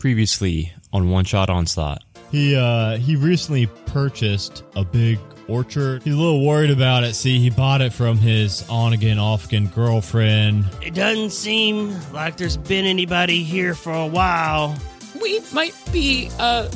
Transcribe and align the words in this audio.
Previously 0.00 0.72
on 0.94 1.10
One 1.10 1.26
Shot 1.26 1.50
Onslaught. 1.50 2.02
He 2.32 2.56
uh 2.56 2.96
he 2.96 3.16
recently 3.16 3.66
purchased 3.86 4.64
a 4.74 4.82
big 4.82 5.18
orchard. 5.46 6.02
He's 6.02 6.14
a 6.14 6.16
little 6.16 6.46
worried 6.46 6.70
about 6.70 7.04
it. 7.04 7.14
See, 7.14 7.38
he 7.38 7.50
bought 7.50 7.82
it 7.82 7.92
from 7.92 8.16
his 8.16 8.66
on 8.70 8.94
again, 8.94 9.18
off 9.18 9.44
again 9.44 9.66
girlfriend. 9.66 10.64
It 10.80 10.94
doesn't 10.94 11.30
seem 11.30 11.94
like 12.12 12.38
there's 12.38 12.56
been 12.56 12.86
anybody 12.86 13.42
here 13.42 13.74
for 13.74 13.92
a 13.92 14.06
while. 14.06 14.74
We 15.20 15.40
might 15.52 15.74
be 15.92 16.30
uh 16.38 16.68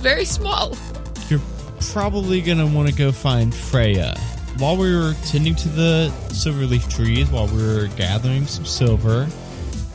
very 0.00 0.24
small. 0.24 0.74
You're 1.28 1.42
probably 1.90 2.40
gonna 2.40 2.66
want 2.66 2.88
to 2.88 2.94
go 2.94 3.12
find 3.12 3.54
Freya. 3.54 4.18
While 4.56 4.78
we 4.78 4.96
were 4.96 5.14
tending 5.26 5.56
to 5.56 5.68
the 5.68 6.10
silver 6.30 6.64
leaf 6.64 6.88
trees, 6.88 7.30
while 7.30 7.48
we 7.48 7.62
were 7.62 7.88
gathering 7.96 8.46
some 8.46 8.64
silver, 8.64 9.28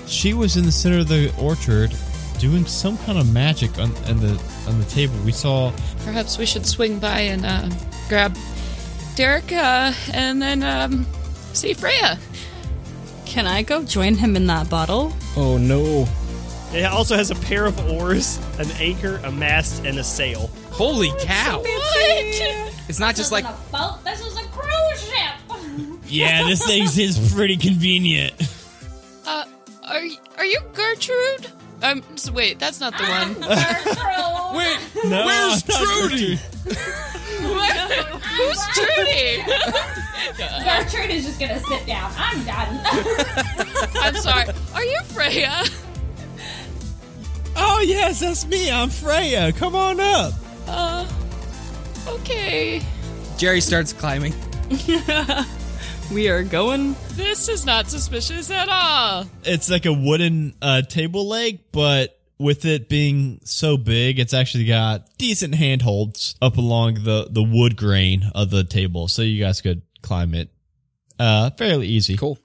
she 0.06 0.34
was 0.34 0.58
in 0.58 0.66
the 0.66 0.72
center 0.72 1.00
of 1.00 1.08
the 1.08 1.34
orchard 1.40 1.92
doing 2.40 2.66
some 2.66 2.98
kind 3.00 3.18
of 3.18 3.32
magic 3.32 3.78
on, 3.78 3.96
on 4.06 4.20
the 4.20 4.42
on 4.68 4.80
the 4.80 4.86
table. 4.90 5.16
We 5.26 5.32
saw 5.32 5.72
Perhaps 6.06 6.38
we 6.38 6.46
should 6.46 6.66
swing 6.66 7.00
by 7.00 7.20
and 7.22 7.46
uh, 7.46 7.70
grab 8.10 8.36
Derek 9.16 9.52
uh, 9.52 9.94
and 10.14 10.42
then 10.42 10.64
um, 10.64 11.06
see 11.54 11.74
Freya. 11.74 12.20
Can 13.26 13.46
I 13.48 13.62
go 13.64 13.84
join 13.84 14.16
him 14.16 14.36
in 14.36 14.48
that 14.48 14.70
bottle? 14.70 15.14
Oh 15.36 15.58
no. 15.58 16.08
It 16.74 16.84
also 16.86 17.16
has 17.16 17.32
a 17.32 17.36
pair 17.36 17.66
of 17.66 17.80
oars, 17.90 18.40
an 18.60 18.70
anchor, 18.72 19.22
a 19.24 19.32
mast, 19.32 19.86
and 19.86 19.98
a 20.00 20.04
sail. 20.04 20.50
Holy 20.72 21.10
cow! 21.22 21.60
What? 21.60 21.68
It's 22.90 23.00
not 23.00 23.16
just 23.16 23.32
like 23.32 23.46
a 23.46 23.56
boat. 23.72 24.00
This 24.04 24.20
is 24.20 24.36
a 24.38 24.44
cruise 24.50 25.10
ship. 25.10 25.98
Yeah, 26.10 26.44
this 26.46 26.66
thing 26.66 26.84
is 26.84 27.34
pretty 27.34 27.58
convenient. 27.58 28.34
Uh, 29.26 29.44
are 29.84 30.02
are 30.38 30.46
you 30.46 30.60
Gertrude? 30.74 31.48
Um, 31.84 32.04
s- 32.14 32.30
wait, 32.32 32.58
that's 32.60 32.80
not 32.80 32.94
the 32.98 33.04
one. 33.04 33.36
Wait. 34.58 34.80
No, 35.06 35.26
Where's 35.26 35.64
I'm 35.70 35.84
not 35.84 36.10
Trudy? 36.10 36.40
Who's 38.38 38.62
Trudy? 38.74 39.44
Gertrude 40.64 41.12
is 41.12 41.26
just 41.26 41.40
gonna 41.40 41.60
sit 41.60 41.86
down. 41.86 42.12
I'm 42.18 42.44
done. 42.46 42.82
I'm 44.02 44.16
sorry. 44.16 44.46
Are 44.74 44.84
you 44.84 45.00
Freya? 45.06 45.64
Oh 47.56 47.82
yes, 47.86 48.20
that's 48.22 48.46
me. 48.48 48.72
I'm 48.72 48.90
Freya. 48.90 49.52
Come 49.54 49.76
on 49.76 50.00
up. 50.00 50.34
Uh, 50.68 51.08
okay. 52.08 52.82
Jerry 53.38 53.62
starts 53.62 53.94
climbing. 53.94 54.34
We 56.12 56.30
are 56.30 56.44
going. 56.44 56.96
This 57.14 57.50
is 57.50 57.66
not 57.66 57.90
suspicious 57.90 58.50
at 58.50 58.70
all. 58.70 59.26
It's 59.44 59.70
like 59.70 59.86
a 59.86 59.92
wooden 59.92 60.56
uh, 60.62 60.84
table 60.84 61.28
leg, 61.28 61.60
but 61.74 62.18
with 62.40 62.64
it 62.66 62.88
being 62.88 63.42
so 63.44 63.76
big, 63.76 64.18
it's 64.18 64.34
actually 64.34 64.66
got 64.66 65.18
decent 65.18 65.56
handholds 65.56 66.36
up 66.42 66.58
along 66.58 67.04
the 67.04 67.28
the 67.30 67.44
wood 67.44 67.76
grain 67.76 68.32
of 68.34 68.52
the 68.52 68.64
table, 68.64 69.10
so 69.10 69.22
you 69.22 69.44
guys 69.44 69.60
could 69.60 69.82
climb 70.02 70.34
it 70.34 70.50
uh 71.20 71.50
fairly 71.52 71.88
easy. 71.88 72.16
Cool. 72.16 72.40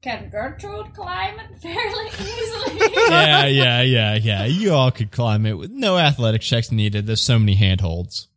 Can 0.00 0.30
Gertrude 0.30 0.94
climb 0.94 1.40
it 1.40 1.58
fairly 1.60 2.06
easily? 2.20 2.92
yeah, 3.08 3.46
yeah, 3.46 3.82
yeah, 3.82 4.14
yeah. 4.14 4.44
You 4.44 4.72
all 4.74 4.92
could 4.92 5.10
climb 5.10 5.44
it 5.44 5.54
with 5.54 5.72
no 5.72 5.98
athletic 5.98 6.40
checks 6.42 6.70
needed. 6.70 7.06
There's 7.06 7.20
so 7.20 7.38
many 7.38 7.54
handholds. 7.54 8.28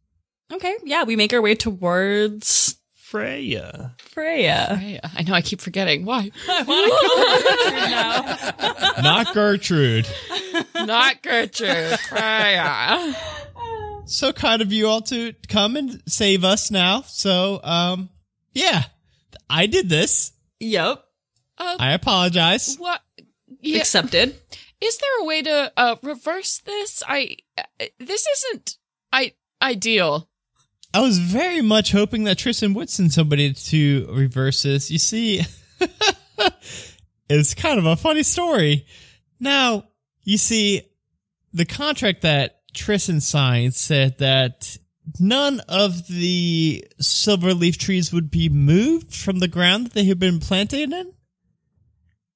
Okay, 0.51 0.75
yeah, 0.83 1.03
we 1.03 1.15
make 1.15 1.33
our 1.33 1.41
way 1.41 1.53
towards 1.55 2.70
Freya. 3.11 3.93
Freya. 3.97 4.77
Freya. 4.79 5.11
I 5.17 5.23
know. 5.23 5.33
I 5.33 5.41
keep 5.41 5.59
forgetting. 5.59 6.05
Why? 6.05 6.31
Not 9.03 9.33
Gertrude. 9.33 10.07
not 10.73 11.21
Gertrude. 11.21 11.99
Freya. 11.99 13.13
so 14.05 14.31
kind 14.31 14.61
of 14.61 14.71
you 14.71 14.87
all 14.87 15.01
to 15.01 15.33
come 15.49 15.75
and 15.75 16.01
save 16.07 16.45
us 16.45 16.71
now. 16.71 17.01
So, 17.01 17.59
um, 17.65 18.07
yeah, 18.53 18.83
I 19.49 19.65
did 19.65 19.89
this. 19.89 20.31
Yep. 20.61 21.03
Uh, 21.57 21.75
I 21.79 21.91
apologize. 21.91 22.77
what? 22.77 23.01
Yeah. 23.59 23.79
Accepted. 23.79 24.35
Is 24.79 24.97
there 24.99 25.19
a 25.19 25.25
way 25.25 25.41
to 25.41 25.73
uh, 25.75 25.95
reverse 26.01 26.59
this? 26.59 27.03
I. 27.05 27.35
Uh, 27.57 27.63
this 27.99 28.25
isn't. 28.25 28.77
I 29.11 29.33
ideal. 29.61 30.29
I 30.93 30.99
was 30.99 31.19
very 31.19 31.61
much 31.61 31.91
hoping 31.91 32.25
that 32.25 32.37
Tristan 32.37 32.73
would 32.73 32.89
send 32.89 33.13
somebody 33.13 33.53
to 33.53 34.07
reverse 34.11 34.63
this. 34.63 34.91
You 34.91 34.99
see, 34.99 35.41
it's 37.29 37.53
kind 37.53 37.79
of 37.79 37.85
a 37.85 37.95
funny 37.95 38.23
story. 38.23 38.85
Now, 39.39 39.85
you 40.23 40.37
see, 40.37 40.81
the 41.53 41.65
contract 41.65 42.21
that 42.21 42.61
Tristan 42.73 43.21
signed 43.21 43.73
said 43.73 44.17
that 44.19 44.77
none 45.19 45.61
of 45.61 46.07
the 46.07 46.85
silver 46.99 47.53
leaf 47.53 47.77
trees 47.77 48.11
would 48.11 48.29
be 48.29 48.49
moved 48.49 49.15
from 49.15 49.39
the 49.39 49.47
ground 49.47 49.85
that 49.85 49.93
they 49.93 50.05
had 50.05 50.19
been 50.19 50.39
planted 50.39 50.91
in. 50.91 51.13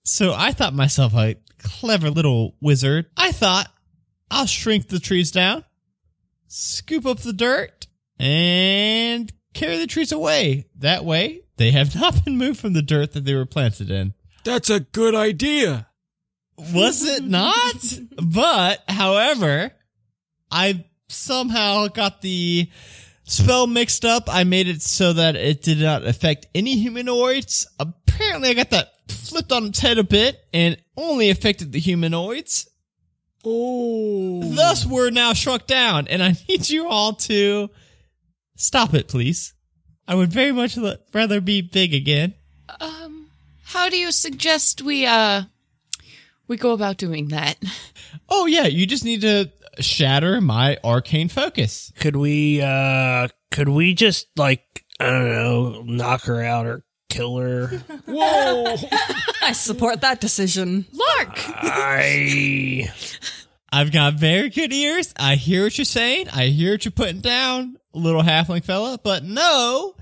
So 0.04 0.34
I 0.34 0.52
thought 0.52 0.74
myself 0.74 1.14
a 1.16 1.36
clever 1.58 2.10
little 2.10 2.56
wizard. 2.62 3.08
I 3.18 3.32
thought 3.32 3.72
I'll 4.30 4.46
shrink 4.46 4.88
the 4.88 5.00
trees 5.00 5.32
down, 5.32 5.64
scoop 6.48 7.06
up 7.06 7.20
the 7.20 7.34
dirt, 7.34 7.85
and 8.20 9.32
carry 9.54 9.78
the 9.78 9.88
trees 9.88 10.12
away. 10.12 10.68
That 10.78 11.06
way, 11.06 11.42
they 11.58 11.72
have 11.72 11.96
not 12.00 12.24
been 12.24 12.38
moved 12.38 12.60
from 12.60 12.74
the 12.74 12.82
dirt 12.82 13.14
that 13.14 13.26
they 13.26 13.34
were 13.36 13.46
planted 13.46 13.90
in. 13.92 14.14
That's 14.44 14.70
a 14.70 14.82
good 14.82 15.16
idea. 15.16 15.88
Was 16.58 17.04
it 17.04 17.24
not? 17.24 17.76
but, 18.22 18.84
however, 18.88 19.72
I 20.52 20.86
somehow 21.08 21.88
got 21.88 22.22
the 22.22 22.70
spell 23.24 23.68
mixed 23.68 24.06
up. 24.06 24.24
I 24.28 24.44
made 24.44 24.68
it 24.68 24.82
so 24.82 25.14
that 25.14 25.36
it 25.36 25.62
did 25.62 25.80
not 25.80 26.06
affect 26.06 26.48
any 26.56 26.78
humanoids. 26.78 27.68
Apparently, 27.80 28.50
I 28.50 28.54
got 28.54 28.70
that 28.70 28.92
flipped 29.10 29.52
on 29.52 29.66
its 29.66 29.80
head 29.80 29.98
a 29.98 30.04
bit 30.04 30.40
and 30.54 30.78
only 30.96 31.30
affected 31.30 31.72
the 31.72 31.80
humanoids. 31.80 32.70
Oh. 33.44 34.42
Thus, 34.56 34.86
we're 34.86 35.12
now 35.12 35.34
shrunk 35.34 35.68
down, 35.68 36.08
and 36.08 36.24
I 36.24 36.36
need 36.50 36.70
you 36.70 36.88
all 36.88 37.14
to 37.14 37.70
stop 38.56 38.94
it, 38.94 39.08
please. 39.08 39.54
I 40.08 40.16
would 40.16 40.32
very 40.32 40.52
much 40.52 40.78
rather 41.14 41.42
be 41.42 41.62
big 41.62 41.94
again. 41.94 42.36
Um, 42.80 43.30
how 43.64 43.90
do 43.90 43.98
you 43.98 44.12
suggest 44.12 44.82
we 44.82 45.06
uh 45.06 45.44
we 46.48 46.58
go 46.58 46.72
about 46.72 46.98
doing 46.98 47.30
that? 47.30 47.58
Oh 48.30 48.46
yeah, 48.46 48.66
you 48.66 48.86
just 48.86 49.04
need 49.04 49.22
to 49.22 49.52
shatter 49.80 50.42
my 50.42 50.78
arcane 50.84 51.30
focus. 51.30 51.92
Could 52.00 52.16
we, 52.16 52.62
uh, 52.62 53.28
could 53.52 53.70
we 53.70 53.94
just, 53.94 54.28
like, 54.36 54.86
I 55.00 55.06
don't 55.06 55.30
know, 55.30 55.82
knock 55.84 56.24
her 56.24 56.42
out 56.42 56.66
or 56.66 56.84
kill 57.10 57.38
her? 57.38 57.68
Whoa. 58.06 58.76
I 59.42 59.52
support 59.54 60.02
that 60.02 60.22
decision. 60.22 60.86
Lark. 60.92 61.40
I. 61.48 62.92
I've 63.72 63.92
got 63.92 64.14
very 64.14 64.50
good 64.50 64.72
ears. 64.72 65.14
I 65.18 65.36
hear 65.36 65.64
what 65.64 65.78
you're 65.78 65.86
saying. 65.86 66.30
I 66.30 66.46
hear 66.46 66.74
what 66.74 66.86
you're 66.86 66.92
putting 66.94 67.20
down, 67.20 67.78
little 67.98 68.22
halfling 68.24 68.64
fella. 68.64 69.00
But 69.02 69.24
no, 69.24 69.96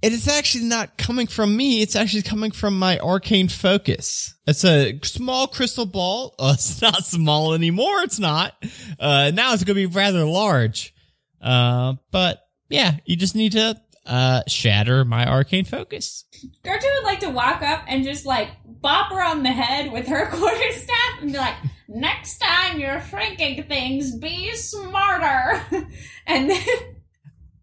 it 0.00 0.12
is 0.12 0.28
actually 0.28 0.64
not 0.64 0.96
coming 0.96 1.26
from 1.26 1.56
me. 1.56 1.82
It's 1.82 1.96
actually 1.96 2.22
coming 2.22 2.50
from 2.50 2.78
my 2.78 2.98
arcane 2.98 3.48
focus. 3.48 4.34
It's 4.46 4.64
a 4.64 4.98
small 5.02 5.46
crystal 5.46 5.86
ball. 5.86 6.34
Uh, 6.38 6.52
it's 6.54 6.80
not 6.80 7.04
small 7.04 7.52
anymore. 7.52 8.02
It's 8.02 8.18
not. 8.18 8.54
Uh, 8.98 9.32
now 9.34 9.52
it's 9.52 9.64
going 9.64 9.74
to 9.76 9.88
be 9.88 9.92
rather 9.94 10.24
large. 10.24 10.94
Uh, 11.40 11.94
but 12.10 12.46
yeah, 12.68 12.96
you 13.04 13.16
just 13.16 13.34
need 13.34 13.52
to, 13.52 13.80
uh, 14.06 14.42
shatter 14.48 15.04
my 15.04 15.26
arcane 15.26 15.64
focus. 15.64 16.24
Gertrude 16.62 16.90
would 16.96 17.04
like 17.04 17.20
to 17.20 17.30
walk 17.30 17.62
up 17.62 17.82
and 17.88 18.04
just 18.04 18.24
like 18.24 18.48
bop 18.64 19.12
her 19.12 19.22
on 19.22 19.42
the 19.42 19.50
head 19.50 19.92
with 19.92 20.06
her 20.06 20.26
quarterstaff 20.30 21.20
and 21.20 21.32
be 21.32 21.38
like, 21.38 21.56
"Next 21.88 22.38
time 22.38 22.80
you're 22.80 23.02
shrinking 23.02 23.64
things, 23.64 24.16
be 24.16 24.54
smarter." 24.54 25.62
and 26.26 26.48
then 26.50 26.66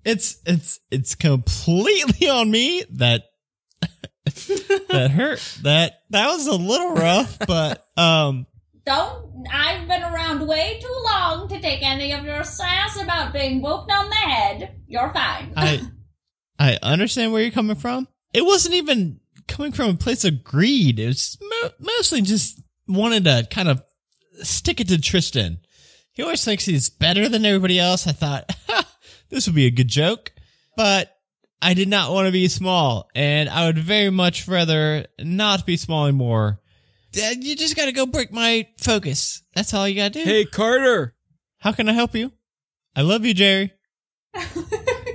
it's 0.06 0.38
it's 0.46 0.80
it's 0.92 1.16
completely 1.16 2.30
on 2.30 2.50
me 2.50 2.84
that 2.92 3.24
that 4.90 5.12
hurt 5.12 5.40
that 5.64 6.02
that 6.10 6.28
was 6.28 6.48
a 6.48 6.54
little 6.56 6.94
rough 6.94 7.38
but 7.48 7.86
um 7.98 8.48
don't. 8.86 9.48
I've 9.52 9.88
been 9.88 10.04
around 10.04 10.48
way 10.48 10.80
too 10.80 10.96
long 11.06 11.48
to 11.50 11.60
take 11.60 11.82
any 11.82 12.14
of 12.14 12.24
your 12.24 12.44
sass 12.44 13.02
about 13.02 13.34
being 13.34 13.60
booped 13.60 13.90
on 13.90 14.10
the 14.10 14.16
head. 14.16 14.76
You're 14.88 15.12
fine. 15.12 15.54
i 15.58 15.82
i 16.60 16.78
understand 16.84 17.34
where 17.34 17.42
you're 17.42 17.52
coming 17.52 17.76
from 17.76 18.08
it 18.34 18.46
wasn't 18.46 18.76
even 18.76 19.20
coming 19.48 19.72
from 19.72 19.90
a 19.90 19.94
place 19.96 20.24
of 20.24 20.44
greed 20.44 21.00
it 21.00 21.08
was 21.08 21.38
mo- 21.42 21.72
mostly 21.80 22.22
just 22.22 22.62
wanted 22.88 23.26
to 23.26 23.46
kind 23.52 23.68
of 23.70 23.84
stick 24.44 24.80
it 24.80 24.88
to 24.88 25.00
tristan 25.02 25.58
he 26.14 26.24
always 26.24 26.46
thinks 26.46 26.66
he's 26.66 26.90
better 26.90 27.28
than 27.28 27.46
everybody 27.46 27.78
else 27.80 28.08
i 28.08 28.12
thought 28.14 28.50
this 29.30 29.46
would 29.48 29.56
be 29.56 29.66
a 29.66 29.72
good 29.72 29.88
joke 29.88 30.32
but 30.78 31.12
I 31.62 31.74
did 31.74 31.88
not 31.88 32.12
want 32.12 32.28
to 32.28 32.32
be 32.34 32.48
small, 32.50 33.10
and 33.16 33.50
I 33.50 33.66
would 33.66 33.78
very 33.80 34.10
much 34.10 34.48
rather 34.48 35.06
not 35.20 35.66
be 35.66 35.78
small 35.78 36.06
anymore. 36.06 36.60
Uh, 37.18 37.30
You 37.40 37.56
just 37.56 37.76
gotta 37.78 37.94
go 37.94 38.06
break 38.06 38.32
my 38.32 38.68
focus. 38.78 39.42
That's 39.56 39.74
all 39.74 39.88
you 39.88 39.96
gotta 39.96 40.10
do. 40.12 40.24
Hey, 40.24 40.44
Carter. 40.46 41.16
How 41.60 41.72
can 41.72 41.88
I 41.90 41.94
help 41.94 42.14
you? 42.14 42.34
I 42.96 43.02
love 43.02 43.26
you, 43.26 43.34
Jerry. 43.34 43.72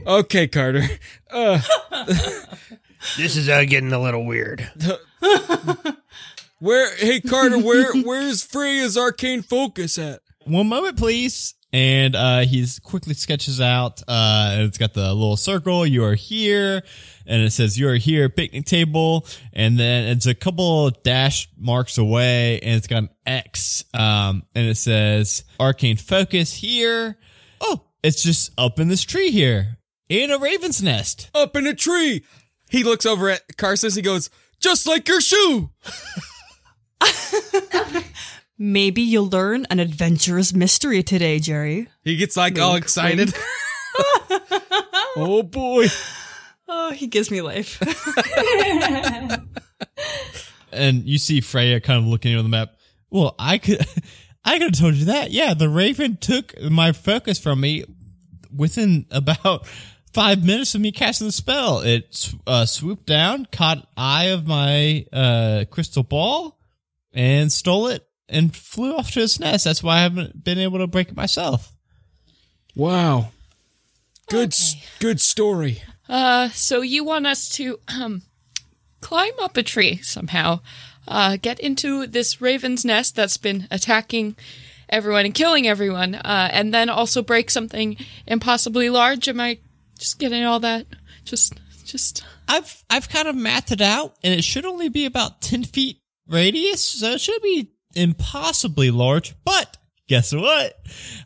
Okay, 0.06 0.48
Carter. 0.48 0.82
Uh, 1.30 1.60
This 3.18 3.36
is 3.36 3.48
uh, 3.50 3.64
getting 3.64 3.92
a 3.92 4.00
little 4.00 4.24
weird. 4.24 4.66
where? 6.58 6.96
Hey, 6.96 7.20
Carter. 7.20 7.58
Where? 7.58 7.92
Where's 8.02 8.42
Freya's 8.42 8.96
arcane 8.96 9.42
focus 9.42 9.98
at? 9.98 10.20
One 10.46 10.68
moment, 10.68 10.96
please. 10.96 11.54
And 11.72 12.16
uh, 12.16 12.40
he 12.40 12.66
quickly 12.82 13.14
sketches 13.14 13.60
out. 13.60 14.02
Uh, 14.08 14.56
it's 14.60 14.78
got 14.78 14.92
the 14.92 15.14
little 15.14 15.36
circle. 15.36 15.86
You 15.86 16.04
are 16.04 16.14
here, 16.14 16.82
and 17.26 17.42
it 17.42 17.52
says 17.52 17.78
you 17.78 17.88
are 17.88 17.94
here, 17.94 18.28
picnic 18.28 18.66
table. 18.66 19.26
And 19.52 19.78
then 19.78 20.08
it's 20.08 20.26
a 20.26 20.34
couple 20.34 20.90
dash 20.90 21.48
marks 21.56 21.96
away, 21.96 22.58
and 22.60 22.74
it's 22.76 22.88
got 22.88 23.04
an 23.04 23.10
X. 23.24 23.84
Um, 23.94 24.42
and 24.54 24.66
it 24.66 24.76
says 24.76 25.44
arcane 25.60 25.96
focus 25.96 26.52
here. 26.52 27.16
Oh, 27.60 27.84
it's 28.02 28.22
just 28.22 28.50
up 28.58 28.80
in 28.80 28.88
this 28.88 29.02
tree 29.02 29.30
here, 29.30 29.78
in 30.08 30.32
a 30.32 30.38
raven's 30.38 30.82
nest. 30.82 31.30
Up 31.34 31.54
in 31.54 31.66
a 31.66 31.74
tree. 31.74 32.24
He 32.68 32.82
looks 32.82 33.06
over 33.06 33.28
at 33.30 33.56
Carson. 33.56 33.92
He 33.92 34.02
goes, 34.02 34.28
"Just 34.58 34.88
like 34.88 35.06
your 35.06 35.20
shoe." 35.20 35.70
Maybe 38.62 39.00
you'll 39.00 39.30
learn 39.30 39.64
an 39.70 39.80
adventurous 39.80 40.52
mystery 40.52 41.02
today, 41.02 41.38
Jerry. 41.38 41.88
He 42.04 42.16
gets 42.16 42.36
like 42.36 42.58
all 42.58 42.74
excited. 42.74 43.32
oh 45.16 45.42
boy. 45.42 45.86
Oh, 46.68 46.92
he 46.92 47.06
gives 47.06 47.30
me 47.30 47.40
life. 47.40 47.80
and 50.72 51.04
you 51.04 51.16
see 51.16 51.40
Freya 51.40 51.80
kind 51.80 52.00
of 52.00 52.04
looking 52.04 52.34
at 52.34 52.42
the 52.42 52.50
map. 52.50 52.74
Well, 53.08 53.34
I 53.38 53.56
could, 53.56 53.80
I 54.44 54.58
could 54.58 54.74
have 54.74 54.78
told 54.78 54.96
you 54.96 55.06
that. 55.06 55.30
Yeah, 55.30 55.54
the 55.54 55.70
Raven 55.70 56.18
took 56.18 56.52
my 56.60 56.92
focus 56.92 57.38
from 57.38 57.62
me 57.62 57.86
within 58.54 59.06
about 59.10 59.66
five 60.12 60.44
minutes 60.44 60.74
of 60.74 60.82
me 60.82 60.92
casting 60.92 61.28
the 61.28 61.32
spell. 61.32 61.80
It 61.80 62.30
uh, 62.46 62.66
swooped 62.66 63.06
down, 63.06 63.46
caught 63.50 63.88
eye 63.96 64.24
of 64.24 64.46
my 64.46 65.06
uh, 65.14 65.64
crystal 65.70 66.02
ball, 66.02 66.58
and 67.14 67.50
stole 67.50 67.86
it 67.86 68.06
and 68.30 68.56
flew 68.56 68.96
off 68.96 69.10
to 69.12 69.22
its 69.22 69.38
nest. 69.40 69.64
That's 69.64 69.82
why 69.82 69.98
I 69.98 70.02
haven't 70.02 70.44
been 70.44 70.58
able 70.58 70.78
to 70.78 70.86
break 70.86 71.08
it 71.08 71.16
myself. 71.16 71.74
Wow. 72.74 73.32
Good. 74.28 74.50
s 74.50 74.76
Good 75.00 75.20
story. 75.20 75.82
Uh, 76.08 76.48
so 76.50 76.80
you 76.80 77.04
want 77.04 77.26
us 77.26 77.48
to 77.50 77.78
um, 77.88 78.22
climb 79.00 79.32
up 79.40 79.56
a 79.56 79.62
tree 79.62 79.96
somehow, 79.98 80.60
uh, 81.06 81.36
get 81.40 81.60
into 81.60 82.06
this 82.06 82.40
raven's 82.40 82.84
nest 82.84 83.16
that's 83.16 83.36
been 83.36 83.66
attacking 83.70 84.36
everyone 84.88 85.24
and 85.24 85.34
killing 85.34 85.66
everyone, 85.66 86.14
uh, 86.14 86.48
and 86.52 86.74
then 86.74 86.88
also 86.88 87.22
break 87.22 87.50
something 87.50 87.96
impossibly 88.26 88.90
large. 88.90 89.28
Am 89.28 89.40
I 89.40 89.58
just 89.98 90.18
getting 90.18 90.44
all 90.44 90.60
that? 90.60 90.86
Just, 91.24 91.54
just. 91.84 92.24
I've 92.48 92.82
I've 92.90 93.08
kind 93.08 93.28
of 93.28 93.36
mathed 93.36 93.72
it 93.72 93.80
out, 93.80 94.16
and 94.24 94.34
it 94.34 94.42
should 94.42 94.64
only 94.64 94.88
be 94.88 95.04
about 95.04 95.40
ten 95.40 95.64
feet 95.64 96.00
radius, 96.26 96.84
so 96.84 97.12
it 97.12 97.20
should 97.20 97.42
be 97.42 97.70
impossibly 97.94 98.90
large. 98.90 99.34
But 99.44 99.76
guess 100.08 100.34
what? 100.34 100.80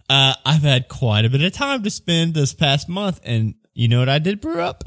Uh, 0.08 0.34
I've 0.44 0.62
had 0.62 0.88
quite 0.88 1.24
a 1.24 1.30
bit 1.30 1.42
of 1.42 1.52
time 1.52 1.82
to 1.82 1.90
spend 1.90 2.34
this 2.34 2.52
past 2.52 2.88
month, 2.88 3.20
and 3.24 3.54
you 3.72 3.88
know 3.88 3.98
what 3.98 4.08
I 4.08 4.18
did 4.18 4.40
brew 4.40 4.60
up? 4.60 4.84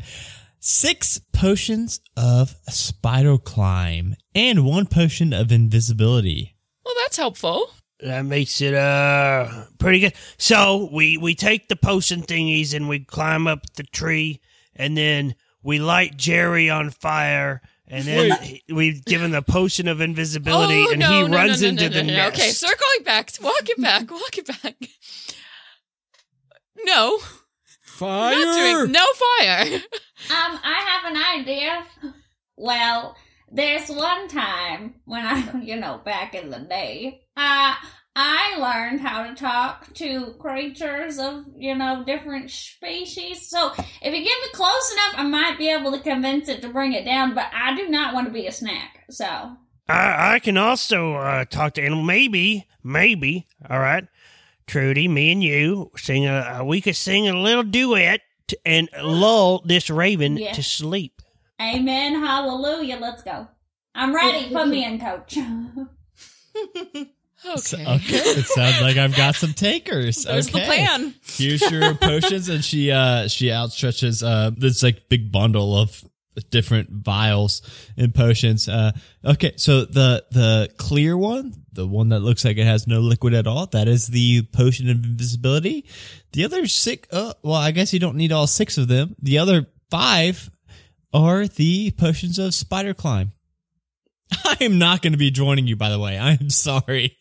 Six 0.59 1.19
potions 1.33 1.99
of 2.15 2.55
spider 2.69 3.37
climb 3.37 4.15
and 4.33 4.65
one 4.65 4.85
potion 4.85 5.33
of 5.33 5.51
invisibility. 5.51 6.55
Well, 6.83 6.95
that's 7.03 7.17
helpful. 7.17 7.69
That 7.99 8.25
makes 8.25 8.61
it 8.61 8.75
uh 8.75 9.65
pretty 9.79 9.99
good. 9.99 10.13
So 10.37 10.89
we 10.91 11.17
we 11.17 11.33
take 11.33 11.67
the 11.67 11.75
potion 11.75 12.21
thingies 12.21 12.75
and 12.75 12.87
we 12.87 12.99
climb 12.99 13.47
up 13.47 13.61
the 13.75 13.83
tree, 13.83 14.41
and 14.75 14.95
then 14.95 15.35
we 15.63 15.79
light 15.79 16.15
Jerry 16.15 16.69
on 16.69 16.91
fire, 16.91 17.61
and 17.87 18.03
then 18.03 18.31
we 18.69 19.01
give 19.01 19.21
him 19.21 19.31
the 19.31 19.41
potion 19.41 19.87
of 19.87 20.01
invisibility, 20.01 20.85
oh, 20.87 20.91
and 20.91 20.99
no, 20.99 21.09
he 21.09 21.27
no, 21.27 21.35
runs 21.35 21.61
no, 21.61 21.67
no, 21.67 21.69
into 21.69 21.89
no, 21.89 21.95
the 21.95 22.03
no, 22.03 22.09
no. 22.09 22.15
nest. 22.15 22.39
Okay, 22.39 22.49
circling 22.49 23.03
back. 23.03 23.31
Walk 23.41 23.69
it 23.69 23.81
back. 23.81 24.11
Walk 24.11 24.37
it 24.37 24.47
back. 24.47 24.75
No, 26.83 27.19
Fire. 27.81 28.35
not 28.35 28.55
doing 28.55 28.91
no 28.91 29.05
fire. 29.13 29.81
Um, 30.29 30.59
I 30.63 31.01
have 31.01 31.11
an 31.11 31.41
idea. 31.41 31.83
Well, 32.55 33.15
there's 33.51 33.89
one 33.89 34.27
time 34.27 34.95
when 35.05 35.25
I, 35.25 35.61
you 35.61 35.77
know, 35.77 36.01
back 36.03 36.35
in 36.35 36.49
the 36.49 36.59
day, 36.59 37.21
uh, 37.35 37.75
I 38.19 38.57
learned 38.57 39.01
how 39.01 39.27
to 39.27 39.35
talk 39.35 39.93
to 39.93 40.33
creatures 40.39 41.19
of, 41.19 41.45
you 41.55 41.75
know, 41.75 42.03
different 42.03 42.49
species. 42.49 43.47
So 43.47 43.71
if 43.77 44.05
you 44.05 44.23
get 44.23 44.23
me 44.23 44.47
close 44.53 44.91
enough, 44.91 45.13
I 45.17 45.23
might 45.23 45.59
be 45.59 45.69
able 45.69 45.91
to 45.91 45.99
convince 45.99 46.49
it 46.49 46.63
to 46.63 46.69
bring 46.69 46.93
it 46.93 47.05
down, 47.05 47.35
but 47.35 47.45
I 47.53 47.75
do 47.75 47.87
not 47.89 48.15
want 48.15 48.25
to 48.25 48.33
be 48.33 48.47
a 48.47 48.51
snack. 48.51 49.03
So, 49.11 49.25
I, 49.87 50.33
I 50.33 50.39
can 50.39 50.57
also 50.57 51.13
uh, 51.13 51.45
talk 51.45 51.75
to 51.75 51.83
animal. 51.83 52.03
Maybe, 52.03 52.67
maybe. 52.83 53.45
All 53.69 53.77
right, 53.79 54.07
Trudy, 54.65 55.07
me 55.07 55.31
and 55.31 55.43
you 55.43 55.91
sing 55.95 56.25
a. 56.25 56.63
We 56.65 56.81
could 56.81 56.95
sing 56.95 57.27
a 57.27 57.39
little 57.39 57.61
duet 57.63 58.21
to, 58.47 58.57
and 58.65 58.89
lull 58.99 59.61
this 59.63 59.91
raven 59.91 60.37
Yeah. 60.37 60.53
to 60.53 60.63
sleep. 60.63 61.21
amen, 61.61 62.15
hallelujah, 62.15 62.97
let's 62.99 63.21
go. 63.21 63.47
I'm 63.93 64.13
ready. 64.15 64.49
Put 64.53 64.69
me 64.69 64.83
in, 64.83 64.99
coach. 64.99 65.37
Okay. 67.45 67.85
okay. 67.85 68.17
It 68.39 68.45
sounds 68.45 68.81
like 68.81 68.97
I've 68.97 69.15
got 69.15 69.35
some 69.35 69.53
takers. 69.53 70.23
There's 70.23 70.47
the 70.47 70.57
okay. 70.57 70.65
plan. 70.65 71.13
Here's 71.23 71.61
your 71.71 71.93
potions, 72.01 72.49
and 72.49 72.63
she 72.63 72.91
uh 72.91 73.27
she 73.27 73.47
outstretches 73.47 74.25
uh 74.25 74.51
this 74.55 74.83
like 74.83 75.09
big 75.09 75.31
bundle 75.31 75.77
of 75.77 76.03
different 76.49 76.89
vials 76.89 77.61
and 77.95 78.13
potions. 78.13 78.67
Uh 78.67 78.91
okay, 79.23 79.53
so 79.55 79.85
the 79.85 80.25
the 80.31 80.71
clear 80.77 81.17
one, 81.17 81.53
the 81.73 81.87
one 81.87 82.09
that 82.09 82.21
looks 82.21 82.43
like 82.43 82.57
it 82.57 82.65
has 82.65 82.87
no 82.87 82.99
liquid 82.99 83.33
at 83.33 83.47
all, 83.47 83.67
that 83.67 83.87
is 83.87 84.07
the 84.07 84.43
potion 84.53 84.89
of 84.89 85.03
invisibility. 85.03 85.85
The 86.33 86.43
other 86.45 86.67
six 86.67 87.07
uh 87.13 87.33
well, 87.43 87.55
I 87.55 87.71
guess 87.71 87.93
you 87.93 87.99
don't 87.99 88.17
need 88.17 88.31
all 88.31 88.47
six 88.47 88.77
of 88.77 88.87
them. 88.87 89.15
The 89.21 89.37
other 89.37 89.67
five 89.91 90.49
are 91.13 91.47
the 91.47 91.91
potions 91.91 92.39
of 92.39 92.53
spider 92.53 92.93
climb. 92.93 93.31
I 94.45 94.57
am 94.61 94.77
not 94.77 95.01
going 95.01 95.13
to 95.13 95.17
be 95.17 95.31
joining 95.31 95.67
you, 95.67 95.75
by 95.75 95.89
the 95.89 95.99
way. 95.99 96.17
I 96.17 96.31
am 96.33 96.49
sorry. 96.49 97.17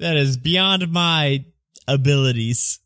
That 0.00 0.16
is 0.16 0.36
beyond 0.36 0.90
my 0.92 1.44
abilities. 1.86 2.80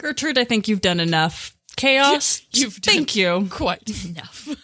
Gertrude, 0.00 0.38
I 0.38 0.44
think 0.44 0.68
you've 0.68 0.80
done 0.80 1.00
enough. 1.00 1.54
Chaos, 1.76 2.42
You've 2.52 2.80
done- 2.80 2.94
thank 2.94 3.16
you. 3.16 3.48
Quite 3.50 4.04
enough. 4.06 4.48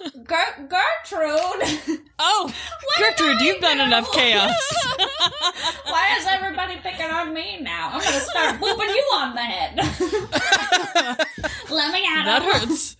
Ger- 0.00 0.68
Gertrude! 0.68 2.00
Oh, 2.18 2.54
Gertrude, 2.98 3.38
did 3.38 3.42
I 3.42 3.44
you've 3.44 3.60
done 3.60 3.76
do? 3.78 3.82
enough 3.82 4.10
chaos. 4.12 4.54
Why 5.84 6.16
is 6.18 6.26
everybody 6.28 6.76
picking 6.76 7.10
on 7.10 7.34
me 7.34 7.60
now? 7.60 7.90
I'm 7.92 8.00
gonna 8.00 8.20
start 8.20 8.60
booping 8.60 8.88
you 8.94 9.10
on 9.14 9.34
the 9.34 9.42
head. 9.42 9.76
Let 11.70 11.92
me 11.92 12.04
out. 12.08 12.24
that 12.24 12.42
hurts. 12.42 12.96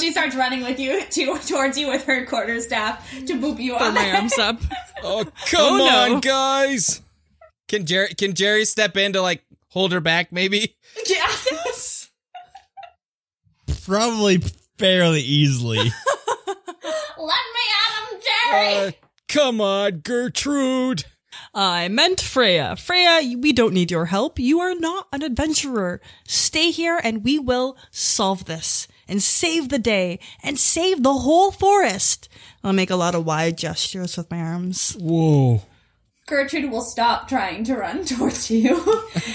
She 0.00 0.12
starts 0.12 0.36
running 0.36 0.62
with 0.62 0.78
you 0.78 1.04
to, 1.04 1.38
towards 1.38 1.76
you 1.78 1.88
with 1.88 2.04
her 2.04 2.24
quarterstaff 2.26 3.10
to 3.26 3.34
boop 3.34 3.58
you 3.58 3.76
Throw 3.76 3.86
on 3.88 3.94
the 3.94 4.00
my 4.00 4.06
head. 4.06 4.16
arms 4.20 4.38
up. 4.38 4.60
Oh 5.02 5.24
come 5.46 5.80
Oh, 5.80 5.86
no. 6.08 6.14
on, 6.14 6.20
guys. 6.20 7.00
Can 7.74 7.86
Jerry? 7.86 8.14
Can 8.14 8.34
Jerry 8.34 8.64
step 8.66 8.96
in 8.96 9.14
to 9.14 9.20
like 9.20 9.44
hold 9.70 9.90
her 9.90 10.00
back? 10.00 10.30
Maybe. 10.30 10.76
Yeah. 11.08 11.28
Probably 13.84 14.40
fairly 14.78 15.20
easily. 15.20 15.78
Let 15.78 15.90
me 17.18 17.64
at 17.74 18.12
him, 18.12 18.20
Jerry. 18.22 18.86
Uh, 18.86 18.90
come 19.26 19.60
on, 19.60 19.98
Gertrude. 19.98 21.04
I 21.52 21.88
meant 21.88 22.20
Freya. 22.20 22.76
Freya, 22.76 23.36
we 23.36 23.52
don't 23.52 23.74
need 23.74 23.90
your 23.90 24.06
help. 24.06 24.38
You 24.38 24.60
are 24.60 24.76
not 24.76 25.08
an 25.12 25.22
adventurer. 25.22 26.00
Stay 26.28 26.70
here 26.70 27.00
and 27.02 27.24
we 27.24 27.40
will 27.40 27.76
solve 27.90 28.44
this 28.44 28.86
and 29.08 29.20
save 29.20 29.68
the 29.68 29.80
day 29.80 30.20
and 30.44 30.60
save 30.60 31.02
the 31.02 31.12
whole 31.12 31.50
forest. 31.50 32.28
I'll 32.62 32.72
make 32.72 32.90
a 32.90 32.96
lot 32.96 33.16
of 33.16 33.26
wide 33.26 33.58
gestures 33.58 34.16
with 34.16 34.30
my 34.30 34.38
arms. 34.38 34.96
Whoa. 35.00 35.62
Gertrude 36.26 36.70
will 36.70 36.80
stop 36.80 37.28
trying 37.28 37.64
to 37.64 37.76
run 37.76 38.04
towards 38.06 38.50
you 38.50 38.82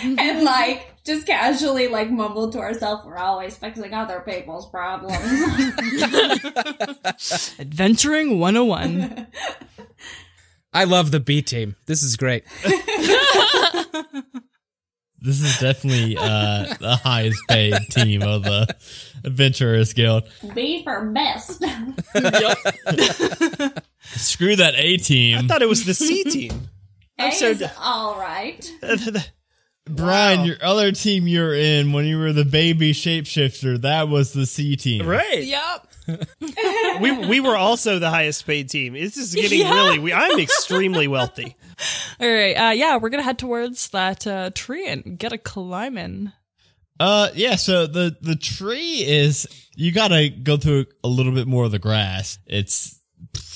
and 0.02 0.44
like 0.46 0.96
just 1.06 1.28
casually 1.28 1.88
like 1.88 2.10
mumble 2.10 2.52
to 2.52 2.60
herself, 2.62 3.06
"We're 3.06 3.18
always 3.18 3.56
fixing 3.58 3.94
other 3.94 4.22
people's 4.22 4.68
problems." 4.70 5.20
Adventuring 7.60 8.40
101. 8.40 9.28
I 10.74 10.84
love 10.84 11.12
the 11.12 11.20
B 11.20 11.42
team. 11.42 11.76
This 11.88 12.04
is 12.04 12.16
great. 12.16 12.44
this 15.22 15.42
is 15.42 15.58
definitely 15.60 16.16
uh, 16.18 16.76
the 16.80 17.00
highest 17.04 17.42
paid 17.48 17.74
team 17.90 18.22
of 18.22 18.44
the 18.44 18.76
Adventurers 19.24 19.94
Guild. 19.94 20.30
B 20.54 20.84
for 20.84 21.10
best. 21.12 21.64
Screw 24.16 24.56
that 24.56 24.74
A 24.76 24.98
team. 24.98 25.40
I 25.40 25.48
thought 25.48 25.62
it 25.64 25.70
was 25.70 25.86
the 25.86 25.96
C 25.96 26.24
team. 26.24 26.70
A 27.20 27.32
so 27.32 27.54
d- 27.54 27.66
all 27.80 28.18
right. 28.20 28.72
Brian, 29.90 30.40
Wow. 30.42 30.46
your 30.46 30.58
other 30.62 30.92
team 30.92 31.28
you're 31.28 31.54
in 31.56 31.94
when 31.94 32.06
you 32.06 32.20
were 32.20 32.32
the 32.32 32.46
baby 32.46 32.94
shapeshifter, 32.94 33.82
that 33.82 34.08
was 34.08 34.34
the 34.34 34.46
C 34.46 34.76
team. 34.76 35.06
right. 35.08 35.44
Yep. 35.44 35.88
We 37.02 37.12
we 37.28 37.40
were 37.40 37.56
also 37.56 37.98
the 38.00 38.10
highest 38.10 38.46
paid 38.46 38.70
team. 38.70 38.94
This 38.94 39.16
is 39.16 39.34
getting 39.34 39.60
Yeah. 39.62 39.74
really. 39.74 40.00
We, 40.00 40.12
I'm 40.14 40.40
extremely 40.40 41.08
wealthy. 41.08 41.56
All 42.20 42.28
right. 42.28 42.54
Uh, 42.54 42.72
yeah, 42.72 42.98
we're 42.98 43.10
gonna 43.10 43.24
head 43.24 43.38
towards 43.40 43.90
that 43.90 44.26
uh, 44.28 44.50
tree 44.54 44.88
and 44.88 45.18
get 45.18 45.32
a 45.34 45.38
climbing. 45.38 46.32
Uh, 47.00 47.30
yeah. 47.36 47.56
So 47.56 47.88
the 47.88 48.18
the 48.22 48.36
tree 48.36 49.04
is 49.06 49.48
you 49.76 49.92
got 49.94 50.10
to 50.10 50.30
go 50.30 50.58
through 50.58 50.88
a 51.04 51.08
little 51.08 51.32
bit 51.32 51.48
more 51.48 51.64
of 51.66 51.72
the 51.72 51.80
grass. 51.80 52.38
It's 52.48 52.99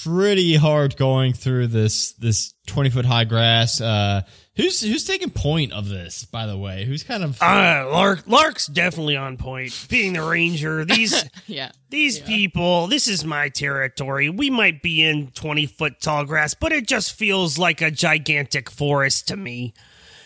pretty 0.03 0.55
hard 0.55 0.97
going 0.97 1.33
through 1.33 1.67
this 1.67 2.13
this 2.13 2.53
twenty 2.67 2.89
foot 2.89 3.05
high 3.05 3.23
grass. 3.23 3.79
Uh, 3.81 4.21
who's 4.55 4.81
who's 4.81 5.05
taking 5.05 5.29
point 5.29 5.71
of 5.73 5.87
this? 5.87 6.25
By 6.25 6.45
the 6.45 6.57
way, 6.57 6.85
who's 6.85 7.03
kind 7.03 7.23
of 7.23 7.41
Uh, 7.41 7.87
Lark 7.91 8.23
Lark's 8.27 8.67
definitely 8.67 9.15
on 9.17 9.37
point. 9.37 9.87
Being 9.89 10.13
the 10.13 10.23
ranger, 10.23 10.83
these 10.85 11.23
Yeah. 11.47 11.71
these 11.89 12.19
people, 12.19 12.87
this 12.87 13.07
is 13.07 13.23
my 13.23 13.49
territory. 13.49 14.29
We 14.29 14.49
might 14.49 14.81
be 14.81 15.03
in 15.03 15.27
twenty 15.31 15.65
foot 15.65 16.01
tall 16.01 16.25
grass, 16.25 16.53
but 16.53 16.71
it 16.73 16.87
just 16.87 17.13
feels 17.13 17.57
like 17.57 17.81
a 17.81 17.91
gigantic 17.91 18.69
forest 18.69 19.27
to 19.29 19.37
me. 19.37 19.73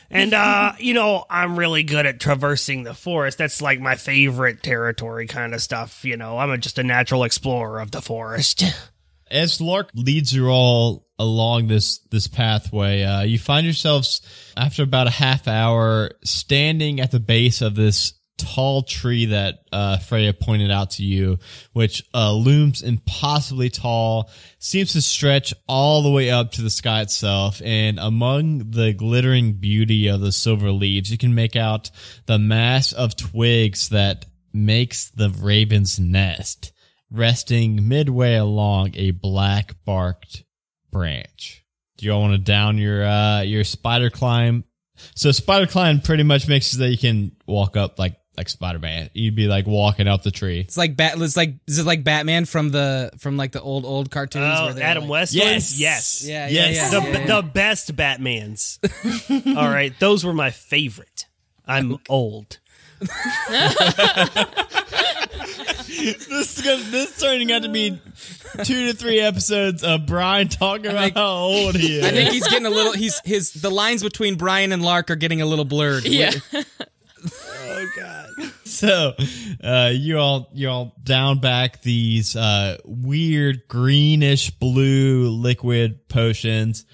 And 0.09 0.33
uh, 0.33 0.71
you 0.79 0.93
know, 0.93 1.25
I'm 1.29 1.59
really 1.59 1.83
good 1.83 2.05
at 2.05 2.19
traversing 2.19 2.83
the 2.83 2.93
forest. 2.95 3.37
That's 3.37 3.61
like 3.61 3.79
my 3.79 3.95
favorite 3.95 4.63
territory 4.63 5.27
kind 5.27 5.53
of 5.53 5.61
stuff. 5.61 6.03
You 6.03 6.17
know, 6.17 6.37
I'm 6.39 6.49
a, 6.49 6.57
just 6.57 6.79
a 6.79 6.83
natural 6.83 7.23
explorer 7.23 7.79
of 7.79 7.91
the 7.91 8.01
forest. 8.01 8.63
As 9.31 9.61
Lark 9.61 9.91
leads 9.93 10.33
you 10.33 10.47
all 10.47 11.07
along 11.19 11.67
this 11.67 11.99
this 12.11 12.27
pathway, 12.27 13.03
uh, 13.03 13.23
you 13.23 13.39
find 13.39 13.65
yourselves 13.65 14.21
after 14.55 14.83
about 14.83 15.07
a 15.07 15.11
half 15.11 15.47
hour 15.47 16.11
standing 16.23 16.99
at 16.99 17.11
the 17.11 17.19
base 17.19 17.61
of 17.61 17.75
this 17.75 18.13
tall 18.37 18.83
tree 18.83 19.25
that 19.25 19.59
uh, 19.71 19.97
Freya 19.97 20.33
pointed 20.33 20.71
out 20.71 20.91
to 20.91 21.03
you, 21.03 21.39
which 21.73 22.03
uh, 22.13 22.31
looms 22.31 22.81
impossibly 22.81 23.69
tall, 23.69 24.29
seems 24.59 24.93
to 24.93 25.01
stretch 25.01 25.53
all 25.67 26.03
the 26.03 26.11
way 26.11 26.29
up 26.29 26.51
to 26.51 26.61
the 26.61 26.69
sky 26.69 27.01
itself. 27.01 27.61
And 27.63 27.99
among 27.99 28.71
the 28.71 28.93
glittering 28.93 29.53
beauty 29.53 30.07
of 30.07 30.21
the 30.21 30.31
silver 30.31 30.71
leaves, 30.71 31.11
you 31.11 31.17
can 31.17 31.33
make 31.33 31.55
out 31.55 31.89
the 32.27 32.39
mass 32.39 32.93
of 32.93 33.15
twigs 33.15 33.89
that 33.89 34.25
makes 34.53 35.09
the 35.09 35.29
raven's 35.29 35.99
nest 35.99 36.71
resting 37.11 37.87
midway 37.87 38.35
along 38.35 38.91
a 38.95 39.11
black 39.11 39.75
barked 39.85 40.43
branch. 40.91 41.63
Do 41.97 42.05
y'all 42.05 42.21
want 42.21 42.33
to 42.33 42.37
down 42.37 42.77
your 42.77 43.03
uh 43.05 43.41
your 43.41 43.63
spider 43.63 44.09
climb? 44.09 44.63
So 45.15 45.31
spider 45.31 45.67
climb 45.67 46.01
pretty 46.01 46.23
much 46.23 46.47
makes 46.47 46.73
it 46.73 46.77
that 46.77 46.89
you 46.89 46.97
can 46.97 47.31
walk 47.45 47.77
up 47.77 47.97
like 47.99 48.15
like 48.35 48.49
Spider 48.49 48.77
Man. 48.77 49.09
You'd 49.15 49.35
be 49.35 49.47
like 49.47 49.65
walking 49.65 50.07
up 50.07 50.21
the 50.21 50.29
tree. 50.29 50.59
It's 50.59 50.77
like 50.77 50.95
bat. 50.95 51.19
It's 51.19 51.35
like 51.35 51.55
is 51.67 51.79
it 51.79 51.87
like 51.87 52.03
Batman 52.03 52.45
from 52.45 52.69
the 52.69 53.09
from 53.17 53.35
like 53.35 53.51
the 53.51 53.61
old 53.61 53.83
old 53.83 54.11
cartoons? 54.11 54.45
Oh, 54.59 54.73
where 54.75 54.83
Adam 54.83 55.03
like- 55.05 55.09
West. 55.11 55.33
Yes. 55.33 55.53
ones? 55.53 55.79
yes, 55.81 56.23
Yeah, 56.27 56.47
yeah, 56.47 56.67
Yes. 56.69 56.75
yeah, 56.75 56.99
the 56.99 57.05
yeah, 57.07 57.17
yeah. 57.19 57.25
the 57.25 57.47
best 57.47 57.95
Batmans. 57.95 59.55
All 59.57 59.67
right, 59.69 59.91
those 59.99 60.23
were 60.23 60.33
my 60.33 60.51
favorite. 60.51 61.25
I'm 61.65 61.97
old. 62.09 62.59
This 66.29 66.57
is 66.57 66.61
gonna, 66.65 66.83
this 66.83 67.15
is 67.15 67.21
turning 67.21 67.51
out 67.51 67.63
to 67.63 67.69
be 67.69 67.99
two 68.63 68.87
to 68.87 68.93
three 68.93 69.19
episodes 69.19 69.83
of 69.83 70.05
Brian 70.05 70.47
talking 70.49 70.87
about 70.87 71.03
think- 71.05 71.15
how 71.15 71.27
old 71.35 71.75
he 71.75 71.97
is. 71.99 72.05
I 72.05 72.11
think 72.11 72.31
he's 72.31 72.47
getting 72.47 72.65
a 72.65 72.69
little. 72.69 72.91
He's 72.93 73.19
his 73.23 73.53
the 73.53 73.69
lines 73.71 74.03
between 74.03 74.35
Brian 74.35 74.71
and 74.71 74.83
Lark 74.83 75.09
are 75.11 75.15
getting 75.15 75.41
a 75.41 75.45
little 75.45 75.65
blurred. 75.65 76.05
Yeah. 76.05 76.31
Oh 77.69 77.87
God. 77.95 78.29
so 78.65 79.13
uh 79.63 79.91
you 79.93 80.17
all 80.19 80.49
you 80.53 80.69
all 80.69 80.95
down 81.03 81.39
back 81.39 81.81
these 81.81 82.35
uh 82.35 82.77
weird 82.85 83.67
greenish 83.67 84.51
blue 84.51 85.29
liquid 85.29 86.07
potions 86.07 86.85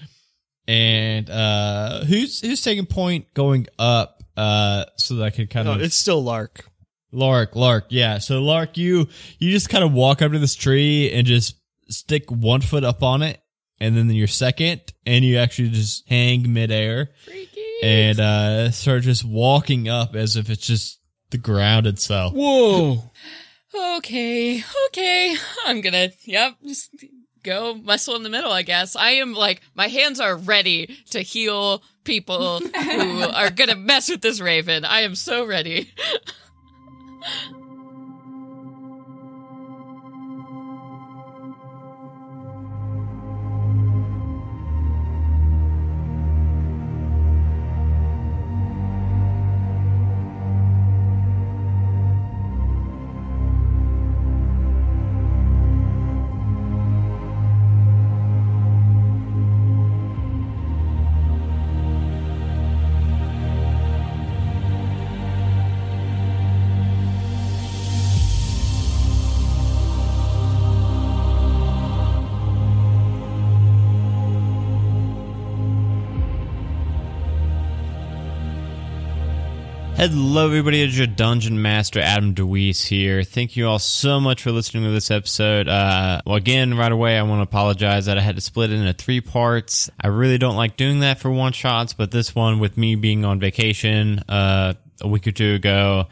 and 0.66 1.28
uh 1.30 2.04
who's 2.04 2.40
who's 2.40 2.62
taking 2.62 2.86
point 2.86 3.32
going 3.34 3.66
up 3.78 4.22
uh 4.36 4.84
so 4.96 5.16
that 5.16 5.24
I 5.24 5.30
could 5.30 5.50
kind 5.50 5.66
No, 5.66 5.74
of 5.74 5.80
it's 5.82 5.96
still 5.96 6.22
Lark. 6.22 6.64
Lark 7.14 7.56
Lark 7.56 7.86
yeah 7.88 8.18
so 8.18 8.42
Lark 8.42 8.76
you 8.76 9.08
you 9.38 9.50
just 9.50 9.68
kind 9.68 9.84
of 9.84 9.92
walk 9.92 10.22
up 10.22 10.32
to 10.32 10.38
this 10.38 10.54
tree 10.54 11.10
and 11.12 11.26
just 11.26 11.56
stick 11.88 12.30
one 12.30 12.60
foot 12.60 12.84
up 12.84 13.02
on 13.02 13.22
it 13.22 13.40
and 13.80 13.96
then 13.96 14.10
your 14.10 14.26
second 14.26 14.80
and 15.06 15.24
you 15.24 15.38
actually 15.38 15.70
just 15.70 16.08
hang 16.08 16.52
midair 16.52 17.10
Freaky. 17.24 17.64
and 17.82 18.20
uh 18.20 18.70
start 18.70 19.02
just 19.02 19.24
walking 19.24 19.88
up 19.88 20.14
as 20.14 20.36
if 20.36 20.50
it's 20.50 20.66
just 20.66 21.00
the 21.30 21.38
ground 21.38 21.86
itself 21.86 22.32
Whoa. 22.34 23.10
Okay, 23.96 24.62
okay. 24.86 25.34
I'm 25.66 25.80
gonna, 25.80 26.10
yep, 26.24 26.54
just 26.64 26.94
go 27.42 27.74
muscle 27.74 28.14
in 28.14 28.22
the 28.22 28.30
middle, 28.30 28.52
I 28.52 28.62
guess. 28.62 28.94
I 28.94 29.10
am 29.12 29.34
like, 29.34 29.62
my 29.74 29.88
hands 29.88 30.20
are 30.20 30.36
ready 30.36 30.96
to 31.10 31.20
heal 31.22 31.82
people 32.04 32.60
who 32.60 33.20
are 33.34 33.50
gonna 33.50 33.74
mess 33.74 34.08
with 34.08 34.20
this 34.20 34.40
raven. 34.40 34.84
I 34.84 35.00
am 35.00 35.14
so 35.16 35.44
ready. 35.44 35.92
嗯。 37.24 37.54
Hello, 80.06 80.44
everybody. 80.44 80.82
It's 80.82 80.98
your 80.98 81.06
Dungeon 81.06 81.62
Master, 81.62 81.98
Adam 81.98 82.34
DeWeese 82.34 82.84
here. 82.84 83.22
Thank 83.22 83.56
you 83.56 83.66
all 83.66 83.78
so 83.78 84.20
much 84.20 84.42
for 84.42 84.52
listening 84.52 84.84
to 84.84 84.90
this 84.90 85.10
episode. 85.10 85.66
Uh, 85.66 86.20
well, 86.26 86.36
again, 86.36 86.76
right 86.76 86.92
away, 86.92 87.16
I 87.16 87.22
want 87.22 87.38
to 87.38 87.44
apologize 87.44 88.04
that 88.04 88.18
I 88.18 88.20
had 88.20 88.34
to 88.34 88.42
split 88.42 88.70
it 88.70 88.80
into 88.80 88.92
three 88.92 89.22
parts. 89.22 89.88
I 89.98 90.08
really 90.08 90.36
don't 90.36 90.56
like 90.56 90.76
doing 90.76 91.00
that 91.00 91.20
for 91.20 91.30
one 91.30 91.54
shots, 91.54 91.94
but 91.94 92.10
this 92.10 92.34
one, 92.34 92.58
with 92.58 92.76
me 92.76 92.96
being 92.96 93.24
on 93.24 93.40
vacation 93.40 94.18
uh, 94.28 94.74
a 95.00 95.08
week 95.08 95.26
or 95.26 95.32
two 95.32 95.54
ago, 95.54 96.08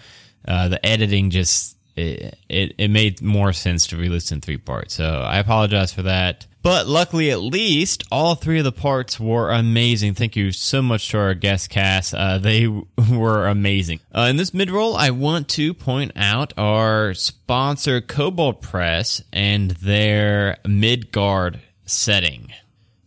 uh, 0.48 0.68
the 0.68 0.86
editing 0.86 1.28
just 1.28 1.76
it, 1.94 2.38
it 2.48 2.74
it 2.78 2.88
made 2.88 3.20
more 3.20 3.52
sense 3.52 3.88
to 3.88 3.98
release 3.98 4.32
in 4.32 4.40
three 4.40 4.56
parts. 4.56 4.94
So 4.94 5.04
I 5.04 5.36
apologize 5.36 5.92
for 5.92 6.04
that. 6.04 6.46
But 6.62 6.86
luckily, 6.86 7.30
at 7.30 7.40
least 7.40 8.04
all 8.12 8.36
three 8.36 8.58
of 8.58 8.64
the 8.64 8.72
parts 8.72 9.18
were 9.18 9.50
amazing. 9.50 10.14
Thank 10.14 10.36
you 10.36 10.52
so 10.52 10.80
much 10.80 11.08
to 11.08 11.18
our 11.18 11.34
guest 11.34 11.70
cast. 11.70 12.14
Uh, 12.14 12.38
they 12.38 12.66
were 13.10 13.46
amazing. 13.48 13.98
Uh, 14.14 14.28
in 14.30 14.36
this 14.36 14.54
mid 14.54 14.70
roll, 14.70 14.96
I 14.96 15.10
want 15.10 15.48
to 15.50 15.74
point 15.74 16.12
out 16.14 16.52
our 16.56 17.14
sponsor, 17.14 18.00
Kobold 18.00 18.60
Press, 18.60 19.22
and 19.32 19.72
their 19.72 20.58
Midgard 20.66 21.60
setting. 21.84 22.52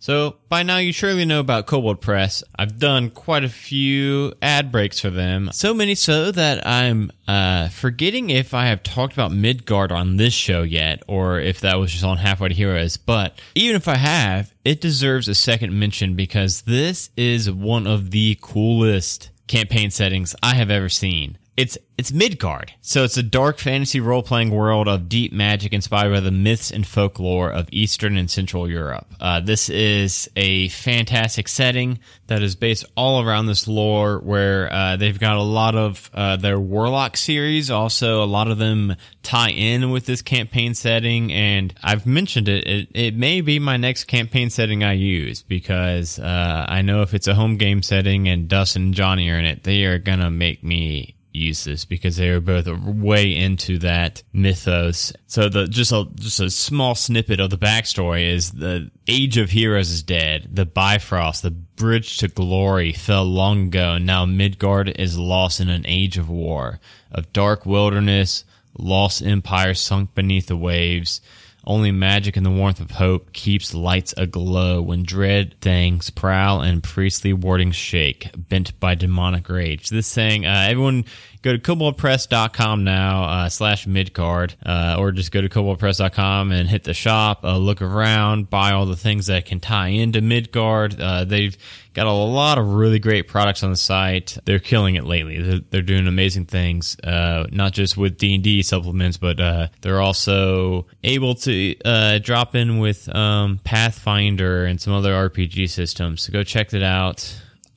So 0.06 0.36
by 0.50 0.62
now 0.62 0.78
you 0.78 0.94
surely 0.94 1.26
know 1.26 1.40
about 1.40 1.66
Kobold 1.66 2.00
Press. 2.00 2.44
I've 2.56 2.78
done 2.78 3.10
quite 3.10 3.44
a 3.44 3.50
few 3.50 4.34
ad 4.40 4.72
breaks 4.72 5.00
for 5.00 5.10
them. 5.10 5.50
So 5.52 5.74
many 5.74 5.96
so 5.96 6.30
that 6.30 6.68
I'm 6.68 7.10
uh, 7.28 7.70
forgetting 7.70 8.30
if 8.30 8.54
I 8.54 8.68
have 8.68 8.84
talked 8.84 9.14
about 9.14 9.32
Midgard 9.32 9.92
on 9.92 10.18
this 10.18 10.32
show 10.32 10.62
yet, 10.62 11.02
or 11.08 11.40
if 11.40 11.62
that 11.62 11.80
was 11.80 11.92
just 11.92 12.04
on 12.04 12.18
Halfway 12.18 12.50
to 12.50 12.54
Heroes. 12.54 12.98
But 12.98 13.40
even 13.56 13.76
if 13.76 13.88
I 13.88 13.96
have, 13.96 14.54
it 14.64 14.80
deserves 14.80 15.28
a 15.28 15.34
second 15.34 15.74
mention 15.74 16.14
because 16.14 16.62
this 16.62 17.10
is 17.18 17.50
one 17.50 17.88
of 17.88 18.12
the 18.12 18.38
coolest 18.42 19.32
campaign 19.48 19.90
settings 19.90 20.36
I 20.44 20.54
have 20.54 20.70
ever 20.70 20.88
seen. 20.88 21.40
It's 21.58 21.78
it's 21.98 22.12
Midgard. 22.12 22.74
So 22.82 23.06
it's 23.06 23.16
a 23.16 23.24
dark 23.24 23.58
fantasy 23.58 24.02
role 24.02 24.22
playing 24.22 24.52
world 24.52 24.90
of 24.90 25.08
deep 25.08 25.32
magic 25.32 25.72
inspired 25.72 26.12
by 26.12 26.20
the 26.20 26.32
myths 26.32 26.70
and 26.70 26.86
folklore 26.86 27.50
of 27.50 27.70
Eastern 27.72 28.18
and 28.18 28.30
Central 28.30 28.70
Europe. 28.70 29.08
Uh, 29.18 29.40
this 29.40 29.70
is 29.70 30.30
a 30.36 30.68
fantastic 30.68 31.48
setting 31.48 32.00
that 32.28 32.44
is 32.44 32.58
based 32.58 32.84
all 32.98 33.24
around 33.24 33.46
this 33.46 33.66
lore, 33.70 34.20
where 34.20 34.72
uh, 34.74 34.98
they've 34.98 35.18
got 35.18 35.38
a 35.38 35.42
lot 35.42 35.76
of 35.76 36.10
uh, 36.14 36.36
their 36.36 36.60
Warlock 36.60 37.16
series. 37.16 37.72
Also, 37.72 38.22
a 38.22 38.26
lot 38.26 38.50
of 38.50 38.58
them 38.58 38.98
tie 39.24 39.52
in 39.52 39.92
with 39.92 40.06
this 40.06 40.22
campaign 40.22 40.74
setting, 40.74 41.32
and 41.32 41.74
I've 41.82 42.06
mentioned 42.06 42.50
it. 42.50 42.68
It, 42.68 42.90
it 42.94 43.16
may 43.16 43.40
be 43.40 43.60
my 43.60 43.78
next 43.78 44.06
campaign 44.06 44.50
setting 44.50 44.84
I 44.84 44.94
use 44.94 45.44
because 45.44 46.20
uh, 46.20 46.66
I 46.68 46.82
know 46.82 47.02
if 47.04 47.14
it's 47.14 47.28
a 47.28 47.36
home 47.36 47.56
game 47.56 47.82
setting 47.82 48.28
and 48.28 48.50
Dustin 48.50 48.84
and 48.84 48.94
Johnny 48.94 49.30
are 49.30 49.40
in 49.40 49.46
it, 49.46 49.64
they 49.64 49.86
are 49.86 49.98
gonna 49.98 50.30
make 50.30 50.62
me 50.62 51.15
use 51.36 51.64
this 51.64 51.86
because 51.86 52.18
they 52.18 52.30
are 52.30 52.40
both 52.40 52.68
way 52.68 53.36
into 53.36 53.78
that 53.80 54.24
mythos. 54.34 55.14
So 55.28 55.50
the 55.50 55.68
just 55.68 55.92
a 55.92 56.08
just 56.16 56.40
a 56.40 56.50
small 56.50 56.96
snippet 56.96 57.40
of 57.40 57.50
the 57.50 57.58
backstory 57.58 58.34
is 58.34 58.52
the 58.52 58.92
Age 59.08 59.38
of 59.38 59.52
Heroes 59.52 59.92
is 59.92 60.04
dead. 60.04 60.50
The 60.52 60.66
Bifrost, 60.66 61.44
the 61.44 61.52
bridge 61.52 62.18
to 62.20 62.28
glory, 62.28 62.94
fell 62.94 63.26
long 63.26 63.68
ago, 63.68 63.94
and 63.94 64.06
now 64.06 64.26
Midgard 64.26 64.90
is 65.00 65.18
lost 65.18 65.60
in 65.60 65.70
an 65.70 65.86
age 65.86 66.18
of 66.18 66.30
war, 66.30 66.80
of 67.12 67.32
dark 67.34 67.66
wilderness, 67.66 68.46
lost 68.78 69.22
empires 69.22 69.80
sunk 69.80 70.14
beneath 70.14 70.48
the 70.48 70.58
waves. 70.58 71.22
Only 71.68 71.92
magic 71.92 72.38
and 72.38 72.46
the 72.46 72.52
warmth 72.52 72.80
of 72.80 72.92
hope 72.92 73.34
keeps 73.34 73.74
lights 73.74 74.14
aglow 74.18 74.82
when 74.82 75.02
dread 75.02 75.56
things 75.62 76.12
prowl 76.12 76.62
and 76.62 76.84
priestly 76.84 77.34
wardings 77.34 77.76
shake, 77.76 78.30
bent 78.38 78.80
by 78.80 78.94
demonic 78.94 79.50
rage. 79.50 79.90
This 79.90 80.06
saying, 80.06 80.46
uh, 80.46 80.68
everyone 80.70 81.06
go 81.46 81.56
to 81.56 81.60
koboldpress.com 81.60 82.84
now, 82.84 83.24
uh, 83.24 83.50
slash 83.50 83.86
midgard, 83.86 84.56
uh, 84.66 84.96
or 84.98 85.12
just 85.12 85.32
go 85.32 85.42
to 85.42 85.48
koboldpress.com 85.48 86.52
and 86.52 86.68
hit 86.68 86.84
the 86.86 86.94
shop, 86.94 87.46
uh, 87.46 87.56
look 87.56 87.84
around, 87.84 88.50
buy 88.50 88.72
all 88.72 88.88
the 88.88 88.96
things 88.96 89.28
that 89.28 89.46
can 89.46 89.60
tie 89.60 89.90
into 89.90 90.22
Midgard. 90.22 91.00
Uh, 91.00 91.24
they've 91.24 91.56
got 91.94 92.08
a 92.08 92.12
lot 92.12 92.58
of 92.58 92.74
really 92.74 92.98
great 92.98 93.28
products 93.28 93.62
on 93.62 93.70
the 93.70 93.78
site. 93.78 94.40
They're 94.46 94.58
killing 94.58 94.96
it 94.96 95.04
lately. 95.04 95.40
They're, 95.40 95.60
they're 95.70 95.82
doing 95.84 96.08
amazing 96.08 96.48
things, 96.48 96.98
uh, 97.02 97.46
not 97.52 97.74
just 97.74 97.96
with 97.96 98.18
D&D 98.18 98.64
supplements, 98.64 99.18
but, 99.18 99.40
uh, 99.40 99.68
they're 99.82 100.02
also 100.02 100.88
able 101.04 101.36
to, 101.36 101.76
drop 102.24 102.56
in 102.56 102.80
with, 102.80 103.08
um, 103.16 103.60
Pathfinder 103.64 104.66
and 104.66 104.82
some 104.82 104.94
other 104.94 105.14
RPG 105.14 105.70
systems. 105.70 106.24
So 106.24 106.34
go 106.34 106.42
check 106.44 106.70
that 106.70 106.82
out. 106.82 107.36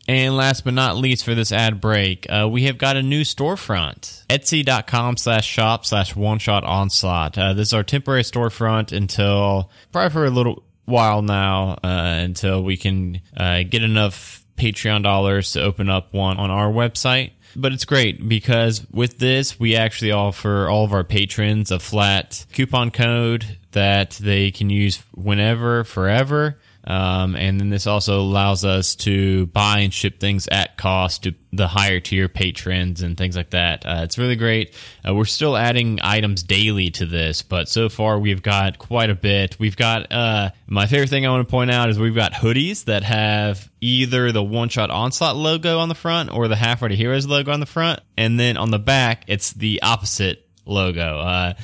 And 0.08 0.38
last 0.38 0.64
but 0.64 0.72
not 0.72 0.96
least 0.96 1.22
for 1.22 1.34
this 1.34 1.52
ad 1.52 1.82
break, 1.82 2.26
uh, 2.30 2.48
we 2.50 2.64
have 2.64 2.78
got 2.78 2.96
a 2.96 3.02
new 3.02 3.20
storefront. 3.22 4.24
Etsy.com 4.28 5.18
slash 5.18 5.46
shop 5.46 5.84
slash 5.84 6.16
one 6.16 6.38
shot 6.38 6.64
onslaught. 6.64 7.36
Uh, 7.36 7.52
this 7.52 7.68
is 7.68 7.72
our 7.74 7.82
temporary 7.82 8.22
storefront 8.22 8.90
until 8.90 9.70
probably 9.92 10.10
for 10.10 10.24
a 10.24 10.30
little 10.30 10.64
while 10.86 11.20
now, 11.20 11.72
uh, 11.84 12.20
until 12.24 12.64
we 12.64 12.78
can 12.78 13.20
uh, 13.36 13.62
get 13.68 13.82
enough 13.82 14.46
Patreon 14.56 15.02
dollars 15.02 15.52
to 15.52 15.62
open 15.62 15.90
up 15.90 16.14
one 16.14 16.38
on 16.38 16.50
our 16.50 16.72
website. 16.72 17.32
But 17.54 17.72
it's 17.72 17.84
great 17.84 18.26
because 18.26 18.86
with 18.90 19.18
this, 19.18 19.60
we 19.60 19.76
actually 19.76 20.12
offer 20.12 20.68
all 20.68 20.84
of 20.84 20.92
our 20.94 21.04
patrons 21.04 21.70
a 21.70 21.78
flat 21.78 22.46
coupon 22.54 22.90
code 22.90 23.58
that 23.72 24.12
they 24.12 24.50
can 24.50 24.70
use 24.70 25.02
whenever, 25.12 25.84
forever. 25.84 26.58
Um, 26.88 27.36
and 27.36 27.60
then 27.60 27.68
this 27.68 27.86
also 27.86 28.18
allows 28.18 28.64
us 28.64 28.94
to 28.96 29.44
buy 29.48 29.80
and 29.80 29.92
ship 29.92 30.18
things 30.18 30.48
at 30.48 30.78
cost 30.78 31.24
to 31.24 31.34
the 31.52 31.68
higher 31.68 32.00
tier 32.00 32.30
patrons 32.30 33.02
and 33.02 33.14
things 33.14 33.36
like 33.36 33.50
that. 33.50 33.84
Uh, 33.84 34.00
it's 34.04 34.16
really 34.16 34.36
great. 34.36 34.74
Uh, 35.06 35.14
we're 35.14 35.26
still 35.26 35.54
adding 35.54 35.98
items 36.02 36.42
daily 36.42 36.90
to 36.92 37.04
this, 37.04 37.42
but 37.42 37.68
so 37.68 37.90
far 37.90 38.18
we've 38.18 38.42
got 38.42 38.78
quite 38.78 39.10
a 39.10 39.14
bit. 39.14 39.58
We've 39.58 39.76
got, 39.76 40.10
uh, 40.10 40.50
my 40.66 40.86
favorite 40.86 41.10
thing 41.10 41.26
I 41.26 41.30
want 41.30 41.46
to 41.46 41.50
point 41.50 41.70
out 41.70 41.90
is 41.90 41.98
we've 41.98 42.14
got 42.14 42.32
hoodies 42.32 42.86
that 42.86 43.02
have 43.02 43.70
either 43.82 44.32
the 44.32 44.42
one 44.42 44.70
shot 44.70 44.90
onslaught 44.90 45.36
logo 45.36 45.80
on 45.80 45.90
the 45.90 45.94
front 45.94 46.32
or 46.32 46.48
the 46.48 46.56
half 46.56 46.80
ready 46.80 46.96
heroes 46.96 47.26
logo 47.26 47.52
on 47.52 47.60
the 47.60 47.66
front. 47.66 48.00
And 48.16 48.40
then 48.40 48.56
on 48.56 48.70
the 48.70 48.78
back, 48.78 49.24
it's 49.26 49.52
the 49.52 49.82
opposite 49.82 50.48
logo. 50.64 51.54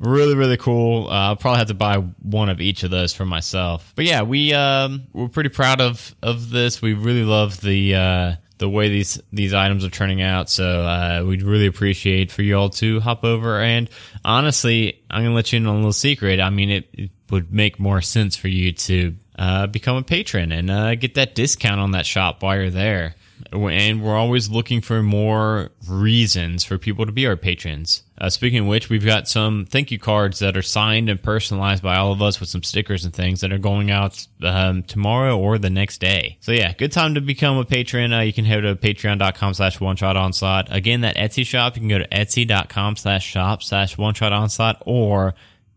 Really 0.00 0.34
really 0.34 0.56
cool. 0.56 1.08
Uh, 1.08 1.28
i'll 1.28 1.36
probably 1.36 1.58
have 1.58 1.68
to 1.68 1.74
buy 1.74 1.96
one 1.96 2.48
of 2.48 2.58
each 2.60 2.84
of 2.84 2.90
those 2.90 3.12
for 3.12 3.26
myself. 3.26 3.92
But 3.94 4.06
yeah 4.06 4.22
we 4.22 4.54
um 4.54 5.02
we're 5.12 5.28
pretty 5.28 5.50
proud 5.50 5.82
of 5.82 6.14
of 6.22 6.48
this. 6.48 6.80
We 6.80 6.94
really 6.94 7.22
love 7.24 7.60
the 7.60 7.94
uh 7.94 8.32
the 8.56 8.68
way 8.68 8.88
these 8.88 9.20
these 9.30 9.52
items 9.52 9.84
are 9.84 9.90
turning 9.90 10.22
out. 10.22 10.48
So 10.48 10.64
uh 10.64 11.24
we'd 11.26 11.42
really 11.42 11.66
appreciate 11.66 12.32
for 12.32 12.40
you 12.40 12.56
all 12.56 12.70
to 12.70 13.00
hop 13.00 13.24
over. 13.24 13.60
And 13.60 13.90
honestly 14.24 15.02
i'm 15.10 15.22
gonna 15.22 15.34
let 15.34 15.52
you 15.52 15.58
in 15.58 15.66
on 15.66 15.74
a 15.74 15.78
little 15.78 15.92
secret. 15.92 16.40
I 16.40 16.48
mean 16.48 16.70
it, 16.70 16.88
it 16.94 17.10
would 17.30 17.52
make 17.52 17.78
more 17.78 18.00
sense 18.00 18.36
for 18.36 18.48
you 18.48 18.72
to 18.72 19.14
uh 19.38 19.66
become 19.66 19.96
a 19.98 20.02
patron 20.02 20.50
and 20.50 20.70
uh 20.70 20.94
get 20.94 21.16
that 21.16 21.34
discount 21.34 21.78
on 21.78 21.90
that 21.90 22.06
shop 22.06 22.42
while 22.42 22.56
you're 22.56 22.70
there 22.70 23.16
and 23.52 24.02
we're 24.02 24.16
always 24.16 24.50
looking 24.50 24.80
for 24.80 25.02
more 25.02 25.70
reasons 25.88 26.64
for 26.64 26.78
people 26.78 27.06
to 27.06 27.12
be 27.12 27.26
our 27.26 27.36
patrons. 27.36 28.02
Uh, 28.18 28.28
speaking 28.28 28.60
of 28.60 28.66
which, 28.66 28.90
we've 28.90 29.04
got 29.04 29.28
some 29.28 29.64
thank 29.64 29.90
you 29.90 29.98
cards 29.98 30.40
that 30.40 30.56
are 30.56 30.62
signed 30.62 31.08
and 31.08 31.22
personalized 31.22 31.82
by 31.82 31.96
all 31.96 32.12
of 32.12 32.20
us 32.20 32.38
with 32.38 32.48
some 32.48 32.62
stickers 32.62 33.04
and 33.04 33.14
things 33.14 33.40
that 33.40 33.52
are 33.52 33.58
going 33.58 33.90
out 33.90 34.26
um, 34.42 34.82
tomorrow 34.82 35.38
or 35.38 35.58
the 35.58 35.70
next 35.70 35.98
day. 35.98 36.36
So 36.40 36.52
yeah, 36.52 36.72
good 36.72 36.92
time 36.92 37.14
to 37.14 37.20
become 37.20 37.56
a 37.56 37.64
patron. 37.64 38.12
Uh, 38.12 38.20
you 38.20 38.32
can 38.32 38.44
head 38.44 38.60
to 38.60 38.76
patreon.com 38.76 39.54
slash 39.54 39.80
one 39.80 39.96
shot 39.96 40.16
onslaught. 40.16 40.68
Again, 40.70 41.00
that 41.00 41.16
Etsy 41.16 41.46
shop, 41.46 41.76
you 41.76 41.80
can 41.80 41.88
go 41.88 41.98
to 41.98 42.08
etsy.com 42.08 42.96
slash 42.96 43.26
shop 43.26 43.62
slash 43.62 43.96
one 43.96 44.14
shot 44.14 44.32
onslaught 44.32 44.82
or 44.86 45.34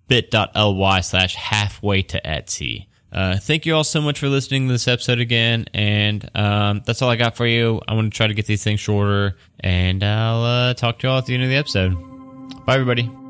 bit.ly 0.08 1.02
slash 1.02 1.36
halfway 1.36 2.02
to 2.02 2.21
Etsy. 2.26 2.88
Uh, 3.13 3.38
thank 3.38 3.65
you 3.65 3.76
all 3.76 3.84
so 3.84 4.02
much 4.02 4.19
for 4.19 4.28
listening 4.28 4.67
to 4.67 4.73
this 4.73 4.88
episode 4.88 5.19
again. 5.19 5.65
And 5.73 6.30
um, 6.36 6.82
that's 6.86 7.02
all 7.02 7.10
I 7.10 7.15
got 7.15 7.38
for 7.38 7.45
you. 7.45 7.80
I 7.88 7.93
want 7.93 8.12
to 8.12 8.17
try 8.17 8.28
to 8.28 8.34
get 8.34 8.47
these 8.47 8.63
things 8.63 8.80
shorter. 8.80 9.38
And 9.60 10.04
I'll 10.04 10.43
uh, 10.43 10.73
talk 10.73 10.99
to 10.99 11.08
you 11.08 11.12
all 11.12 11.19
at 11.19 11.28
the 11.28 11.36
end 11.36 11.43
of 11.43 11.49
the 11.49 11.56
episode. 11.56 11.95
Bye, 12.65 12.73
everybody. 12.73 13.22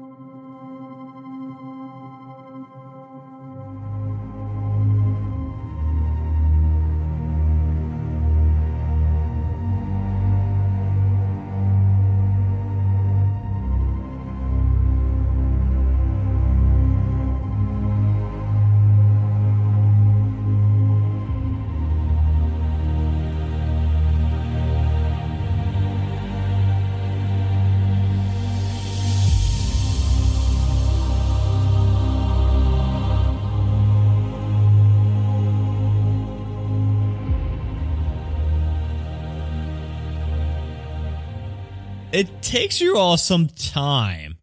It 42.13 42.41
takes 42.41 42.79
you 42.79 42.95
all 42.95 43.17
some 43.17 43.47
time 43.47 44.37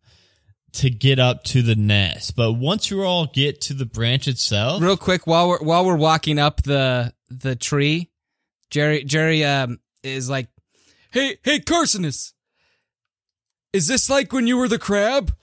to 0.72 0.90
get 0.90 1.18
up 1.18 1.44
to 1.44 1.62
the 1.62 1.76
nest, 1.76 2.34
but 2.36 2.52
once 2.52 2.90
you 2.90 3.02
all 3.02 3.26
get 3.26 3.60
to 3.62 3.74
the 3.74 3.86
branch 3.86 4.26
itself, 4.28 4.82
Real 4.82 4.96
quick, 4.96 5.26
while 5.26 5.48
we're 5.48 5.62
while 5.62 5.86
we're 5.86 5.96
walking 5.96 6.38
up 6.38 6.62
the 6.62 7.14
the 7.28 7.56
tree, 7.56 8.10
Jerry 8.70 9.04
Jerry 9.04 9.44
um 9.44 9.78
is 10.02 10.28
like, 10.28 10.48
"Hey, 11.12 11.38
hey, 11.44 11.60
Carcinus, 11.60 12.32
is 13.72 13.86
this 13.86 14.10
like 14.10 14.32
when 14.32 14.46
you 14.46 14.56
were 14.56 14.68
the 14.68 14.78
crab?" 14.78 15.32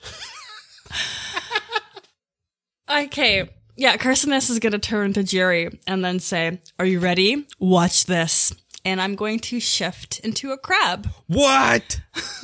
Okay. 2.90 3.48
Yeah, 3.76 3.96
Carcinus 3.96 4.50
is 4.50 4.58
going 4.58 4.72
to 4.72 4.78
turn 4.78 5.12
to 5.12 5.22
Jerry 5.22 5.78
and 5.86 6.04
then 6.04 6.18
say, 6.20 6.60
Are 6.78 6.86
you 6.86 7.00
ready? 7.00 7.46
Watch 7.60 8.06
this. 8.06 8.52
And 8.84 9.00
I'm 9.00 9.16
going 9.16 9.40
to 9.40 9.60
shift 9.60 10.20
into 10.20 10.52
a 10.52 10.56
crab. 10.58 11.08
What? 11.26 12.00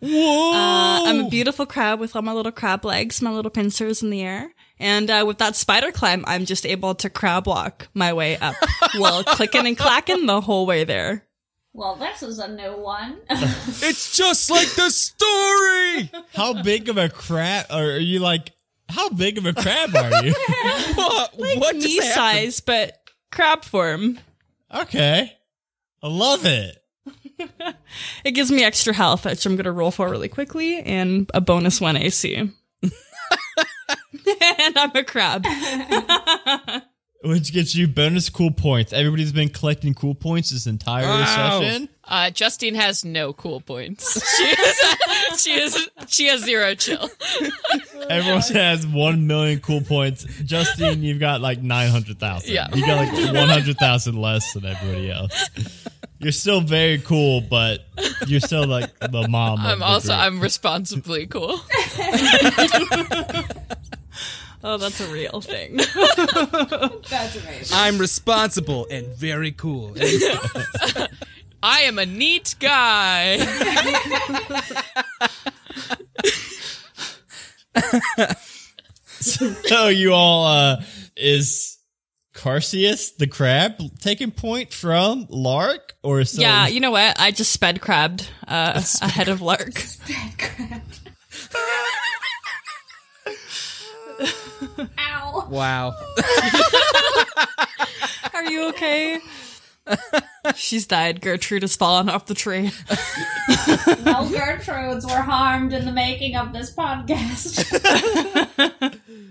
Whoa! 0.00 0.52
Uh, 0.52 1.02
I'm 1.06 1.24
a 1.24 1.28
beautiful 1.28 1.66
crab 1.66 1.98
with 1.98 2.14
all 2.14 2.22
my 2.22 2.32
little 2.32 2.52
crab 2.52 2.84
legs, 2.84 3.22
my 3.22 3.30
little 3.30 3.50
pincers 3.50 4.02
in 4.02 4.10
the 4.10 4.22
air. 4.22 4.52
And 4.78 5.10
uh, 5.10 5.24
with 5.26 5.38
that 5.38 5.56
spider 5.56 5.90
climb, 5.90 6.24
I'm 6.26 6.44
just 6.44 6.64
able 6.64 6.94
to 6.96 7.10
crab 7.10 7.46
walk 7.46 7.88
my 7.94 8.12
way 8.12 8.36
up 8.36 8.54
while 8.98 9.24
clicking 9.24 9.66
and 9.66 9.76
clacking 9.76 10.26
the 10.26 10.40
whole 10.40 10.66
way 10.66 10.84
there. 10.84 11.24
Well, 11.72 11.96
this 11.96 12.22
is 12.22 12.38
a 12.38 12.48
new 12.48 12.76
one. 12.80 13.18
it's 13.30 14.16
just 14.16 14.50
like 14.50 14.68
the 14.74 14.90
story. 14.90 16.10
how 16.34 16.62
big 16.62 16.88
of 16.88 16.96
a 16.96 17.08
crab 17.08 17.66
are 17.70 17.98
you 17.98 18.20
like? 18.20 18.52
How 18.88 19.10
big 19.10 19.38
of 19.38 19.46
a 19.46 19.52
crab 19.52 19.94
are 19.94 20.24
you? 20.24 20.32
what? 20.94 21.34
what 21.36 21.76
Knee 21.76 22.00
size, 22.00 22.60
but 22.60 22.98
crab 23.30 23.64
form. 23.64 24.18
Okay, 24.74 25.36
I 26.02 26.08
love 26.08 26.44
it. 26.44 26.82
it 28.24 28.32
gives 28.32 28.50
me 28.50 28.64
extra 28.64 28.92
health, 28.92 29.24
which 29.24 29.44
I'm 29.46 29.56
gonna 29.56 29.72
roll 29.72 29.90
for 29.90 30.08
really 30.08 30.28
quickly, 30.28 30.80
and 30.80 31.30
a 31.34 31.40
bonus 31.40 31.80
one 31.80 31.96
AC. 31.96 32.50
and 34.58 34.78
I'm 34.78 34.94
a 34.94 35.04
crab. 35.04 35.44
Which 37.24 37.52
gets 37.52 37.74
you 37.74 37.88
bonus 37.88 38.30
cool 38.30 38.52
points. 38.52 38.92
Everybody's 38.92 39.32
been 39.32 39.48
collecting 39.48 39.92
cool 39.92 40.14
points 40.14 40.50
this 40.50 40.66
entire 40.68 41.04
Wow. 41.04 41.60
session. 41.60 41.88
Uh, 42.04 42.30
Justine 42.30 42.76
has 42.76 43.04
no 43.04 43.32
cool 43.32 43.60
points. 43.60 44.22
She 44.38 44.44
is, 44.44 45.40
she 45.40 45.52
is, 45.60 45.88
she 46.06 46.26
has 46.28 46.42
zero 46.44 46.74
chill. 46.74 47.10
Everyone 48.08 48.40
has 48.40 48.86
one 48.86 49.26
million 49.26 49.58
cool 49.60 49.80
points. 49.80 50.24
Justine, 50.44 51.02
you've 51.02 51.18
got 51.20 51.40
like 51.40 51.60
nine 51.60 51.90
hundred 51.90 52.18
thousand. 52.20 52.52
Yeah. 52.54 52.68
you 52.74 52.86
got 52.86 52.96
like 53.06 53.12
one 53.34 53.48
hundred 53.48 53.76
thousand 53.78 54.16
less 54.20 54.52
than 54.54 54.64
everybody 54.64 55.10
else. 55.10 55.50
You're 56.20 56.32
still 56.32 56.60
very 56.60 56.98
cool, 56.98 57.40
but 57.40 57.84
you're 58.26 58.40
still 58.40 58.66
like 58.66 58.96
the 59.00 59.26
mom. 59.28 59.60
I'm 59.60 59.80
the 59.80 59.84
also, 59.84 60.08
group. 60.08 60.18
I'm 60.20 60.40
responsibly 60.40 61.26
cool. 61.26 61.60
Oh, 64.64 64.76
that's 64.76 65.00
a 65.00 65.12
real 65.12 65.40
thing. 65.40 65.76
That's 67.08 67.36
amazing. 67.36 67.76
I'm 67.76 67.96
responsible 67.98 68.86
and 68.90 69.06
very 69.06 69.52
cool. 69.52 69.94
I 71.62 71.80
am 71.82 71.98
a 71.98 72.06
neat 72.06 72.56
guy. 72.58 73.38
So 79.20 79.88
you 79.88 80.12
all 80.12 80.46
uh 80.46 80.82
is 81.16 81.78
Carcinus 82.34 83.16
the 83.16 83.26
crab 83.26 83.80
taking 84.00 84.30
point 84.30 84.72
from 84.72 85.26
Lark 85.28 85.94
or 86.04 86.24
so 86.24 86.40
yeah, 86.40 86.68
you 86.68 86.78
know 86.78 86.92
what? 86.92 87.18
I 87.18 87.32
just 87.32 87.50
sped 87.50 87.80
crabbed 87.80 88.30
uh, 88.46 88.80
ahead 89.02 89.28
of 89.28 89.40
Lark. 89.40 89.74
Ow. 94.98 95.46
wow. 95.50 95.88
Are 98.34 98.44
you 98.44 98.68
okay? 98.68 99.20
She's 100.54 100.86
died. 100.86 101.20
Gertrude 101.20 101.62
has 101.62 101.76
fallen 101.76 102.08
off 102.08 102.26
the 102.26 102.34
tree. 102.34 102.70
No 104.04 104.24
Gertrudes 104.28 105.04
were 105.04 105.22
harmed 105.22 105.72
in 105.72 105.84
the 105.84 105.92
making 105.92 106.36
of 106.36 106.52
this 106.52 106.74
podcast. 106.74 107.64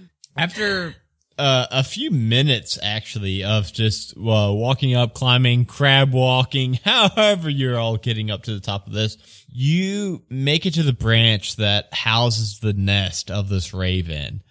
after 0.37 0.95
uh, 1.37 1.67
a 1.71 1.83
few 1.83 2.11
minutes 2.11 2.79
actually 2.81 3.43
of 3.43 3.71
just 3.71 4.13
uh, 4.17 4.51
walking 4.53 4.95
up, 4.95 5.13
climbing, 5.13 5.65
crab 5.65 6.13
walking, 6.13 6.75
however 6.85 7.49
you're 7.49 7.77
all 7.77 7.97
getting 7.97 8.31
up 8.31 8.43
to 8.43 8.53
the 8.53 8.59
top 8.59 8.87
of 8.87 8.93
this, 8.93 9.17
you 9.47 10.23
make 10.29 10.65
it 10.65 10.73
to 10.75 10.83
the 10.83 10.93
branch 10.93 11.55
that 11.57 11.93
houses 11.93 12.59
the 12.59 12.73
nest 12.73 13.29
of 13.31 13.49
this 13.49 13.73
raven. 13.73 14.41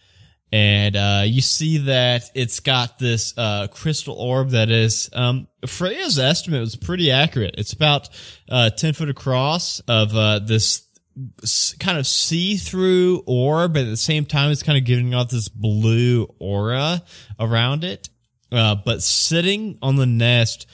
And 0.52 0.94
uh, 0.96 1.22
you 1.26 1.40
see 1.40 1.78
that 1.78 2.30
it's 2.34 2.60
got 2.60 2.98
this 2.98 3.36
uh, 3.36 3.66
crystal 3.68 4.14
orb 4.14 4.50
that 4.50 4.70
is 4.70 5.10
um, 5.12 5.48
Freya's 5.66 6.18
estimate 6.18 6.60
was 6.60 6.76
pretty 6.76 7.10
accurate. 7.10 7.56
It's 7.58 7.72
about 7.72 8.08
uh, 8.48 8.70
ten 8.70 8.92
foot 8.92 9.10
across 9.10 9.80
of 9.80 10.14
uh, 10.14 10.38
this 10.38 10.86
kind 11.80 11.98
of 11.98 12.06
see-through 12.06 13.24
orb, 13.26 13.72
but 13.72 13.82
at 13.82 13.88
the 13.88 13.96
same 13.96 14.24
time, 14.24 14.52
it's 14.52 14.62
kind 14.62 14.78
of 14.78 14.84
giving 14.84 15.14
off 15.14 15.30
this 15.30 15.48
blue 15.48 16.32
aura 16.38 17.02
around 17.40 17.84
it. 17.84 18.08
Uh, 18.52 18.76
but 18.84 19.02
sitting 19.02 19.78
on 19.82 19.96
the 19.96 20.06
nest, 20.06 20.66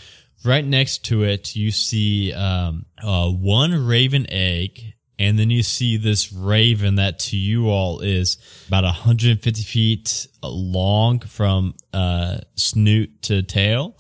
right 0.45 0.67
next 0.67 1.05
to 1.07 1.23
it, 1.23 1.57
you 1.57 1.71
see 1.71 2.33
um, 2.33 2.85
uh, 3.03 3.31
one 3.31 3.87
raven 3.87 4.27
egg, 4.29 4.92
and 5.19 5.39
then 5.39 5.51
you 5.51 5.63
see 5.63 5.97
this 5.97 6.33
raven 6.33 6.97
that 6.97 7.19
to 7.21 7.37
you 7.37 7.69
all 7.69 8.01
is 8.01 8.39
about 8.69 8.85
150 8.85 9.63
feet 9.63 10.27
long 10.43 11.21
from 11.21 11.75
uh, 11.93 12.39
snoot 12.57 13.23
to 13.23 13.43
tail. 13.43 13.97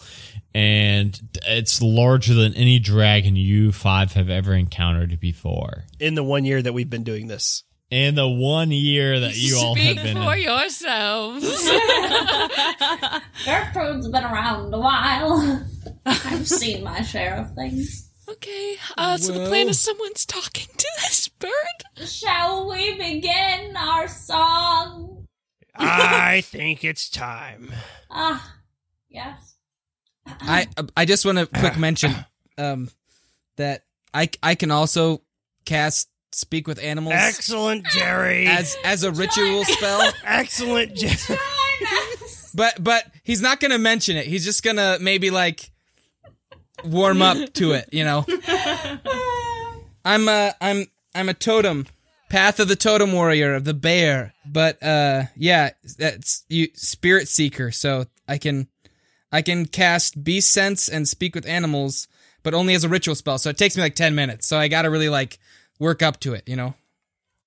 And 0.54 1.18
it's 1.46 1.80
larger 1.80 2.34
than 2.34 2.54
any 2.54 2.78
dragon 2.78 3.36
you 3.36 3.72
five 3.72 4.12
have 4.12 4.28
ever 4.28 4.52
encountered 4.52 5.18
before. 5.18 5.84
In 5.98 6.14
the 6.14 6.22
one 6.22 6.44
year 6.44 6.60
that 6.60 6.74
we've 6.74 6.90
been 6.90 7.04
doing 7.04 7.26
this. 7.26 7.62
In 7.90 8.14
the 8.14 8.28
one 8.28 8.70
year 8.70 9.20
that 9.20 9.36
you 9.36 9.56
all 9.58 9.74
Speak 9.74 9.96
have 9.98 10.04
been 10.04 10.16
for 10.16 10.34
in. 10.34 10.42
yourselves. 10.42 11.44
Gertrude's 13.44 14.08
been 14.08 14.24
around 14.24 14.72
a 14.72 14.78
while. 14.78 15.66
I've 16.06 16.48
seen 16.48 16.84
my 16.84 17.02
share 17.02 17.36
of 17.36 17.54
things. 17.54 18.01
Okay, 18.28 18.76
uh, 18.96 19.16
so 19.16 19.32
the 19.32 19.46
plan 19.48 19.68
is 19.68 19.78
someone's 19.78 20.24
talking 20.26 20.68
to 20.76 20.86
this 21.02 21.28
bird. 21.28 21.50
Shall 22.06 22.68
we 22.68 22.94
begin 22.96 23.76
our 23.76 24.08
song? 24.08 25.26
I 25.76 26.42
think 26.42 26.84
it's 26.84 27.08
time. 27.08 27.72
Ah, 28.14 28.56
yes. 29.08 29.54
I 30.26 30.66
I 30.94 31.06
just 31.06 31.24
want 31.24 31.38
to 31.38 31.46
quick 31.46 31.78
mention 31.78 32.14
um 32.58 32.90
that 33.56 33.84
I 34.12 34.28
I 34.42 34.54
can 34.54 34.70
also 34.70 35.22
cast 35.64 36.10
speak 36.30 36.68
with 36.68 36.78
animals 36.78 37.14
Excellent, 37.16 37.86
Jerry. 37.86 38.46
as 38.46 38.76
as 38.84 39.02
a 39.02 39.10
ritual 39.12 39.64
spell. 39.64 40.12
Excellent, 40.26 40.94
Jerry. 40.94 41.16
Join 41.26 41.38
us. 42.22 42.52
But 42.54 42.84
but 42.84 43.06
he's 43.22 43.40
not 43.40 43.60
gonna 43.60 43.78
mention 43.78 44.18
it. 44.18 44.26
He's 44.26 44.44
just 44.44 44.62
gonna 44.62 44.98
maybe 45.00 45.30
like 45.30 45.71
warm 46.84 47.22
up 47.22 47.52
to 47.54 47.72
it, 47.72 47.88
you 47.92 48.04
know. 48.04 48.24
I'm 50.04 50.28
uh 50.28 50.52
I'm 50.60 50.86
I'm 51.14 51.28
a 51.28 51.34
totem. 51.34 51.86
Path 52.28 52.60
of 52.60 52.68
the 52.68 52.76
Totem 52.76 53.12
Warrior 53.12 53.54
of 53.54 53.64
the 53.64 53.74
Bear. 53.74 54.32
But 54.46 54.82
uh 54.82 55.24
yeah, 55.36 55.70
that's 55.98 56.44
you 56.48 56.68
spirit 56.74 57.28
seeker, 57.28 57.70
so 57.70 58.06
I 58.26 58.38
can 58.38 58.68
I 59.30 59.42
can 59.42 59.66
cast 59.66 60.22
beast 60.24 60.50
sense 60.50 60.88
and 60.88 61.08
speak 61.08 61.34
with 61.34 61.46
animals, 61.46 62.08
but 62.42 62.54
only 62.54 62.74
as 62.74 62.84
a 62.84 62.88
ritual 62.88 63.14
spell. 63.14 63.38
So 63.38 63.50
it 63.50 63.58
takes 63.58 63.76
me 63.76 63.82
like 63.82 63.94
10 63.94 64.14
minutes. 64.14 64.46
So 64.46 64.58
I 64.58 64.68
got 64.68 64.82
to 64.82 64.90
really 64.90 65.08
like 65.08 65.38
work 65.78 66.02
up 66.02 66.20
to 66.20 66.34
it, 66.34 66.42
you 66.46 66.56
know. 66.56 66.74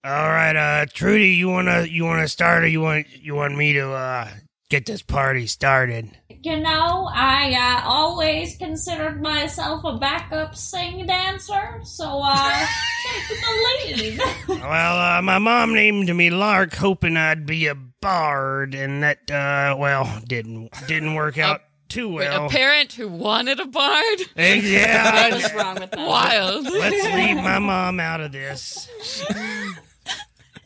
All 0.03 0.29
right, 0.29 0.55
uh, 0.55 0.85
Trudy, 0.93 1.29
you 1.29 1.49
wanna 1.49 1.85
you 1.85 2.05
wanna 2.05 2.27
start, 2.27 2.63
or 2.63 2.67
you 2.67 2.79
want 2.79 3.07
you 3.09 3.33
want 3.33 3.57
me 3.57 3.73
to 3.73 3.89
uh 3.91 4.29
get 4.69 4.85
this 4.85 5.01
party 5.01 5.47
started? 5.47 6.09
You 6.29 6.59
know, 6.59 7.09
I 7.13 7.53
uh, 7.83 7.87
always 7.89 8.55
considered 8.57 9.21
myself 9.21 9.83
a 9.83 9.97
backup 9.97 10.55
sing 10.55 11.05
dancer, 11.05 11.79
so 11.83 12.21
uh, 12.23 12.65
take 13.03 13.39
the 13.39 13.95
lead. 13.95 14.19
Well, 14.61 15.17
uh, 15.17 15.21
my 15.21 15.39
mom 15.39 15.73
named 15.73 16.13
me 16.15 16.29
Lark, 16.29 16.75
hoping 16.75 17.17
I'd 17.17 17.45
be 17.45 17.67
a 17.67 17.75
bard, 17.75 18.75
and 18.75 19.01
that 19.03 19.29
uh, 19.31 19.75
well 19.77 20.21
didn't 20.27 20.69
didn't 20.87 21.15
work 21.15 21.37
out 21.37 21.61
too 21.87 22.09
Wait, 22.13 22.27
well. 22.29 22.45
a 22.47 22.49
parent 22.49 22.93
who 22.93 23.07
wanted 23.07 23.59
a 23.59 23.65
bard? 23.65 24.19
Eh, 24.37 24.55
yeah, 24.55 25.29
What's 25.31 25.53
wrong 25.53 25.75
with 25.79 25.91
that? 25.91 26.07
Wild. 26.07 26.65
let's 26.65 27.05
leave 27.15 27.37
my 27.37 27.59
mom 27.71 27.99
out 27.99 28.21
of 28.21 28.31
this. 28.31 28.87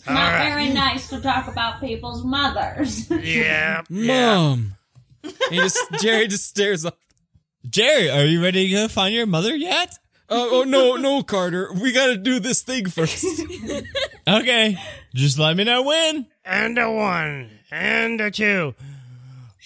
All 0.09 0.15
Not 0.15 0.33
right. 0.33 0.49
very 0.49 0.69
nice 0.69 1.09
to 1.09 1.21
talk 1.21 1.47
about 1.47 1.79
people's 1.79 2.23
mothers. 2.23 3.09
Yeah, 3.23 3.83
yeah. 3.89 4.15
Mom. 4.25 4.75
he 5.49 5.57
just 5.57 5.77
Jerry 6.01 6.27
just 6.27 6.45
stares 6.47 6.83
up. 6.85 6.97
Jerry, 7.69 8.09
are 8.09 8.25
you 8.25 8.41
ready 8.41 8.67
to 8.67 8.73
go 8.73 8.87
find 8.87 9.13
your 9.13 9.25
mother 9.25 9.55
yet? 9.55 9.97
Oh, 10.29 10.61
oh 10.61 10.63
no, 10.63 10.95
no, 10.95 11.23
Carter. 11.23 11.71
We 11.73 11.91
got 11.91 12.07
to 12.07 12.17
do 12.17 12.39
this 12.39 12.61
thing 12.63 12.87
first. 12.87 13.25
Okay, 14.27 14.77
just 15.15 15.39
let 15.39 15.57
me 15.57 15.63
know 15.63 15.81
when. 15.81 16.27
And 16.45 16.77
a 16.77 16.91
one, 16.91 17.49
and 17.71 18.21
a 18.21 18.29
two. 18.29 18.75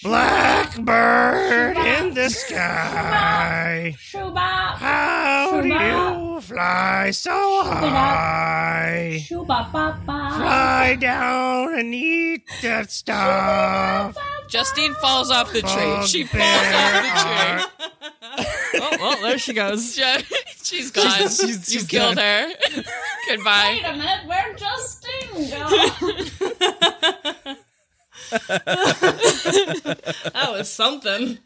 Blackbird 0.04 1.78
in 1.78 2.12
the 2.12 2.28
sky. 2.28 3.96
Shooba, 3.98 4.76
How 4.76 5.62
do 5.62 5.68
you 5.68 6.40
fly 6.42 7.10
so 7.10 7.62
high? 7.64 9.24
shooba 9.26 9.72
ba 9.72 9.98
ba. 10.04 10.30
Fly 10.36 10.96
down 11.00 11.78
and 11.78 11.94
eat 11.94 12.42
that 12.60 12.90
stuff. 12.90 14.14
Justine 14.48 14.92
falls 15.00 15.30
off 15.30 15.50
the 15.54 15.62
tree. 15.62 16.06
She 16.06 16.24
falls 16.24 16.42
off 16.44 17.02
the 17.02 17.20
tree. 17.22 17.64
Oh, 18.76 18.96
well, 19.00 19.22
there 19.22 19.38
she 19.38 19.52
goes. 19.52 19.94
She's 20.64 20.90
gone. 20.90 21.04
She's- 21.18 21.36
she's- 21.40 21.72
you 21.72 21.78
she's 21.80 21.86
killed 21.88 22.18
her. 22.18 22.48
Goodbye. 23.28 23.80
Wait 23.82 23.84
a 23.88 23.92
minute, 23.96 24.26
where'd 24.26 24.58
Justine 24.58 25.48
go? 25.48 26.24
That 30.34 30.50
was 30.50 30.70
something. 30.70 31.38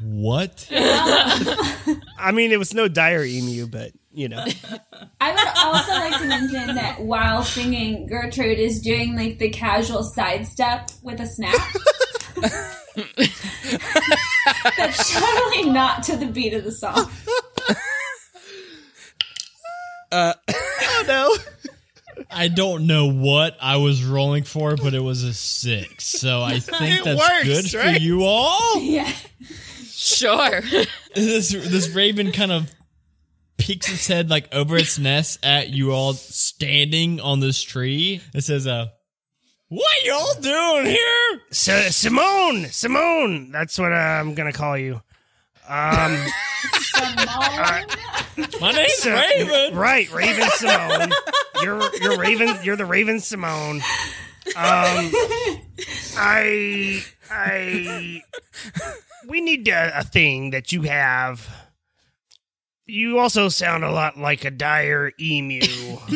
What? 0.00 0.66
I 0.72 2.32
mean, 2.32 2.52
it 2.52 2.58
was 2.58 2.74
no 2.74 2.88
dire 2.88 3.24
emu, 3.24 3.66
but 3.66 3.92
you 4.12 4.28
know. 4.28 4.44
I 5.20 5.32
would 5.32 5.48
also 5.58 5.92
like 5.92 6.18
to 6.20 6.26
mention 6.26 6.74
that 6.74 7.00
while 7.00 7.42
singing, 7.42 8.06
Gertrude 8.06 8.58
is 8.58 8.80
doing 8.80 9.16
like 9.16 9.38
the 9.38 9.50
casual 9.50 10.02
sidestep 10.02 10.90
with 11.02 11.20
a 11.20 11.26
snap. 11.26 11.54
That's 14.76 15.12
totally 15.12 15.70
not 15.70 16.02
to 16.04 16.16
the 16.16 16.26
beat 16.26 16.54
of 16.54 16.64
the 16.64 16.72
song. 16.72 17.10
Uh, 20.12 20.32
oh 20.48 21.04
no. 21.08 21.34
I 22.30 22.48
don't 22.48 22.86
know 22.86 23.06
what 23.10 23.56
I 23.60 23.76
was 23.76 24.04
rolling 24.04 24.44
for, 24.44 24.76
but 24.76 24.94
it 24.94 25.00
was 25.00 25.22
a 25.22 25.32
six. 25.34 26.04
So 26.04 26.42
I 26.42 26.58
think 26.60 27.00
It 27.00 27.04
that's 27.04 27.20
works, 27.20 27.72
good 27.72 27.80
for 27.80 27.98
you 28.00 28.24
all. 28.24 28.80
Yeah. 28.80 29.10
Sure. 29.86 30.60
this 31.14 31.50
this 31.50 31.88
raven 31.90 32.32
kind 32.32 32.52
of 32.52 32.70
peeks 33.56 33.90
its 33.90 34.06
head 34.06 34.28
like 34.30 34.52
over 34.54 34.76
its 34.76 34.98
nest 34.98 35.38
at 35.44 35.70
you 35.70 35.92
all 35.92 36.12
standing 36.14 37.20
on 37.20 37.40
this 37.40 37.62
tree. 37.62 38.20
It 38.34 38.42
says, 38.42 38.66
"Uh, 38.66 38.88
what 39.68 40.04
y'all 40.04 40.40
doing 40.40 40.86
here?" 40.86 41.40
So, 41.50 41.80
Simone, 41.90 42.66
Simone, 42.66 43.50
that's 43.52 43.78
what 43.78 43.92
uh, 43.92 43.96
I'm 43.96 44.34
gonna 44.34 44.52
call 44.52 44.76
you. 44.76 45.00
Um, 45.68 46.16
Simone. 46.80 47.86
My 48.60 48.72
name's 48.72 48.94
so- 48.94 49.12
Raven. 49.14 49.74
right, 49.76 50.12
Raven 50.12 50.48
Simone. 50.54 51.10
You're 51.62 51.96
you're 52.00 52.18
Raven. 52.18 52.56
You're 52.62 52.76
the 52.76 52.84
Raven 52.84 53.20
Simone. 53.20 53.76
Um, 54.56 55.10
I 56.16 57.02
I 57.30 58.22
we 59.28 59.40
need 59.40 59.66
a, 59.68 60.00
a 60.00 60.04
thing 60.04 60.50
that 60.50 60.72
you 60.72 60.82
have. 60.82 61.48
You 62.86 63.18
also 63.18 63.48
sound 63.48 63.82
a 63.82 63.90
lot 63.90 64.18
like 64.18 64.44
a 64.44 64.50
dire 64.50 65.12
emu. 65.18 65.62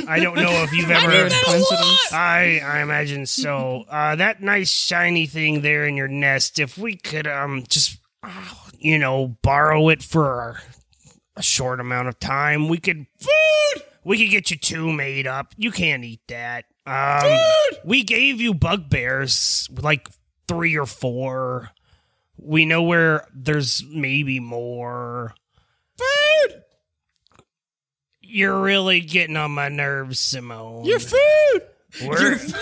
I 0.07 0.21
don't 0.21 0.37
know 0.37 0.51
if 0.65 0.73
you've 0.75 0.91
ever. 0.91 1.31
Coincidence? 1.31 2.13
I 2.13 2.61
I 2.63 2.81
imagine 2.83 3.25
so. 3.25 3.85
Uh, 3.89 4.17
that 4.17 4.43
nice 4.43 4.69
shiny 4.71 5.25
thing 5.25 5.63
there 5.63 5.87
in 5.87 5.97
your 5.97 6.09
nest. 6.09 6.59
If 6.59 6.77
we 6.77 6.97
could 6.97 7.27
um 7.27 7.65
just 7.69 7.97
uh, 8.23 8.55
you 8.79 8.99
know 8.99 9.37
borrow 9.43 9.89
it 9.89 10.03
for 10.03 10.61
a 11.37 11.43
short 11.43 11.81
amount 11.81 12.09
of 12.09 12.19
time, 12.19 12.69
we 12.69 12.79
could 12.79 13.07
food. 13.19 13.83
We 14.05 14.19
could 14.19 14.31
get 14.31 14.51
you 14.51 14.57
two 14.57 14.93
made 14.93 15.27
up. 15.27 15.55
You 15.57 15.71
can't 15.71 16.05
eat 16.05 16.21
that. 16.29 16.65
Um, 16.87 17.31
We 17.85 18.03
gave 18.03 18.41
you 18.41 18.55
bugbears, 18.55 19.69
like 19.81 20.09
three 20.47 20.77
or 20.79 20.87
four. 20.87 21.71
We 22.39 22.65
know 22.65 22.83
where 22.83 23.27
there's 23.35 23.85
maybe 23.85 24.41
more. 24.41 25.35
Food. 25.99 26.63
You're 28.23 28.61
really 28.61 29.01
getting 29.01 29.37
on 29.37 29.51
my 29.51 29.69
nerves, 29.69 30.19
Simone. 30.21 30.85
Your 30.85 31.01
food. 31.01 31.63
We're, 32.05 32.21
Your 32.21 32.37
food! 32.37 32.55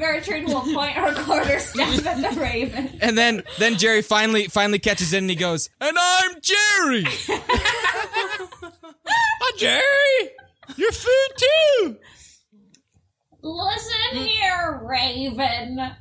Gertrude 0.00 0.46
will 0.46 0.62
point 0.62 0.92
her 0.94 1.14
quarterstaff 1.14 2.06
at 2.06 2.34
the 2.34 2.40
raven. 2.40 2.98
And 3.00 3.16
then 3.16 3.42
then 3.58 3.76
Jerry 3.76 4.02
finally 4.02 4.48
finally 4.48 4.78
catches 4.78 5.12
it 5.12 5.18
and 5.18 5.28
he 5.30 5.36
goes, 5.36 5.68
"And 5.80 5.96
I'm 5.98 6.40
Jerry." 6.40 7.04
Hi, 9.06 9.56
Jerry. 9.58 10.30
Your 10.76 10.92
food 10.92 11.28
too. 11.36 11.96
Listen 13.42 14.16
here, 14.26 14.80
Raven. 14.82 15.92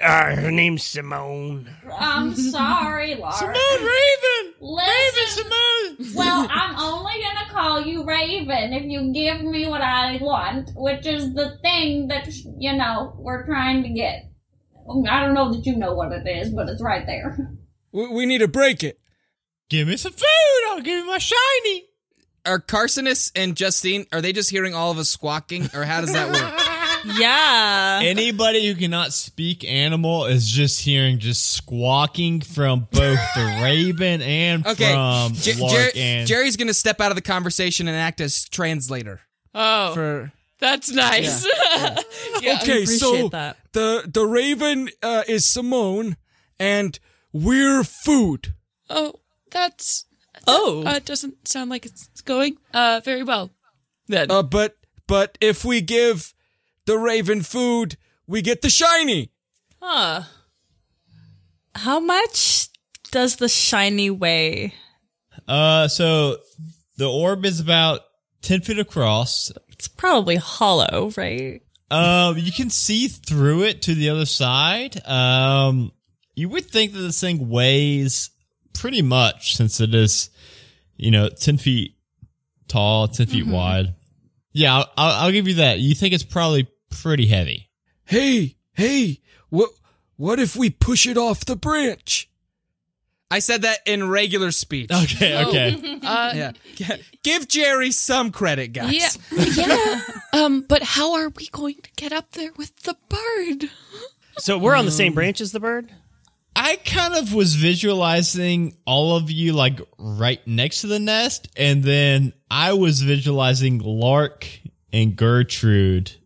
Uh, 0.00 0.36
her 0.36 0.50
name's 0.50 0.84
Simone. 0.84 1.68
I'm 1.98 2.34
sorry, 2.34 3.14
Laura. 3.18 3.32
Simone 3.32 3.54
Raven. 3.54 4.54
Listen. 4.60 5.44
Simone. 5.44 6.14
Well, 6.16 6.46
I'm 6.50 6.76
only 6.78 7.12
gonna 7.22 7.50
call 7.50 7.80
you 7.82 8.04
Raven 8.04 8.72
if 8.72 8.84
you 8.84 9.12
give 9.12 9.42
me 9.42 9.66
what 9.68 9.80
I 9.80 10.18
want, 10.20 10.70
which 10.74 11.06
is 11.06 11.34
the 11.34 11.58
thing 11.62 12.08
that, 12.08 12.28
you 12.58 12.74
know, 12.76 13.14
we're 13.18 13.44
trying 13.46 13.82
to 13.82 13.88
get. 13.90 14.30
I 15.08 15.20
don't 15.20 15.34
know 15.34 15.52
that 15.52 15.64
you 15.64 15.76
know 15.76 15.94
what 15.94 16.12
it 16.12 16.26
is, 16.28 16.50
but 16.50 16.68
it's 16.68 16.82
right 16.82 17.06
there. 17.06 17.54
we, 17.92 18.08
we 18.08 18.26
need 18.26 18.38
to 18.38 18.48
break 18.48 18.84
it. 18.84 18.98
Give 19.70 19.88
me 19.88 19.96
some 19.96 20.12
food. 20.12 20.68
I'll 20.68 20.80
give 20.82 20.98
you 20.98 21.06
my 21.06 21.18
shiny. 21.18 21.84
Are 22.46 22.60
Carcinus 22.60 23.32
and 23.34 23.56
Justine 23.56 24.04
are 24.12 24.20
they 24.20 24.32
just 24.34 24.50
hearing 24.50 24.74
all 24.74 24.90
of 24.90 24.98
us 24.98 25.08
squawking 25.08 25.70
or 25.74 25.84
how 25.84 26.02
does 26.02 26.12
that 26.12 26.28
work? 26.30 26.63
Yeah. 27.06 28.00
Anybody 28.02 28.66
who 28.66 28.74
cannot 28.74 29.12
speak 29.12 29.64
animal 29.64 30.24
is 30.26 30.48
just 30.48 30.80
hearing 30.80 31.18
just 31.18 31.52
squawking 31.52 32.40
from 32.40 32.88
both 32.90 33.18
the 33.36 33.60
raven 33.62 34.22
and 34.22 34.66
Okay, 34.66 34.92
from 34.92 35.32
Jer- 35.34 35.54
Lark 35.60 35.72
Jer- 35.72 35.90
and 35.96 36.26
Jerry's 36.28 36.56
gonna 36.56 36.74
step 36.74 37.00
out 37.00 37.10
of 37.10 37.16
the 37.16 37.22
conversation 37.22 37.88
and 37.88 37.96
act 37.96 38.20
as 38.20 38.48
translator 38.48 39.20
Oh, 39.54 39.94
for. 39.94 40.32
that's 40.58 40.90
nice. 40.90 41.46
Yeah. 41.74 42.00
Okay, 42.62 42.84
so 42.84 43.28
that. 43.28 43.56
the 43.72 44.08
the 44.12 44.24
Raven 44.26 44.88
uh, 45.02 45.22
is 45.28 45.46
Simone, 45.46 46.16
and 46.58 46.98
we're 47.32 47.84
food. 47.84 48.54
Oh, 48.90 49.14
that's 49.50 50.06
Oh. 50.46 50.82
uh, 50.84 50.98
doesn't 51.04 51.46
sound 51.48 51.70
like 51.70 51.86
it's 51.86 52.08
going 52.22 52.56
uh 52.72 53.00
very 53.04 53.22
well. 53.22 53.50
Then 54.08 54.30
Uh, 54.30 54.42
but 54.42 54.76
but 55.06 55.38
if 55.40 55.64
we 55.64 55.80
give 55.80 56.34
the 56.86 56.98
Raven 56.98 57.42
food, 57.42 57.96
we 58.26 58.42
get 58.42 58.62
the 58.62 58.70
shiny. 58.70 59.30
Huh. 59.80 60.22
How 61.74 62.00
much 62.00 62.68
does 63.10 63.36
the 63.36 63.48
shiny 63.48 64.10
weigh? 64.10 64.74
uh 65.48 65.88
so 65.88 66.38
the 66.96 67.10
orb 67.10 67.44
is 67.44 67.60
about 67.60 68.00
10 68.42 68.60
feet 68.62 68.78
across 68.78 69.52
It's 69.68 69.88
probably 69.88 70.36
hollow, 70.36 71.10
right? 71.16 71.60
um 71.90 72.38
you 72.38 72.50
can 72.52 72.70
see 72.70 73.08
through 73.08 73.64
it 73.64 73.82
to 73.82 73.94
the 73.94 74.08
other 74.08 74.24
side 74.26 75.04
um 75.06 75.92
you 76.34 76.48
would 76.48 76.64
think 76.64 76.92
that 76.92 77.00
this 77.00 77.20
thing 77.20 77.48
weighs 77.50 78.30
pretty 78.72 79.02
much 79.02 79.54
since 79.56 79.80
it 79.80 79.94
is 79.94 80.30
you 80.96 81.10
know 81.10 81.28
10 81.28 81.58
feet 81.58 81.94
tall 82.68 83.06
10 83.08 83.26
feet 83.26 83.46
wide 83.46 83.94
yeah 84.52 84.76
I'll, 84.76 84.90
I'll, 84.96 85.12
I'll 85.26 85.32
give 85.32 85.46
you 85.46 85.54
that 85.54 85.78
you 85.80 85.94
think 85.94 86.14
it's 86.14 86.24
probably 86.24 86.66
pretty 87.02 87.26
heavy 87.26 87.68
Hey, 88.06 88.56
hey, 88.74 89.20
what 89.48 89.70
what 90.16 90.38
if 90.38 90.56
we 90.56 90.70
push 90.70 91.06
it 91.06 91.16
off 91.16 91.44
the 91.44 91.56
branch? 91.56 92.28
I 93.30 93.38
said 93.38 93.62
that 93.62 93.78
in 93.86 94.08
regular 94.08 94.50
speech. 94.50 94.90
okay 94.92 95.44
okay 95.44 95.98
uh, 96.04 96.32
Yeah. 96.34 96.52
Give 97.22 97.48
Jerry 97.48 97.90
some 97.90 98.30
credit, 98.30 98.68
guys. 98.72 99.18
yeah, 99.32 99.44
yeah. 99.66 100.00
Um, 100.34 100.62
but 100.68 100.82
how 100.82 101.14
are 101.14 101.30
we 101.30 101.48
going 101.48 101.76
to 101.76 101.90
get 101.96 102.12
up 102.12 102.32
there 102.32 102.52
with 102.56 102.76
the 102.82 102.96
bird? 103.08 103.70
So 104.38 104.58
we're 104.58 104.74
on 104.74 104.84
the 104.84 104.90
same 104.90 105.14
branch 105.14 105.40
as 105.40 105.52
the 105.52 105.60
bird. 105.60 105.90
I 106.56 106.76
kind 106.84 107.14
of 107.14 107.32
was 107.34 107.54
visualizing 107.54 108.76
all 108.84 109.16
of 109.16 109.30
you 109.30 109.52
like 109.54 109.80
right 109.98 110.46
next 110.46 110.82
to 110.82 110.86
the 110.88 110.98
nest, 111.00 111.48
and 111.56 111.82
then 111.82 112.32
I 112.50 112.74
was 112.74 113.00
visualizing 113.02 113.78
Lark 113.78 114.46
and 114.92 115.16
Gertrude 115.16 116.12
like 116.12 116.23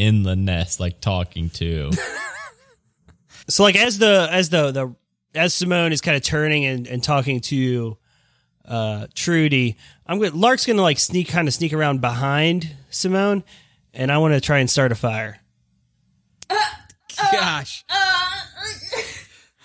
in 0.00 0.22
the 0.22 0.34
nest, 0.34 0.80
like 0.80 1.00
talking 1.00 1.50
to. 1.50 1.90
So 3.48 3.64
like 3.64 3.74
as 3.74 3.98
the 3.98 4.28
as 4.30 4.50
the 4.50 4.70
the 4.70 4.94
as 5.34 5.52
Simone 5.52 5.92
is 5.92 6.00
kind 6.00 6.16
of 6.16 6.22
turning 6.22 6.64
and, 6.64 6.86
and 6.86 7.02
talking 7.02 7.40
to 7.40 7.98
uh 8.64 9.08
Trudy, 9.12 9.76
I'm 10.06 10.20
going 10.20 10.38
Lark's 10.38 10.66
gonna 10.66 10.82
like 10.82 11.00
sneak 11.00 11.28
kind 11.28 11.48
of 11.48 11.54
sneak 11.54 11.72
around 11.72 12.00
behind 12.00 12.76
Simone, 12.90 13.42
and 13.92 14.12
I 14.12 14.18
want 14.18 14.34
to 14.34 14.40
try 14.40 14.58
and 14.58 14.70
start 14.70 14.92
a 14.92 14.94
fire. 14.94 15.40
Gosh. 17.32 17.84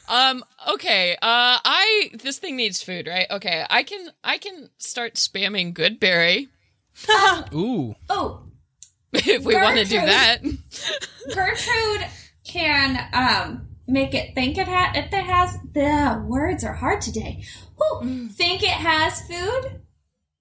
Um, 0.07 0.43
okay. 0.73 1.13
Uh, 1.13 1.17
I 1.65 2.11
this 2.21 2.37
thing 2.37 2.55
needs 2.55 2.83
food, 2.83 3.07
right? 3.07 3.25
Okay, 3.29 3.65
I 3.67 3.81
can 3.81 4.09
I 4.23 4.37
can 4.37 4.69
start 4.77 5.15
spamming 5.15 5.73
Goodberry 5.73 6.47
Ooh. 7.53 7.95
Oh, 8.09 8.43
if 9.27 9.43
we 9.45 9.55
want 9.55 9.77
to 9.77 9.85
do 9.85 9.99
that. 9.99 10.41
Gertrude 11.33 12.07
can 12.43 13.07
um 13.13 13.67
make 13.87 14.13
it 14.13 14.35
think 14.35 14.57
it 14.57 14.67
has 14.67 14.95
if 14.97 15.13
it 15.13 15.23
has 15.25 15.57
the 15.73 16.23
words 16.27 16.63
are 16.63 16.73
hard 16.73 17.01
today. 17.01 17.43
Whew, 17.77 18.29
think 18.29 18.63
it 18.63 18.69
has 18.69 19.21
food. 19.21 19.81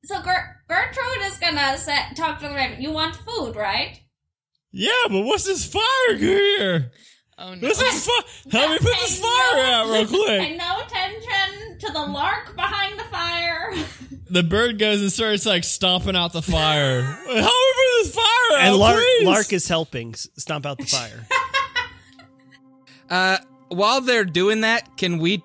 So 0.05 0.23
Ger- 0.23 0.61
Gertrude 0.69 1.27
is 1.27 1.39
gonna 1.39 1.79
set, 1.79 2.15
talk 2.17 2.41
to 2.41 2.49
the 2.49 2.55
raven. 2.55 2.83
You 2.83 2.91
want 2.91 3.17
food, 3.17 3.57
right? 3.57 4.01
yeah, 4.71 4.91
but 5.09 5.23
what's 5.23 5.45
this 5.45 5.65
fire 5.65 6.17
here? 6.17 6.93
Oh 7.39 7.55
no. 7.55 7.61
This 7.61 7.81
is 7.81 8.07
fire. 8.07 8.61
Help 8.61 8.71
me 8.73 8.79
put 8.79 8.97
this 9.01 9.21
fire 9.23 9.57
no- 9.57 9.63
out 9.63 9.87
real 9.91 10.07
Pay 10.07 10.25
quick. 10.47 10.59
no 10.59 10.81
attention 10.85 11.79
to 11.81 11.93
the 11.93 12.01
lark 12.03 12.55
behind 12.55 12.99
the 12.99 13.05
fire. 13.05 13.73
The 14.31 14.43
bird 14.43 14.79
goes 14.79 15.01
and 15.01 15.13
starts 15.13 15.45
like 15.47 15.65
stomping 15.65 16.17
out 16.17 16.33
the 16.33 16.43
fire. 16.43 17.03
Help 17.03 17.77
me 18.05 18.11
put 18.11 18.15
this 18.15 18.15
fire 18.15 18.59
out, 18.61 18.67
and 18.69 18.77
Lark 18.77 18.97
please. 18.97 19.27
Lark 19.27 19.53
is 19.53 19.69
helping 19.69 20.13
s- 20.15 20.29
stomp 20.37 20.67
out 20.67 20.79
the 20.79 20.87
fire. 20.87 21.27
Uh, 23.11 23.37
while 23.69 24.01
they're 24.01 24.25
doing 24.25 24.63
that, 24.63 24.97
can 24.97 25.19
we 25.19 25.45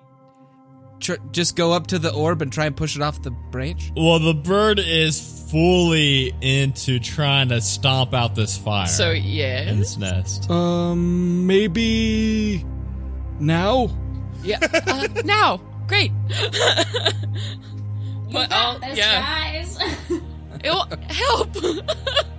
tr- 0.98 1.16
just 1.30 1.56
go 1.56 1.72
up 1.74 1.88
to 1.88 1.98
the 1.98 2.10
orb 2.12 2.40
and 2.40 2.50
try 2.50 2.64
and 2.64 2.74
push 2.74 2.96
it 2.96 3.02
off 3.02 3.20
the 3.22 3.30
branch? 3.30 3.92
Well, 3.94 4.18
the 4.18 4.32
bird 4.32 4.78
is 4.78 5.46
fully 5.50 6.32
into 6.40 6.98
trying 7.00 7.50
to 7.50 7.60
stomp 7.60 8.14
out 8.14 8.34
this 8.34 8.56
fire. 8.56 8.86
So 8.86 9.10
in 9.10 9.22
yeah, 9.24 9.74
this 9.74 9.98
nest. 9.98 10.50
Um, 10.50 11.46
maybe 11.46 12.64
now. 13.38 13.90
yeah. 14.42 14.58
Uh, 14.86 15.06
now, 15.24 15.58
great. 15.86 16.12
You 16.30 16.38
But 18.32 18.48
got 18.48 18.52
I'll- 18.52 18.78
this, 18.80 18.96
yeah. 18.98 19.20
guys. 19.20 19.78
Ew, 20.64 20.82
help! 21.08 21.56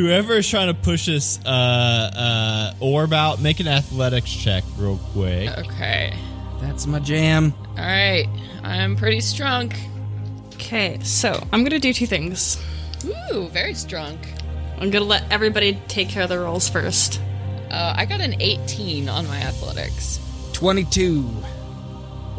Whoever 0.00 0.38
is 0.38 0.48
trying 0.48 0.68
to 0.68 0.74
push 0.74 1.04
this 1.04 1.38
uh, 1.44 1.48
uh, 1.50 2.72
orb 2.80 3.12
out, 3.12 3.42
make 3.42 3.60
an 3.60 3.68
athletics 3.68 4.32
check 4.32 4.64
real 4.78 4.96
quick. 5.12 5.50
okay. 5.58 6.16
That's 6.58 6.86
my 6.86 7.00
jam. 7.00 7.52
All 7.68 7.84
right. 7.84 8.26
I'm 8.62 8.96
pretty 8.96 9.20
strong. 9.20 9.70
Okay, 10.54 10.98
so 11.02 11.46
I'm 11.52 11.64
gonna 11.64 11.78
do 11.78 11.92
two 11.92 12.06
things. 12.06 12.58
Ooh, 13.04 13.48
very 13.48 13.74
strong. 13.74 14.18
I'm 14.78 14.90
gonna 14.90 15.04
let 15.04 15.30
everybody 15.30 15.78
take 15.86 16.08
care 16.08 16.22
of 16.22 16.30
their 16.30 16.40
rolls 16.40 16.66
first. 16.66 17.20
Uh, 17.70 17.92
I 17.94 18.06
got 18.06 18.22
an 18.22 18.40
18 18.40 19.06
on 19.06 19.26
my 19.26 19.36
athletics. 19.36 20.18
22. 20.54 21.18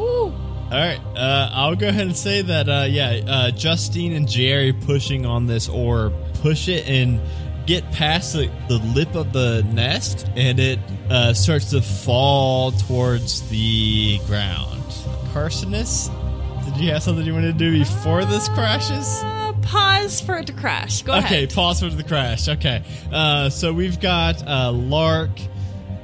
Ooh. 0.00 0.02
All 0.72 0.78
right, 0.78 1.00
uh, 1.14 1.50
I'll 1.52 1.76
go 1.76 1.86
ahead 1.88 2.06
and 2.06 2.16
say 2.16 2.42
that. 2.42 2.68
Uh, 2.68 2.86
yeah, 2.88 3.20
uh, 3.28 3.50
Justine 3.52 4.14
and 4.14 4.26
Jerry 4.28 4.72
pushing 4.72 5.26
on 5.26 5.46
this 5.46 5.68
orb, 5.68 6.14
push 6.40 6.66
it 6.66 6.88
and 6.88 7.20
get 7.66 7.90
past 7.92 8.32
the, 8.34 8.50
the 8.68 8.78
lip 8.78 9.14
of 9.14 9.32
the 9.32 9.62
nest, 9.72 10.26
and 10.36 10.58
it 10.58 10.78
uh, 11.10 11.32
starts 11.34 11.70
to 11.70 11.82
fall 11.82 12.72
towards 12.72 13.48
the 13.50 14.18
ground. 14.26 14.82
Carcinus, 15.32 16.08
did 16.64 16.76
you 16.76 16.90
have 16.92 17.02
something 17.02 17.24
you 17.24 17.32
wanted 17.32 17.58
to 17.58 17.58
do 17.58 17.78
before 17.78 18.24
this 18.24 18.48
crashes? 18.50 19.20
Uh, 19.22 19.52
pause 19.62 20.20
for 20.20 20.36
it 20.38 20.46
to 20.46 20.52
crash. 20.52 21.02
Go 21.02 21.12
Okay, 21.12 21.18
ahead. 21.20 21.44
Okay, 21.44 21.54
pause 21.54 21.80
for 21.80 21.88
the 21.88 22.04
crash. 22.04 22.48
Okay, 22.48 22.82
uh, 23.12 23.48
so 23.50 23.72
we've 23.72 24.00
got 24.00 24.46
uh, 24.46 24.70
Lark 24.72 25.30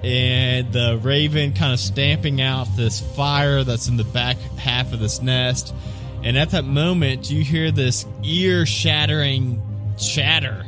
and 0.05 0.73
the 0.73 0.99
Raven 1.03 1.53
kind 1.53 1.73
of 1.73 1.81
stamping 1.81 2.41
out 2.41 2.69
this 2.77 3.01
fire 3.01 3.65
that's 3.65 3.89
in 3.89 3.97
the 3.97 4.05
back 4.05 4.37
half 4.57 4.93
of 4.93 5.01
this 5.01 5.21
nest, 5.21 5.75
and 6.23 6.39
at 6.39 6.51
that 6.51 6.65
moment 6.65 7.31
you 7.31 7.43
hear 7.43 7.71
this 7.73 8.07
ear-shattering 8.23 9.61
chatter 9.99 10.65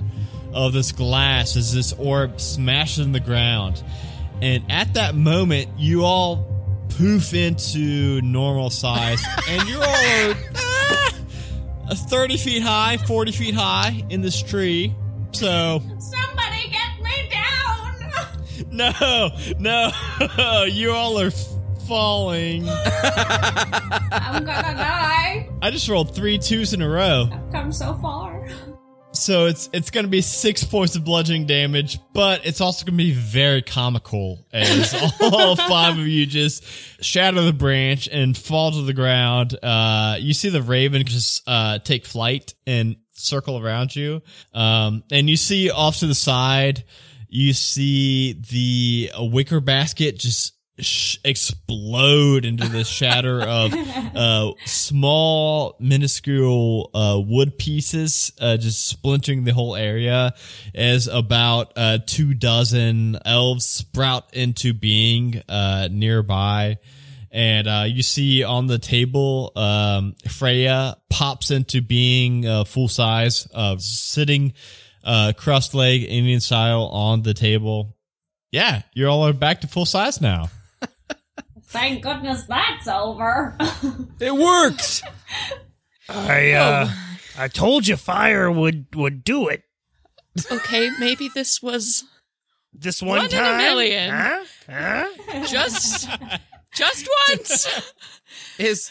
of 0.53 0.73
this 0.73 0.93
glass 0.93 1.57
as 1.57 1.73
this 1.73 1.93
orb 1.93 2.41
smashes 2.41 3.05
in 3.05 3.13
the 3.13 3.21
ground, 3.21 3.83
and 4.41 4.65
at 4.71 4.95
that 4.95 5.15
moment 5.15 5.69
you 5.79 6.05
all 6.05 6.47
poof 6.91 7.35
into 7.35 8.21
normal 8.23 8.71
size, 8.71 9.23
and 9.49 9.69
you're 9.69 9.83
all 9.83 10.35
ah, 10.57 11.95
30 11.95 12.37
feet 12.37 12.63
high, 12.63 12.97
40 12.97 13.33
feet 13.33 13.55
high 13.55 14.05
in 14.11 14.21
this 14.23 14.43
tree. 14.43 14.95
So, 15.33 15.81
Somebody 15.99 16.69
get 16.69 17.03
me 17.03 17.31
down! 17.31 18.71
no, 18.71 19.31
no, 19.59 20.65
you 20.71 20.93
all 20.93 21.19
are 21.21 21.31
falling. 21.87 22.69
I'm 22.69 24.45
gonna 24.45 24.75
die. 24.75 25.49
I 25.63 25.71
just 25.71 25.89
rolled 25.89 26.15
three 26.15 26.39
twos 26.39 26.73
in 26.73 26.83
a 26.83 26.89
row. 26.89 27.29
I've 27.33 27.53
come 27.53 27.73
so 27.73 27.95
far. 27.95 28.47
So 29.21 29.47
it's 29.47 29.69
it's 29.75 29.91
going 29.91 30.05
to 30.07 30.11
be 30.11 30.23
six 30.23 30.65
points 30.65 30.97
of 30.97 31.05
bludgeoning 31.05 31.47
damage, 31.47 31.99
but 32.15 32.47
it's 32.47 32.63
also 32.63 32.87
going 32.87 32.97
to 32.97 33.05
be 33.05 33.13
very 33.13 33.61
comical 33.61 34.47
as 34.51 34.95
all 35.21 35.57
five 35.57 35.99
of 35.99 36.07
you 36.07 36.25
just 36.25 36.65
shatter 37.05 37.43
the 37.43 37.53
branch 37.53 38.09
and 38.11 38.37
fall 38.37 38.73
to 38.73 38.83
the 38.83 38.95
ground. 38.95 39.57
Uh, 39.63 40.17
you 40.19 40.33
see 40.33 40.49
the 40.49 40.63
raven 40.63 41.05
just 41.05 41.43
uh, 41.47 41.79
take 41.81 42.07
flight 42.07 42.55
and 42.67 42.97
circle 43.13 43.59
around 43.59 43.95
you, 43.95 44.23
um, 44.55 45.05
and 45.11 45.29
you 45.29 45.37
see 45.37 45.71
off 45.71 45.99
to 45.99 46.07
the 46.07 46.15
side, 46.15 46.85
you 47.29 47.53
see 47.53 48.33
the 48.33 49.11
wicker 49.19 49.61
basket 49.61 50.19
just 50.19 50.55
explode 51.25 52.45
into 52.45 52.69
this 52.69 52.89
shatter 52.89 53.41
of 53.49 53.73
uh, 53.75 54.53
small, 54.65 55.77
minuscule 55.81 56.91
uh, 56.95 57.21
wood 57.25 57.59
pieces, 57.59 58.33
uh, 58.41 58.57
just 58.57 58.87
splintering 58.87 59.45
the 59.45 59.53
whole 59.53 59.77
area. 59.77 60.35
As 60.75 61.07
about 61.07 61.73
uh, 61.77 61.99
two 62.07 62.35
dozen 62.35 63.19
elves 63.25 63.67
sprout 63.67 64.35
into 64.35 64.73
being 64.73 65.43
uh, 65.49 65.89
nearby. 65.91 66.79
And 67.33 67.69
uh, 67.69 67.85
you 67.87 68.03
see 68.03 68.43
on 68.43 68.67
the 68.67 68.79
table, 68.79 69.53
um, 69.55 70.17
Freya 70.29 70.97
pops 71.09 71.51
into 71.51 71.81
being 71.81 72.47
uh, 72.47 72.65
full 72.65 72.89
size, 72.89 73.47
uh, 73.55 73.77
sitting 73.79 74.53
uh, 75.05 75.33
cross 75.37 75.73
leg 75.73 76.03
Indian 76.03 76.41
style 76.41 76.87
on 76.87 77.23
the 77.23 77.35
table. 77.35 77.97
Yeah, 78.51 78.83
you 78.95 79.07
all 79.09 79.27
are 79.27 79.33
back 79.33 79.61
to 79.61 79.69
full 79.69 79.87
size 79.87 80.21
now. 80.21 80.49
Thank 81.71 82.03
goodness 82.03 82.45
that's 82.45 82.89
over. 82.89 83.57
It 84.21 84.35
worked. 84.35 85.03
I 86.09 86.53
uh, 86.53 86.91
I 87.39 87.49
told 87.49 87.87
you 87.87 87.97
fire 87.97 88.51
would 88.51 88.95
would 88.95 89.25
do 89.25 89.49
it. 89.49 89.63
Okay, 90.53 90.91
maybe 90.99 91.31
this 91.35 91.63
was 91.63 92.05
This 92.75 93.01
one, 93.01 93.19
One 93.19 93.33
in 93.33 93.39
a 93.39 93.57
million. 93.57 94.11
Huh? 94.11 94.45
Huh? 94.69 95.47
just 95.47 96.07
just 96.75 97.09
once. 97.29 97.93
Is 98.59 98.91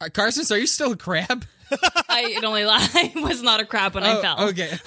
uh, 0.00 0.08
Carson? 0.12 0.44
Are 0.54 0.58
you 0.58 0.66
still 0.66 0.92
a 0.92 0.96
crab? 0.96 1.46
I 2.08 2.34
it 2.36 2.44
only 2.44 2.64
I 2.68 3.12
was 3.16 3.42
not 3.42 3.60
a 3.60 3.64
crab 3.64 3.94
when 3.94 4.04
I 4.04 4.16
Oh, 4.16 4.22
fell. 4.22 4.48
okay. 4.48 4.78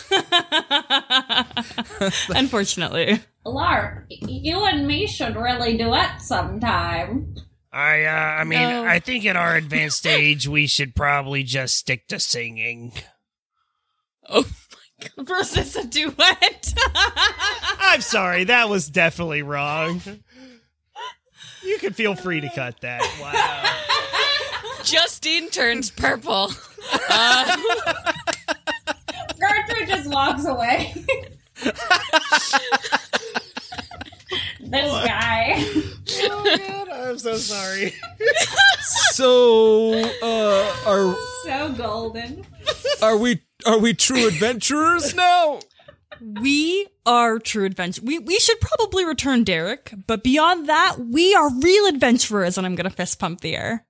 Unfortunately. 2.39 3.19
Lark, 3.45 4.05
you 4.09 4.63
and 4.65 4.87
me 4.87 5.07
should 5.07 5.35
really 5.35 5.77
duet 5.77 6.21
sometime. 6.21 7.35
I 7.71 8.03
uh, 8.05 8.09
I 8.11 8.43
mean, 8.43 8.59
No. 8.59 8.83
I 8.85 8.99
think 8.99 9.25
at 9.25 9.35
our 9.35 9.55
advanced 9.55 10.05
age, 10.07 10.47
we 10.47 10.67
should 10.67 10.95
probably 10.95 11.43
just 11.43 11.77
stick 11.77 12.07
to 12.07 12.19
singing. 12.19 12.93
Oh, 14.27 14.41
my 14.43 15.09
god 15.17 15.27
Versus 15.27 15.75
a 15.75 15.85
duet. 15.85 16.73
I'm 17.81 18.01
sorry, 18.01 18.43
that 18.45 18.69
was 18.69 18.89
definitely 18.89 19.41
wrong. 19.43 20.01
You 21.63 21.77
can 21.79 21.93
feel 21.93 22.15
free 22.15 22.41
to 22.41 22.49
cut 22.49 22.79
that. 22.81 23.01
Wow. 23.21 24.83
Justine 24.83 25.49
turns 25.49 25.91
purple. 25.91 26.51
Gertrude 29.39 29.87
just 29.87 30.09
walks 30.09 30.45
away. 30.45 30.93
this 34.59 34.91
guy. 35.05 35.63
oh 36.23 36.57
god, 36.57 36.89
I'm 36.89 37.17
so 37.19 37.35
sorry. 37.35 37.93
So, 39.11 39.93
uh, 40.21 40.75
are 40.85 41.15
So 41.45 41.73
golden. 41.77 42.45
are 43.01 43.17
we 43.17 43.41
are 43.65 43.77
we 43.77 43.93
true 43.93 44.27
adventurers 44.27 45.13
now? 45.15 45.59
we 46.41 46.87
are 47.05 47.39
true 47.39 47.65
adventure. 47.65 48.01
We 48.03 48.19
we 48.19 48.39
should 48.39 48.59
probably 48.59 49.05
return 49.05 49.43
Derek, 49.43 49.93
but 50.07 50.23
beyond 50.23 50.67
that, 50.69 50.97
we 50.99 51.33
are 51.35 51.49
real 51.59 51.85
adventurers, 51.87 52.57
and 52.57 52.65
I'm 52.67 52.75
gonna 52.75 52.89
fist 52.89 53.19
pump 53.19 53.41
the 53.41 53.55
air. 53.55 53.85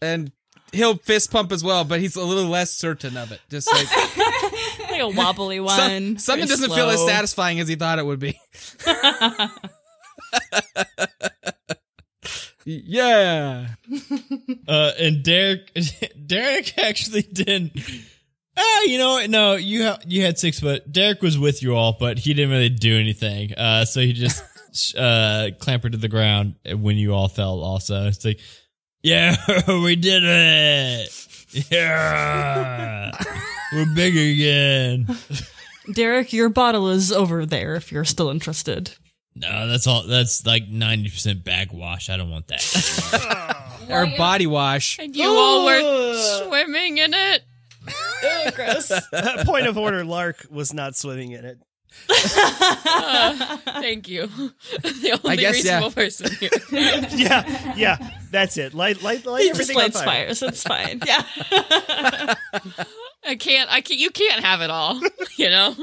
And 0.00 0.32
he'll 0.72 0.96
fist 0.96 1.30
pump 1.30 1.52
as 1.52 1.62
well, 1.62 1.84
but 1.84 2.00
he's 2.00 2.16
a 2.16 2.24
little 2.24 2.50
less 2.50 2.72
certain 2.72 3.16
of 3.16 3.30
it. 3.32 3.40
Just 3.50 3.70
like 3.72 3.86
Like 4.90 5.00
a 5.00 5.08
wobbly 5.08 5.60
one. 5.60 5.78
some, 5.78 6.18
something 6.18 6.48
doesn't 6.48 6.70
feel 6.72 6.90
as 6.90 7.04
satisfying 7.06 7.60
as 7.60 7.68
he 7.68 7.76
thought 7.76 7.98
it 7.98 8.04
would 8.06 8.18
be. 8.18 8.38
yeah. 12.64 13.68
Uh, 14.68 14.92
and 14.98 15.22
Derek, 15.22 15.70
Derek 16.26 16.78
actually 16.78 17.22
didn't. 17.22 17.72
Ah, 18.56 18.82
you 18.82 18.98
know 18.98 19.14
what? 19.14 19.30
No, 19.30 19.54
you 19.54 19.84
ha- 19.84 19.98
you 20.06 20.22
had 20.22 20.38
six, 20.38 20.60
but 20.60 20.90
Derek 20.92 21.22
was 21.22 21.38
with 21.38 21.62
you 21.62 21.74
all, 21.74 21.96
but 21.98 22.18
he 22.18 22.34
didn't 22.34 22.50
really 22.50 22.68
do 22.68 22.98
anything. 22.98 23.54
Uh, 23.54 23.84
so 23.84 24.00
he 24.00 24.12
just 24.12 24.42
uh 24.96 25.48
clambered 25.58 25.92
to 25.92 25.98
the 25.98 26.08
ground 26.08 26.54
when 26.76 26.96
you 26.96 27.14
all 27.14 27.28
fell. 27.28 27.60
Also, 27.60 28.06
it's 28.06 28.24
like, 28.24 28.40
yeah, 29.02 29.36
we 29.68 29.96
did 29.96 30.22
it. 30.24 31.26
Yeah, 31.70 33.10
we're 33.72 33.94
big 33.94 34.16
again. 34.16 35.16
Derek, 35.92 36.32
your 36.32 36.48
bottle 36.48 36.88
is 36.88 37.12
over 37.12 37.44
there 37.44 37.74
if 37.74 37.92
you're 37.92 38.04
still 38.04 38.30
interested. 38.30 38.94
No, 39.34 39.66
that's 39.66 39.86
all. 39.86 40.06
That's 40.06 40.46
like 40.46 40.68
ninety 40.68 41.10
percent 41.10 41.44
backwash. 41.44 42.10
I 42.10 42.16
don't 42.16 42.30
want 42.30 42.48
that. 42.48 43.58
Or 43.90 44.06
body 44.16 44.46
wash. 44.46 44.98
And 44.98 45.14
you 45.14 45.28
all 45.28 45.66
were 45.66 46.14
swimming 46.46 46.98
in 46.98 47.12
it. 47.12 47.42
Uh, 48.24 49.44
Point 49.44 49.66
of 49.66 49.76
order, 49.76 50.04
Lark 50.04 50.46
was 50.50 50.72
not 50.72 50.96
swimming 50.96 51.32
in 51.32 51.44
it. 51.44 51.58
Uh, 52.08 53.56
thank 53.64 54.08
you. 54.08 54.26
the 54.82 55.20
only 55.22 55.36
guess, 55.36 55.64
yeah. 55.64 55.78
reasonable 55.78 55.90
person 55.90 56.30
here. 56.34 56.50
Yeah, 57.12 57.74
yeah, 57.76 58.10
that's 58.30 58.56
it. 58.56 58.74
Light, 58.74 59.02
light, 59.02 59.24
light 59.26 59.42
He 59.42 59.48
just 59.48 59.60
everything 59.60 59.76
on 59.76 59.82
lights 59.82 60.02
fire. 60.02 60.24
fires. 60.26 60.42
It's 60.42 60.62
fine. 60.62 61.00
Yeah. 61.06 61.22
I 63.24 63.36
can't. 63.36 63.70
I 63.70 63.80
can't. 63.80 64.00
You 64.00 64.10
can't 64.10 64.44
have 64.44 64.60
it 64.62 64.70
all. 64.70 65.00
You 65.36 65.50
know. 65.50 65.74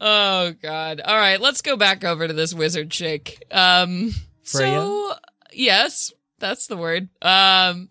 oh 0.00 0.52
God. 0.62 1.00
All 1.00 1.16
right. 1.16 1.40
Let's 1.40 1.62
go 1.62 1.76
back 1.76 2.04
over 2.04 2.26
to 2.26 2.34
this 2.34 2.52
wizard 2.54 2.90
chick. 2.90 3.44
Um. 3.50 4.12
So 4.42 5.14
yes, 5.52 6.12
that's 6.38 6.66
the 6.66 6.76
word. 6.76 7.08
Um. 7.22 7.88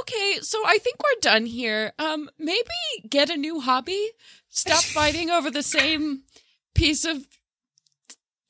Okay, 0.00 0.38
so 0.42 0.62
I 0.66 0.76
think 0.78 0.98
we're 1.02 1.20
done 1.22 1.46
here. 1.46 1.92
Um, 1.98 2.28
maybe 2.38 2.68
get 3.08 3.30
a 3.30 3.38
new 3.38 3.60
hobby. 3.60 4.10
Stop 4.58 4.82
fighting 4.84 5.30
over 5.30 5.50
the 5.50 5.62
same 5.62 6.22
piece 6.74 7.04
of 7.04 7.26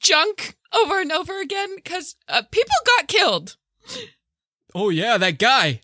junk 0.00 0.56
over 0.72 1.00
and 1.00 1.12
over 1.12 1.40
again 1.40 1.74
because 1.76 2.16
uh, 2.28 2.42
people 2.50 2.74
got 2.86 3.08
killed. 3.08 3.56
Oh 4.74 4.88
yeah, 4.90 5.18
that 5.18 5.38
guy. 5.38 5.80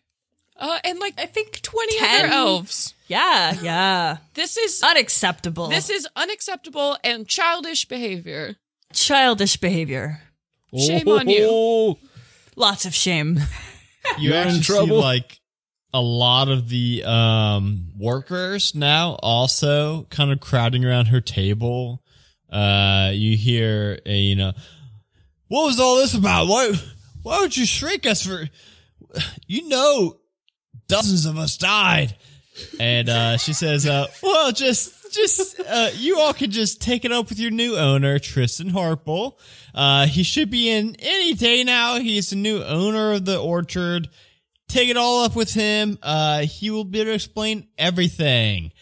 Uh, 0.57 0.79
and 0.85 0.99
like 1.01 1.15
I 1.19 1.27
think 1.27 1.61
twenty 1.63 1.99
Ten? 1.99 2.25
other 2.27 2.33
elves. 2.35 2.95
Yeah, 3.07 3.55
yeah. 3.61 4.19
This 4.35 4.57
is 4.57 4.83
Unacceptable. 4.83 5.69
this 5.69 5.91
is 5.91 6.09
unacceptable 6.17 6.97
and 7.05 7.29
childish 7.29 7.87
behavior. 7.87 8.57
childish 8.93 9.57
behavior. 9.59 10.21
Shame 10.77 11.09
on 11.09 11.29
you. 11.29 11.47
Oh, 11.51 11.99
Lots 12.57 12.85
of 12.87 12.95
shame. 12.95 13.37
you 14.19 14.31
You're 14.31 14.35
in 14.37 14.49
actually 14.49 14.63
see 14.63 14.73
trouble. 14.73 15.01
like 15.01 15.41
a 15.95 16.01
lot 16.01 16.49
of 16.49 16.69
the 16.69 17.05
um 17.05 17.87
workers 17.97 18.75
now 18.75 19.17
also 19.23 20.03
kind 20.11 20.33
of 20.33 20.41
crowding 20.41 20.85
around 20.85 21.07
her 21.07 21.21
table. 21.21 22.03
Uh 22.51 23.13
you 23.15 23.37
hear 23.37 24.01
a 24.05 24.19
you 24.19 24.35
know 24.35 24.53
what 25.47 25.67
was 25.67 25.79
all 25.79 25.97
this 25.97 26.15
about? 26.15 26.49
Why 26.49 26.73
why 27.23 27.41
would 27.41 27.57
you 27.57 27.65
shrink 27.65 28.07
us 28.07 28.27
for 28.27 28.49
you 29.47 29.69
know 29.69 30.19
dozens 30.89 31.27
of 31.27 31.39
us 31.39 31.57
died. 31.57 32.17
And 32.81 33.09
uh 33.09 33.37
she 33.37 33.53
says 33.53 33.87
uh 33.87 34.09
well 34.21 34.51
just 34.51 35.13
just 35.15 35.61
uh 35.61 35.91
you 35.95 36.19
all 36.19 36.35
can 36.35 36.51
just 36.51 36.83
take 36.83 37.05
it 37.05 37.13
up 37.13 37.29
with 37.29 37.39
your 37.39 37.53
new 37.53 37.77
owner 37.77 38.19
tristan 38.19 38.71
harple 38.71 39.39
uh 39.77 40.07
he 40.07 40.25
should 40.25 40.51
be 40.51 40.71
in 40.71 40.97
any 40.99 41.35
day 41.35 41.63
now. 41.63 42.01
He's 42.01 42.31
the 42.31 42.37
new 42.37 42.65
owner 42.65 43.13
of 43.13 43.25
the 43.25 43.39
orchard 43.39 44.09
take 44.69 44.89
it 44.89 44.97
all 44.97 45.25
up 45.25 45.37
with 45.37 45.53
him. 45.53 45.99
Uh, 46.03 46.41
he 46.43 46.71
will 46.71 46.85
be 46.85 47.01
able 47.01 47.11
to 47.11 47.15
explain 47.15 47.69
everything. 47.79 48.73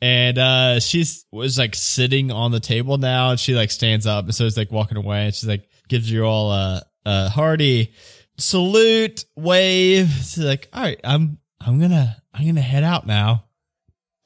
And 0.00 0.38
uh, 0.38 0.80
she's 0.80 1.24
was 1.32 1.58
like 1.58 1.74
sitting 1.74 2.30
on 2.30 2.52
the 2.52 2.60
table 2.60 2.98
now, 2.98 3.30
and 3.30 3.40
she 3.40 3.54
like 3.54 3.70
stands 3.72 4.06
up 4.06 4.24
and 4.26 4.34
so 4.34 4.44
it's 4.46 4.56
like 4.56 4.70
walking 4.70 4.96
away, 4.96 5.26
and 5.26 5.34
she's 5.34 5.48
like 5.48 5.68
gives 5.88 6.08
you 6.10 6.24
all 6.24 6.52
a, 6.52 6.82
a 7.04 7.28
hearty 7.28 7.92
salute, 8.38 9.24
wave. 9.34 10.08
She's 10.08 10.38
like, 10.38 10.68
"All 10.72 10.82
right, 10.82 11.00
I'm 11.02 11.38
I'm 11.60 11.80
gonna 11.80 12.16
I'm 12.32 12.46
gonna 12.46 12.60
head 12.60 12.84
out 12.84 13.06
now." 13.08 13.46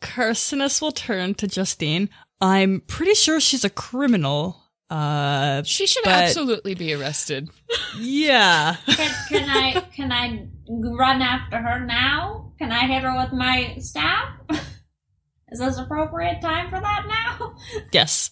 Carcinus 0.03 0.83
will 0.83 0.93
turn 0.93 1.35
to 1.37 1.47
Justine. 1.47 2.11
I'm 2.41 2.81
pretty 2.87 3.15
sure 3.15 3.41
she's 3.41 3.65
a 3.65 3.71
criminal. 3.71 4.59
Uh, 4.91 5.63
She 5.63 5.87
should 5.87 6.05
But- 6.05 6.13
absolutely 6.25 6.75
be 6.75 6.93
arrested. 6.93 7.49
yeah. 7.99 8.77
Can, 8.87 9.11
can 9.29 9.49
I 9.49 9.81
can 9.95 10.13
I 10.13 10.49
run 10.81 11.23
after 11.23 11.59
her 11.59 11.81
now? 11.85 12.53
Can 12.59 12.73
I 12.73 12.87
hit 12.87 13.03
her 13.03 13.16
with 13.16 13.33
my 13.33 13.77
staff? 13.79 14.29
Is 15.51 15.59
this 15.59 15.77
appropriate 15.79 16.41
time 16.41 16.70
for 16.70 16.81
that 16.81 17.05
now? 17.09 17.55
Yes. 17.93 18.31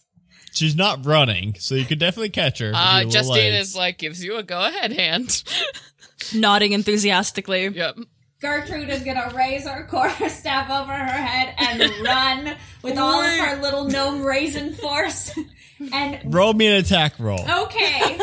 She's 0.52 0.74
not 0.74 1.06
running, 1.06 1.54
so 1.58 1.74
you 1.76 1.84
could 1.84 2.00
definitely 2.00 2.30
catch 2.30 2.58
her. 2.58 2.72
Uh, 2.74 3.04
Justine 3.04 3.52
legs. 3.52 3.68
is 3.70 3.76
like 3.76 3.98
gives 3.98 4.22
you 4.24 4.36
a 4.36 4.42
go 4.42 4.64
ahead 4.64 4.92
hand. 4.92 5.44
Nodding 6.34 6.72
enthusiastically. 6.72 7.68
yep. 7.68 7.96
Gertrude 8.40 8.88
is 8.88 9.04
gonna 9.04 9.32
raise 9.36 9.68
her 9.68 9.86
quarterstaff 9.88 10.68
over 10.70 10.92
her 10.92 11.04
head 11.22 11.54
and 11.58 11.92
run 12.04 12.56
with 12.82 12.98
all 12.98 13.20
of 13.22 13.30
her 13.30 13.60
little 13.62 13.84
gnome 13.84 14.22
raisin 14.22 14.72
force. 14.74 15.30
And 15.92 16.34
roll 16.34 16.52
me 16.52 16.66
an 16.66 16.74
attack 16.74 17.14
roll. 17.18 17.40
okay, 17.40 18.18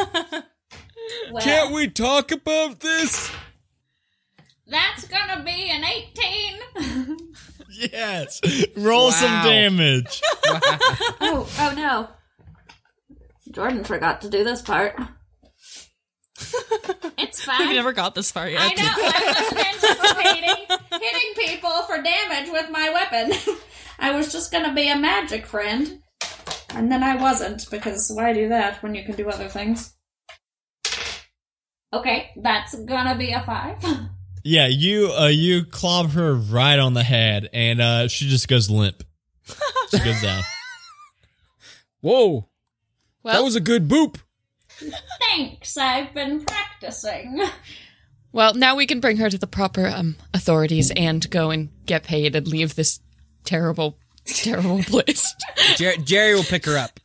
well, 1.32 1.42
can't 1.42 1.74
we 1.74 1.88
talk 1.88 2.32
about 2.32 2.80
this? 2.82 3.32
That's 4.70 5.08
gonna 5.08 5.44
be 5.44 5.70
an 5.70 5.84
eighteen. 5.84 7.18
Yes, 7.70 8.42
roll 8.76 9.12
some 9.12 9.32
Wow. 9.32 9.44
damage. 9.46 10.22
oh, 11.22 11.48
oh 11.60 11.74
no! 11.76 12.08
Jordan 13.52 13.84
forgot 13.84 14.22
to 14.22 14.30
do 14.30 14.44
this 14.44 14.62
part. 14.62 14.96
It's 17.18 17.44
fine. 17.46 17.60
We 17.60 17.66
fine. 17.68 17.76
never 17.76 17.94
got 17.94 18.16
this 18.16 18.32
far 18.32 18.48
yet. 18.50 18.62
I 18.62 18.74
know. 18.74 18.90
I 18.96 19.34
wasn't 19.38 19.68
anticipating 19.68 20.78
hitting 20.92 21.34
people 21.36 21.82
for 21.84 22.02
damage 22.02 22.50
with 22.52 22.70
my 22.72 22.90
weapon. 22.90 23.38
I 24.00 24.12
was 24.12 24.32
just 24.32 24.52
gonna 24.52 24.74
be 24.74 24.90
a 24.90 24.96
magic 24.98 25.46
friend, 25.46 26.02
and 26.74 26.92
then 26.92 27.04
I 27.04 27.16
wasn't 27.16 27.70
because 27.70 28.12
why 28.14 28.34
do 28.34 28.50
that 28.50 28.82
when 28.82 28.96
you 28.96 29.04
can 29.04 29.16
do 29.16 29.30
other 29.30 29.48
things? 29.50 29.94
Okay, 31.94 32.32
that's 32.42 32.76
gonna 32.86 33.16
be 33.18 33.32
a 33.34 33.42
five. 33.42 33.84
Yeah, 34.50 34.68
you 34.68 35.12
uh 35.12 35.28
you 35.28 35.66
clob 35.66 36.12
her 36.12 36.34
right 36.34 36.80
on 36.80 36.94
the 36.94 37.04
head 37.04 37.50
and 37.52 37.82
uh 37.82 38.08
she 38.08 38.30
just 38.30 38.48
goes 38.48 38.70
limp. 38.70 39.04
She 39.92 40.00
goes 40.00 40.22
down. 40.22 40.42
Whoa, 42.02 42.48
Well, 43.24 43.34
that 43.36 43.44
was 43.44 43.56
a 43.58 43.60
good 43.60 43.90
boop. 43.90 44.18
Thanks, 45.20 45.76
I've 45.78 46.14
been 46.14 46.46
practicing. 46.46 47.42
well, 48.32 48.54
now 48.54 48.76
we 48.78 48.86
can 48.88 49.00
bring 49.02 49.18
her 49.18 49.30
to 49.30 49.38
the 49.38 49.48
proper 49.48 49.88
um, 49.88 50.16
authorities 50.34 50.92
and 50.96 51.30
go 51.30 51.50
and 51.52 51.70
get 51.86 52.04
paid 52.04 52.36
and 52.36 52.48
leave 52.48 52.76
this 52.76 53.00
terrible, 53.44 53.98
terrible 54.26 54.82
place. 54.84 55.34
Jer- 55.76 55.98
Jerry 55.98 56.36
will 56.36 56.44
pick 56.44 56.66
her 56.66 56.78
up. 56.78 57.00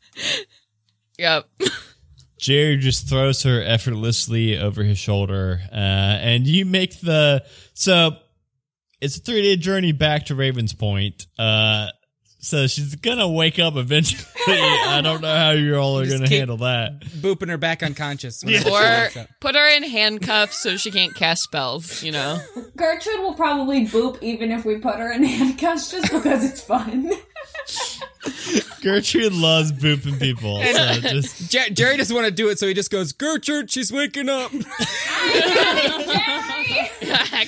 yep. 1.18 1.48
Jerry 2.42 2.76
just 2.76 3.08
throws 3.08 3.44
her 3.44 3.62
effortlessly 3.62 4.58
over 4.58 4.82
his 4.82 4.98
shoulder, 4.98 5.60
uh, 5.70 5.76
and 5.76 6.44
you 6.44 6.64
make 6.66 6.98
the 7.00 7.44
so 7.72 8.16
it's 9.00 9.16
a 9.16 9.20
three 9.20 9.42
day 9.42 9.54
journey 9.56 9.92
back 9.92 10.26
to 10.26 10.34
Ravens 10.34 10.74
Point. 10.74 11.26
Uh, 11.38 11.86
so 12.40 12.66
she's 12.66 12.96
gonna 12.96 13.28
wake 13.28 13.60
up 13.60 13.76
eventually. 13.76 14.24
I 14.48 15.00
don't 15.04 15.20
know 15.20 15.32
how 15.32 15.52
you 15.52 15.76
all 15.76 16.00
are 16.00 16.04
Just 16.04 16.16
gonna 16.16 16.28
keep- 16.28 16.38
handle 16.40 16.56
that. 16.56 17.00
Booping 17.02 17.48
her 17.48 17.58
back 17.58 17.84
unconscious. 17.84 18.42
whenever 18.42 18.68
she 19.10 19.20
Or 19.20 19.26
put 19.40 19.54
her 19.54 19.68
in 19.76 19.84
handcuffs 19.84 20.60
so 20.60 20.76
she 20.76 20.90
can't 20.90 21.14
cast 21.14 21.44
spells, 21.44 22.02
you 22.02 22.10
know? 22.10 22.40
Gertrude 22.76 23.20
will 23.20 23.34
probably 23.34 23.86
boop 23.86 24.20
even 24.20 24.50
if 24.50 24.64
we 24.64 24.78
put 24.78 24.96
her 24.96 25.12
in 25.12 25.22
handcuffs 25.22 25.92
just 25.92 26.10
because 26.10 26.44
it's 26.44 26.60
fun. 26.60 27.12
Gertrude 28.82 29.32
loves 29.32 29.72
booping 29.72 30.18
people, 30.20 30.62
so 30.62 30.94
just 31.00 31.50
Jer- 31.50 31.70
Jerry 31.70 31.96
doesn't 31.96 32.14
want 32.14 32.26
to 32.26 32.32
do 32.32 32.48
it, 32.48 32.58
so 32.58 32.66
he 32.66 32.74
just 32.74 32.90
goes, 32.90 33.12
Gertrude, 33.12 33.70
she's 33.70 33.92
waking 33.92 34.28
up. 34.28 34.50
I 34.54 34.58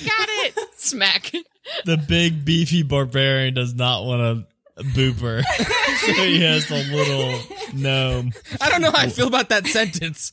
got 0.05 0.29
it! 0.45 0.57
Smack. 0.77 1.31
the 1.85 1.97
big 1.97 2.45
beefy 2.45 2.83
barbarian 2.83 3.53
does 3.53 3.73
not 3.73 4.05
want 4.05 4.45
to 4.77 4.83
boop 4.83 5.19
her, 5.21 5.41
so 6.05 6.13
he 6.23 6.41
has 6.41 6.69
a 6.71 6.83
little 6.93 7.39
gnome. 7.73 8.31
I 8.61 8.69
don't 8.69 8.81
know 8.81 8.91
how 8.91 8.99
I 9.03 9.09
feel 9.09 9.27
about 9.27 9.49
that 9.49 9.67
sentence. 9.67 10.31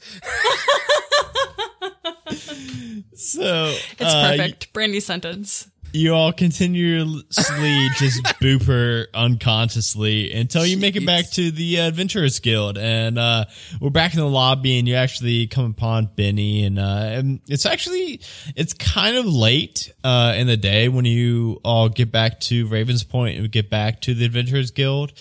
So 3.14 3.74
It's 3.98 4.00
uh, 4.14 4.30
perfect. 4.36 4.72
Brandy 4.72 5.00
sentence. 5.00 5.68
You 5.94 6.14
all 6.14 6.32
continuously 6.32 7.88
just 7.96 8.22
boop 8.40 8.64
her 8.64 9.08
unconsciously 9.12 10.32
until 10.32 10.64
you 10.64 10.78
make 10.78 10.96
it 10.96 11.04
back 11.04 11.28
to 11.32 11.50
the 11.50 11.80
Adventurers 11.80 12.38
Guild, 12.38 12.78
and 12.78 13.18
uh, 13.18 13.44
we're 13.78 13.90
back 13.90 14.14
in 14.14 14.20
the 14.20 14.26
lobby, 14.26 14.78
and 14.78 14.88
you 14.88 14.94
actually 14.94 15.48
come 15.48 15.66
upon 15.66 16.06
Benny, 16.16 16.64
and, 16.64 16.78
uh, 16.78 16.82
and 16.82 17.40
it's 17.46 17.66
actually 17.66 18.22
it's 18.56 18.72
kind 18.72 19.18
of 19.18 19.26
late 19.26 19.92
uh, 20.02 20.32
in 20.34 20.46
the 20.46 20.56
day 20.56 20.88
when 20.88 21.04
you 21.04 21.60
all 21.62 21.90
get 21.90 22.10
back 22.10 22.40
to 22.40 22.66
Ravens 22.68 23.04
Point 23.04 23.38
and 23.38 23.52
get 23.52 23.68
back 23.68 24.00
to 24.02 24.14
the 24.14 24.24
Adventurers 24.24 24.70
Guild. 24.70 25.12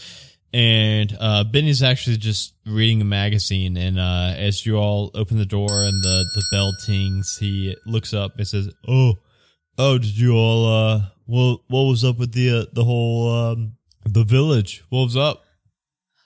And 0.53 1.15
uh, 1.19 1.43
Benny's 1.45 1.84
actually 1.84 2.17
just 2.17 2.53
reading 2.65 3.01
a 3.01 3.05
magazine, 3.05 3.76
and 3.76 3.99
uh, 3.99 4.36
as 4.38 4.65
you 4.65 4.78
all 4.78 5.11
open 5.15 5.38
the 5.38 5.45
door 5.45 5.84
and 5.84 6.01
the, 6.01 6.26
the 6.34 6.43
bell 6.49 6.72
tings, 6.86 7.38
he 7.39 7.76
looks 7.86 8.13
up 8.13 8.38
and 8.38 8.47
says, 8.47 8.69
"Oh, 8.88 9.15
Oh, 9.84 9.97
did 9.97 10.15
you 10.17 10.34
all? 10.34 10.65
Uh, 10.65 11.01
what 11.25 11.61
what 11.67 11.84
was 11.84 12.03
up 12.05 12.19
with 12.19 12.34
the 12.34 12.49
uh, 12.59 12.65
the 12.71 12.84
whole 12.84 13.32
um 13.34 13.77
the 14.05 14.23
village? 14.23 14.84
What 14.89 15.05
was 15.05 15.17
up? 15.17 15.43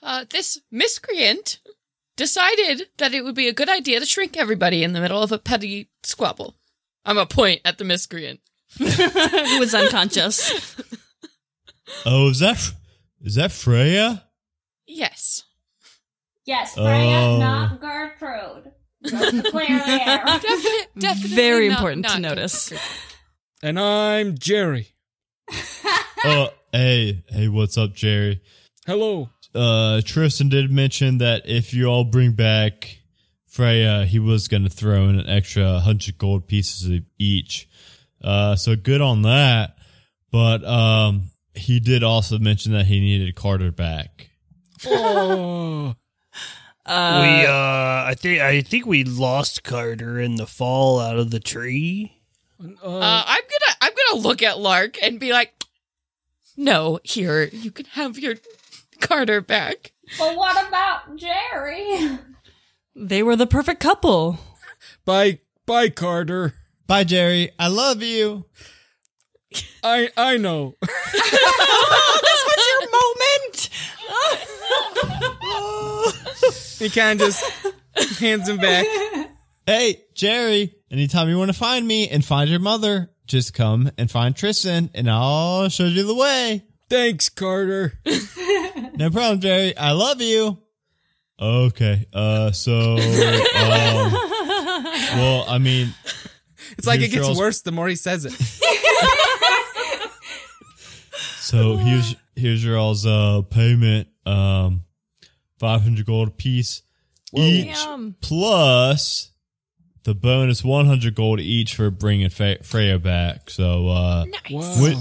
Uh, 0.03 0.25
this 0.29 0.59
miscreant 0.71 1.59
decided 2.17 2.87
that 2.97 3.13
it 3.13 3.23
would 3.23 3.33
be 3.35 3.47
a 3.47 3.53
good 3.53 3.69
idea 3.69 3.99
to 3.99 4.05
shrink 4.05 4.35
everybody 4.37 4.83
in 4.83 4.91
the 4.93 4.99
middle 4.99 5.23
of 5.23 5.31
a 5.31 5.37
petty 5.39 5.89
squabble. 6.03 6.55
I'm 7.05 7.17
a 7.17 7.25
point 7.25 7.61
at 7.63 7.77
the 7.77 7.85
miscreant. 7.85 8.41
Who 8.77 9.59
was 9.59 9.73
unconscious. 9.73 10.75
Oh, 12.03 12.29
is 12.31 12.39
that 12.39 12.57
is 13.21 13.35
that 13.35 13.51
Freya? 13.51 14.23
Yes. 14.87 15.43
Yes, 16.45 16.73
Freya, 16.73 16.87
Oh. 16.89 17.37
not 17.39 17.79
Gertrude. 17.79 18.71
Just 19.05 19.35
to 19.43 19.51
clear 19.51 19.67
the. 19.67 19.81
Definite, 20.41 20.87
definitely 20.97 21.35
Very 21.35 21.69
not- 21.69 21.77
important 21.77 22.05
to 22.07 22.19
not 22.19 22.21
notice. 22.21 22.73
And 23.66 23.80
I'm 23.80 24.38
Jerry. 24.38 24.89
Oh, 26.28 26.49
hey, 26.72 27.24
hey, 27.28 27.47
what's 27.49 27.78
up, 27.78 27.93
Jerry? 27.93 28.41
Hello. 28.88 29.30
Uh, 29.53 30.01
Tristan 30.03 30.49
did 30.49 30.72
mention 30.72 31.20
that 31.20 31.47
if 31.47 31.72
you 31.72 31.86
all 31.86 32.03
bring 32.03 32.32
back 32.32 32.97
Freya, 33.45 34.05
he 34.05 34.18
was 34.18 34.47
gonna 34.47 34.70
throw 34.70 35.03
in 35.07 35.20
an 35.20 35.30
extra 35.30 35.80
hundred 35.80 36.18
gold 36.18 36.47
pieces 36.47 36.89
of 36.89 37.03
each. 37.20 37.70
Uh, 38.24 38.55
so 38.55 38.76
good 38.76 39.01
on 39.01 39.22
that. 39.22 39.78
But 40.32 40.63
um, 40.63 41.26
he 41.53 41.80
did 41.80 42.03
also 42.03 42.39
mention 42.39 42.72
that 42.74 42.88
he 42.88 42.99
needed 42.99 43.36
Carter 43.36 43.72
back. 43.72 44.32
Oh. 44.88 45.93
we 46.88 46.91
uh 46.91 48.05
I 48.07 48.16
think 48.18 48.41
I 48.41 48.61
think 48.61 48.88
we 48.88 49.03
lost 49.03 49.63
Carter 49.63 50.20
in 50.20 50.38
the 50.38 50.47
fall 50.47 50.99
out 50.99 51.20
of 51.20 51.30
the 51.30 51.39
tree. 51.39 52.14
Uh, 52.84 53.24
I'm 53.28 53.41
gonna 53.43 53.76
I'm 53.82 53.91
gonna 54.11 54.22
look 54.22 54.41
at 54.43 54.59
Lark 54.59 54.97
and 55.01 55.20
be 55.20 55.32
like, 55.32 55.53
"No, 56.57 56.99
here 57.03 57.43
you 57.43 57.72
can 57.72 57.86
have 57.88 58.18
your 58.20 58.36
Carter 58.99 59.41
back." 59.41 59.91
But 60.18 60.36
what 60.36 60.68
about 60.68 61.16
Jerry? 61.16 62.20
They 62.95 63.24
were 63.24 63.36
the 63.36 63.47
perfect 63.47 63.80
couple. 63.82 64.39
Bye, 65.03 65.39
bye, 65.66 65.89
Carter. 65.89 66.53
Bye, 66.88 67.03
Jerry. 67.03 67.51
I 67.59 67.68
love 67.68 68.01
you. 68.03 68.45
I 69.84 70.09
I 70.16 70.38
know. 70.38 70.76
this 70.82 70.91
was 72.45 72.57
your 72.72 72.82
moment. 72.91 73.70
he 76.80 76.89
kind 76.89 77.22
of 77.22 77.28
just 77.28 77.43
hands 78.20 78.47
him 78.49 78.57
back. 78.57 78.86
Hey, 79.66 80.03
Jerry. 80.13 80.76
Anytime 80.91 81.28
you 81.30 81.38
want 81.38 81.49
to 81.51 81.57
find 81.57 81.88
me 81.88 82.07
and 82.09 82.24
find 82.24 82.49
your 82.49 82.59
mother, 82.59 83.09
just 83.26 83.53
come 83.53 83.89
and 83.97 84.09
find 84.09 84.36
Tristan, 84.36 84.89
and 84.93 85.09
I'll 85.09 85.68
show 85.70 85.86
you 85.86 86.05
the 86.05 86.13
way. 86.16 86.63
Thanks, 86.89 87.30
Carter. 87.30 87.99
No 88.97 89.09
problem, 89.09 89.41
Jerry. 89.41 89.76
I 89.76 89.91
love 89.91 90.22
you. 90.22 90.57
Okay. 91.38 92.05
Uh. 92.13 92.51
So. 92.53 92.93
Um, 92.93 92.99
well, 95.18 95.45
I 95.49 95.57
mean, 95.59 95.93
It's 96.78 96.88
like 96.88 97.01
it 97.01 97.09
gets 97.09 97.26
Charles- 97.26 97.38
worse 97.38 97.61
the 97.61 97.74
more 97.74 97.89
he 97.89 97.95
says 97.97 98.24
it. 98.26 98.34
So 101.41 101.78
here's 101.78 102.16
here's 102.36 102.63
your 102.63 102.78
all's 102.78 103.05
uh 103.05 103.41
payment. 103.49 104.07
Um, 104.26 104.84
five 105.59 105.82
hundred 105.84 106.05
gold 106.07 106.30
apiece 106.30 106.82
each, 107.36 107.68
Yum. 107.68 108.16
plus 108.20 109.32
the 110.05 110.15
bonus 110.15 110.63
one 110.63 110.85
hundred 110.85 111.13
gold 111.15 111.39
each 111.41 111.75
for 111.75 111.91
bringing 111.91 112.29
Fe- 112.29 112.59
Freya 112.63 112.97
back. 112.99 113.49
So 113.49 113.89
uh, 113.89 114.25
Nice. 114.49 114.79
when 114.81 114.97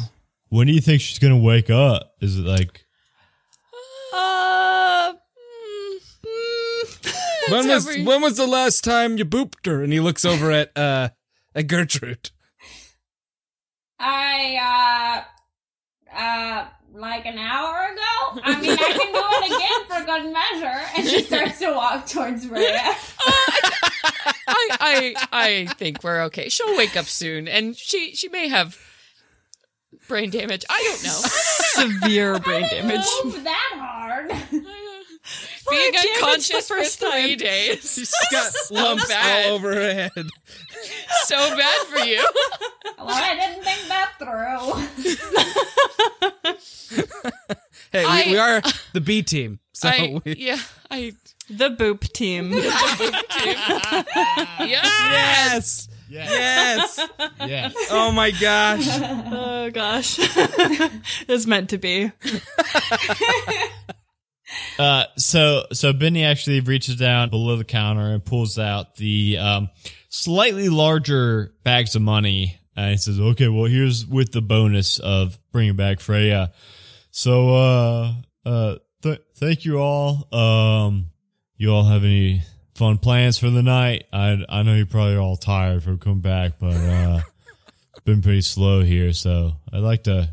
when 0.49 0.67
do 0.67 0.73
you 0.73 0.81
think 0.81 1.01
she's 1.01 1.19
gonna 1.21 1.39
wake 1.39 1.71
up? 1.71 2.13
Is 2.21 2.39
it 2.39 2.45
like 2.45 2.85
Uh, 4.13 5.13
mm, 5.13 6.01
mm. 6.27 7.13
When 7.53 7.69
was 7.69 7.87
every- 7.89 8.05
when 8.05 8.23
was 8.23 8.37
the 8.37 8.47
last 8.47 8.83
time 8.85 9.17
you 9.19 9.25
booped 9.25 9.67
her? 9.67 9.83
And 9.83 9.93
he 9.93 10.01
looks 10.01 10.25
over 10.25 10.51
at 10.51 10.77
uh 10.77 11.11
at 11.55 11.67
Gertrude. 11.69 12.31
I 13.99 15.25
uh 16.13 16.17
uh 16.19 16.67
like 16.95 17.27
an 17.27 17.39
hour 17.39 17.93
ago. 17.93 18.41
I 18.45 18.61
mean, 18.61 18.71
I 18.71 18.77
can 18.77 19.13
do 19.13 19.25
it 19.33 19.47
again 19.53 19.81
for 19.89 20.05
good 20.07 20.33
measure. 20.33 20.81
And 20.97 21.09
she 21.09 21.23
starts 21.23 21.59
to 21.59 21.73
walk 21.73 22.07
towards 22.07 22.47
Rhea. 22.49 22.81
Uh, 24.47 24.53
I, 24.57 24.77
I 24.81 25.15
I 25.33 25.67
think 25.75 26.05
we're 26.05 26.23
okay. 26.25 26.49
She'll 26.49 26.77
wake 26.77 26.97
up 26.97 27.07
soon, 27.07 27.49
and 27.49 27.77
she 27.77 28.15
she 28.15 28.29
may 28.29 28.49
have 28.49 28.79
brain 30.07 30.31
damage. 30.31 30.65
I 30.69 30.83
don't 30.85 31.05
know. 31.05 31.21
Severe 32.01 32.39
brain 32.39 32.69
damage. 32.71 33.07
Move 33.25 33.43
that 33.45 33.73
hard. 33.75 34.31
Being 35.71 35.93
damage 35.93 36.03
the 36.03 36.15
unconscious 36.27 36.69
for 36.69 36.85
three 36.85 37.37
days. 37.37 37.93
She's 37.95 38.15
got 38.31 38.53
lumps 38.71 39.09
bad. 39.09 39.49
all 39.49 39.55
over 39.57 39.75
her 39.75 39.93
head. 39.95 40.27
so 41.25 41.37
bad 41.57 41.87
for 41.87 41.99
you. 42.05 42.27
Well, 42.97 43.09
I 43.11 43.35
didn't 43.35 43.65
think 43.65 43.89
that 43.89 44.13
through. 44.19 44.73
Hey, 47.93 48.05
I- 48.05 48.23
we, 48.27 48.31
we 48.33 48.39
are 48.39 48.63
the 48.93 49.01
B 49.01 49.23
team, 49.23 49.59
so 49.73 49.89
I 49.89 50.21
we, 50.25 50.35
yeah 50.37 50.59
I 50.91 51.13
The 51.51 51.69
boop 51.71 52.11
team. 52.13 52.53
yeah. 52.53 54.03
yes, 54.61 55.89
yes. 56.09 57.01
yeah? 57.41 57.71
Oh 57.91 58.11
my 58.13 58.31
gosh. 58.31 58.87
oh 58.89 59.71
gosh. 59.71 60.17
it's 61.29 61.47
meant 61.47 61.71
to 61.71 61.79
be. 61.79 62.11
Uh, 64.79 65.05
so 65.17 65.65
so 65.73 65.93
Benny 65.93 66.25
actually 66.25 66.61
reaches 66.61 66.97
down 66.97 67.31
below 67.31 67.57
the 67.57 67.65
counter 67.65 68.13
and 68.13 68.25
pulls 68.25 68.59
out 68.59 68.97
the 68.97 69.39
um, 69.39 69.71
slightly 70.09 70.69
larger 70.69 71.55
bags 71.63 71.95
of 71.95 72.03
money. 72.03 72.59
And 72.77 72.91
he 72.91 72.97
says, 72.97 73.21
"Okay, 73.21 73.49
well, 73.49 73.67
here's 73.67 74.05
with 74.05 74.33
the 74.33 74.43
bonus 74.43 74.99
of 74.99 75.39
bringing 75.53 75.77
back 75.77 76.01
Freya." 76.01 76.53
So, 77.13 77.55
uh, 77.55 78.13
uh, 78.45 78.77
th- 79.03 79.23
thank 79.37 79.65
you 79.65 79.79
all. 79.79 80.27
Um, 80.35 81.11
you 81.57 81.73
all 81.73 81.85
have 81.85 82.03
any 82.03 82.43
fun 82.75 82.99
plans 82.99 83.39
for 83.39 83.51
the 83.51 83.63
night? 83.63 84.05
I 84.13 84.45
I 84.49 84.63
know 84.65 84.75
you're 84.75 84.87
probably 84.87 85.17
all 85.17 85.37
tired 85.37 85.85
from 85.85 85.99
coming 85.99 86.21
back, 86.21 86.59
but 86.59 86.75
uh, 86.75 87.21
been 88.05 88.23
pretty 88.23 88.43
slow 88.43 88.83
here, 88.83 89.13
so 89.13 89.53
I'd 89.73 89.79
like 89.79 90.05
to 90.05 90.31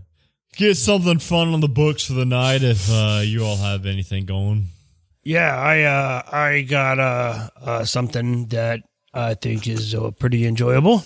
get 0.56 0.76
something 0.76 1.20
fun 1.20 1.54
on 1.54 1.62
the 1.62 1.68
books 1.70 2.06
for 2.06 2.14
the 2.14 2.26
night 2.26 2.64
if 2.64 2.90
uh, 2.90 3.22
you 3.24 3.44
all 3.44 3.58
have 3.58 3.86
anything 3.86 4.26
going. 4.26 4.68
Yeah, 5.24 5.56
I 5.56 5.84
uh 5.84 6.22
I 6.32 6.62
got 6.62 7.00
uh, 7.00 7.50
uh 7.62 7.86
something 7.86 8.48
that 8.48 8.82
I 9.14 9.36
think 9.36 9.68
is 9.68 9.94
uh, 9.94 10.12
pretty 10.12 10.46
enjoyable. 10.48 11.04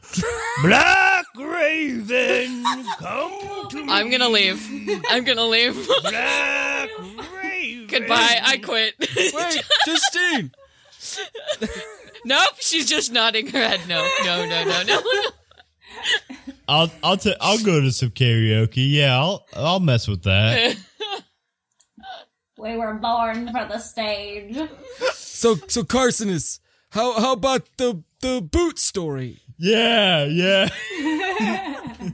Black 0.62 1.26
Raven, 1.36 2.64
come 2.98 3.68
to 3.70 3.84
me. 3.84 3.92
I'm 3.92 4.10
gonna 4.10 4.28
leave. 4.28 4.66
I'm 5.08 5.24
gonna 5.24 5.44
leave. 5.44 5.74
Black 6.02 6.90
Raven. 7.42 7.86
Goodbye. 7.88 8.40
I 8.42 8.56
quit. 8.56 8.94
Wait, 8.98 9.62
Justine. 9.86 10.52
nope. 12.24 12.54
She's 12.60 12.88
just 12.88 13.12
nodding 13.12 13.48
her 13.48 13.58
head. 13.58 13.80
No. 13.86 14.06
No. 14.24 14.46
No. 14.46 14.64
No. 14.64 14.82
No. 14.82 15.02
I'll 16.68 16.90
I'll 17.02 17.18
i 17.24 17.34
I'll 17.40 17.62
go 17.64 17.80
to 17.80 17.90
some 17.92 18.10
karaoke. 18.10 18.90
Yeah, 18.90 19.18
I'll 19.18 19.46
I'll 19.54 19.80
mess 19.80 20.08
with 20.08 20.22
that. 20.22 20.76
We 22.58 22.76
were 22.76 22.94
born 22.94 23.50
for 23.50 23.66
the 23.66 23.78
stage. 23.78 24.56
So 25.14 25.56
so 25.66 25.82
Carcinus 25.82 26.60
how 26.92 27.18
how 27.18 27.32
about 27.32 27.66
the 27.78 28.04
the 28.20 28.40
boot 28.40 28.78
story? 28.78 29.40
Yeah, 29.58 30.24
yeah. 30.24 30.68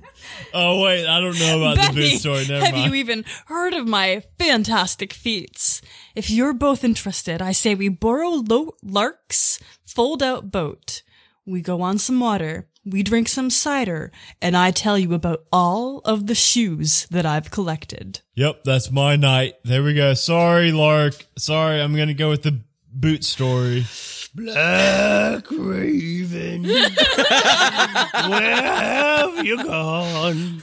oh 0.54 0.82
wait, 0.82 1.06
I 1.06 1.20
don't 1.20 1.38
know 1.38 1.60
about 1.60 1.88
the 1.88 1.92
boot 1.94 2.18
story. 2.18 2.46
Never 2.46 2.64
have 2.64 2.74
mind. 2.74 2.86
you 2.86 2.94
even 2.94 3.24
heard 3.46 3.74
of 3.74 3.88
my 3.88 4.22
fantastic 4.38 5.12
feats? 5.12 5.82
If 6.14 6.30
you're 6.30 6.52
both 6.52 6.84
interested, 6.84 7.42
I 7.42 7.52
say 7.52 7.74
we 7.74 7.88
borrow 7.88 8.28
Lo- 8.28 8.76
Lark's 8.82 9.58
fold 9.84 10.22
out 10.22 10.50
boat. 10.50 11.02
We 11.44 11.60
go 11.60 11.82
on 11.82 11.98
some 11.98 12.20
water, 12.20 12.68
we 12.90 13.02
drink 13.02 13.28
some 13.28 13.50
cider, 13.50 14.10
and 14.40 14.56
I 14.56 14.70
tell 14.70 14.98
you 14.98 15.14
about 15.14 15.44
all 15.52 16.00
of 16.04 16.26
the 16.26 16.34
shoes 16.34 17.06
that 17.10 17.26
I've 17.26 17.50
collected. 17.50 18.20
Yep, 18.34 18.64
that's 18.64 18.90
my 18.90 19.16
night. 19.16 19.54
There 19.64 19.82
we 19.82 19.94
go. 19.94 20.14
Sorry, 20.14 20.72
Lark. 20.72 21.26
Sorry, 21.36 21.80
I'm 21.80 21.94
gonna 21.96 22.14
go 22.14 22.30
with 22.30 22.42
the 22.42 22.60
boot 22.92 23.24
story. 23.24 23.84
Black 24.34 25.50
Raven. 25.50 26.62
Where 26.64 26.92
have 28.62 29.44
you 29.44 29.62
gone? 29.64 30.62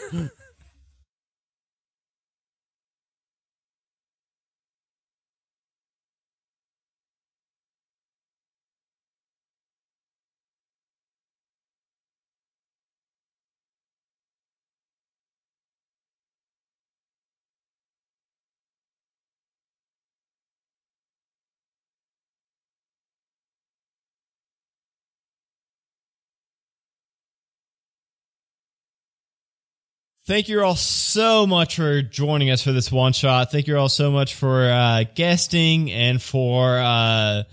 Thank 30.28 30.50
you 30.50 30.64
all 30.64 30.76
so 30.76 31.46
much 31.46 31.76
for 31.76 32.02
joining 32.02 32.50
us 32.50 32.64
for 32.64 32.72
this 32.72 32.92
one 32.92 33.14
shot. 33.14 33.52
Thank 33.52 33.68
you 33.68 33.78
all 33.78 33.90
so 33.90 34.10
much 34.10 34.34
for 34.34 34.68
uh, 34.68 35.04
guesting 35.14 35.92
and 35.92 36.20
for 36.20 36.80
uh, 36.80 37.44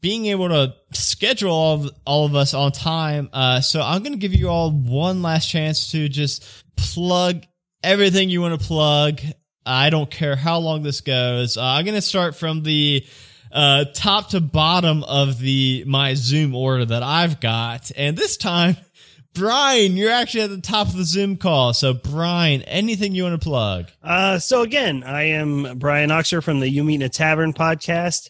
being 0.00 0.26
able 0.26 0.48
to 0.48 0.74
schedule 0.90 1.52
all 1.52 1.74
of, 1.74 1.90
all 2.04 2.26
of 2.26 2.34
us 2.34 2.52
on 2.52 2.72
time. 2.72 3.30
Uh, 3.32 3.60
so 3.60 3.80
I'm 3.80 4.02
going 4.02 4.14
to 4.14 4.18
give 4.18 4.34
you 4.34 4.48
all 4.48 4.72
one 4.72 5.22
last 5.22 5.48
chance 5.48 5.92
to 5.92 6.08
just 6.08 6.44
plug 6.74 7.44
everything 7.84 8.28
you 8.28 8.40
want 8.40 8.60
to 8.60 8.66
plug. 8.66 9.20
I 9.64 9.90
don't 9.90 10.10
care 10.10 10.34
how 10.34 10.58
long 10.58 10.82
this 10.82 11.02
goes. 11.02 11.56
Uh, 11.56 11.62
I'm 11.62 11.84
going 11.84 11.94
to 11.94 12.02
start 12.02 12.34
from 12.34 12.64
the 12.64 13.06
uh, 13.52 13.84
top 13.94 14.30
to 14.30 14.40
bottom 14.40 15.04
of 15.04 15.38
the 15.38 15.84
my 15.86 16.14
Zoom 16.14 16.56
order 16.56 16.84
that 16.86 17.04
I've 17.04 17.38
got, 17.40 17.92
and 17.96 18.16
this 18.16 18.36
time 18.36 18.76
Brian, 19.34 19.96
you're 19.96 20.10
actually 20.10 20.42
at 20.42 20.50
the 20.50 20.60
top 20.60 20.88
of 20.88 20.96
the 20.96 21.04
Zoom 21.04 21.36
call. 21.36 21.72
So, 21.72 21.94
Brian, 21.94 22.62
anything 22.62 23.14
you 23.14 23.22
want 23.24 23.40
to 23.40 23.44
plug? 23.44 23.86
Uh, 24.02 24.38
so 24.38 24.62
again, 24.62 25.04
I 25.04 25.22
am 25.24 25.78
Brian 25.78 26.10
Oxer 26.10 26.42
from 26.42 26.60
the 26.60 26.68
You 26.68 26.82
Meet 26.82 26.96
in 26.96 27.02
a 27.02 27.08
Tavern 27.08 27.52
podcast. 27.52 28.28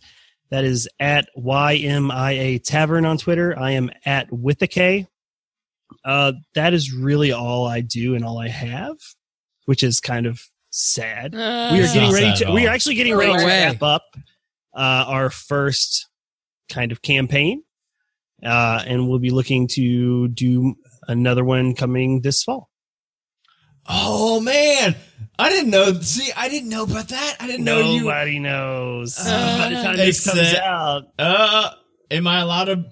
That 0.50 0.64
is 0.64 0.88
at 0.98 1.28
YMIA 1.38 2.62
Tavern 2.62 3.04
on 3.06 3.18
Twitter. 3.18 3.56
I 3.56 3.72
am 3.72 3.90
at 4.04 4.32
with 4.32 4.60
a 4.62 4.66
K. 4.66 5.06
Uh, 6.04 6.32
that 6.54 6.74
is 6.74 6.92
really 6.92 7.32
all 7.32 7.66
I 7.66 7.80
do 7.80 8.14
and 8.14 8.24
all 8.24 8.38
I 8.38 8.48
have, 8.48 8.96
which 9.66 9.82
is 9.82 10.00
kind 10.00 10.26
of 10.26 10.42
sad. 10.70 11.34
Uh, 11.34 11.70
we 11.72 11.80
are 11.82 11.94
getting 11.94 12.12
ready 12.12 12.36
to 12.44 12.52
we 12.52 12.66
are 12.66 12.70
actually 12.70 12.96
getting 12.96 13.16
ready 13.16 13.32
to 13.32 13.46
wrap 13.46 13.82
up 13.82 14.04
uh, 14.74 15.04
our 15.06 15.30
first 15.30 16.08
kind 16.68 16.90
of 16.92 17.00
campaign 17.00 17.62
uh, 18.44 18.82
and 18.86 19.08
we'll 19.08 19.18
be 19.18 19.30
looking 19.30 19.66
to 19.68 20.28
do 20.28 20.74
another 21.08 21.44
one 21.44 21.74
coming 21.74 22.20
this 22.22 22.42
fall 22.42 22.68
Oh 23.92 24.40
man, 24.40 24.94
I 25.38 25.48
didn't 25.48 25.70
know. 25.70 25.94
See, 25.94 26.30
I 26.36 26.48
didn't 26.48 26.68
know 26.68 26.84
about 26.84 27.08
that. 27.08 27.36
I 27.40 27.46
didn't 27.46 27.64
know 27.64 27.92
you. 27.94 28.02
nobody 28.02 28.38
knows 28.38 29.16
Uh, 29.18 29.58
by 29.58 29.68
the 29.74 29.82
time 29.82 29.96
this 29.96 30.24
comes 30.24 30.54
out 30.54 31.04
Uh, 31.18 31.70
am 32.10 32.26
I 32.26 32.40
allowed 32.40 32.64
to? 32.66 32.84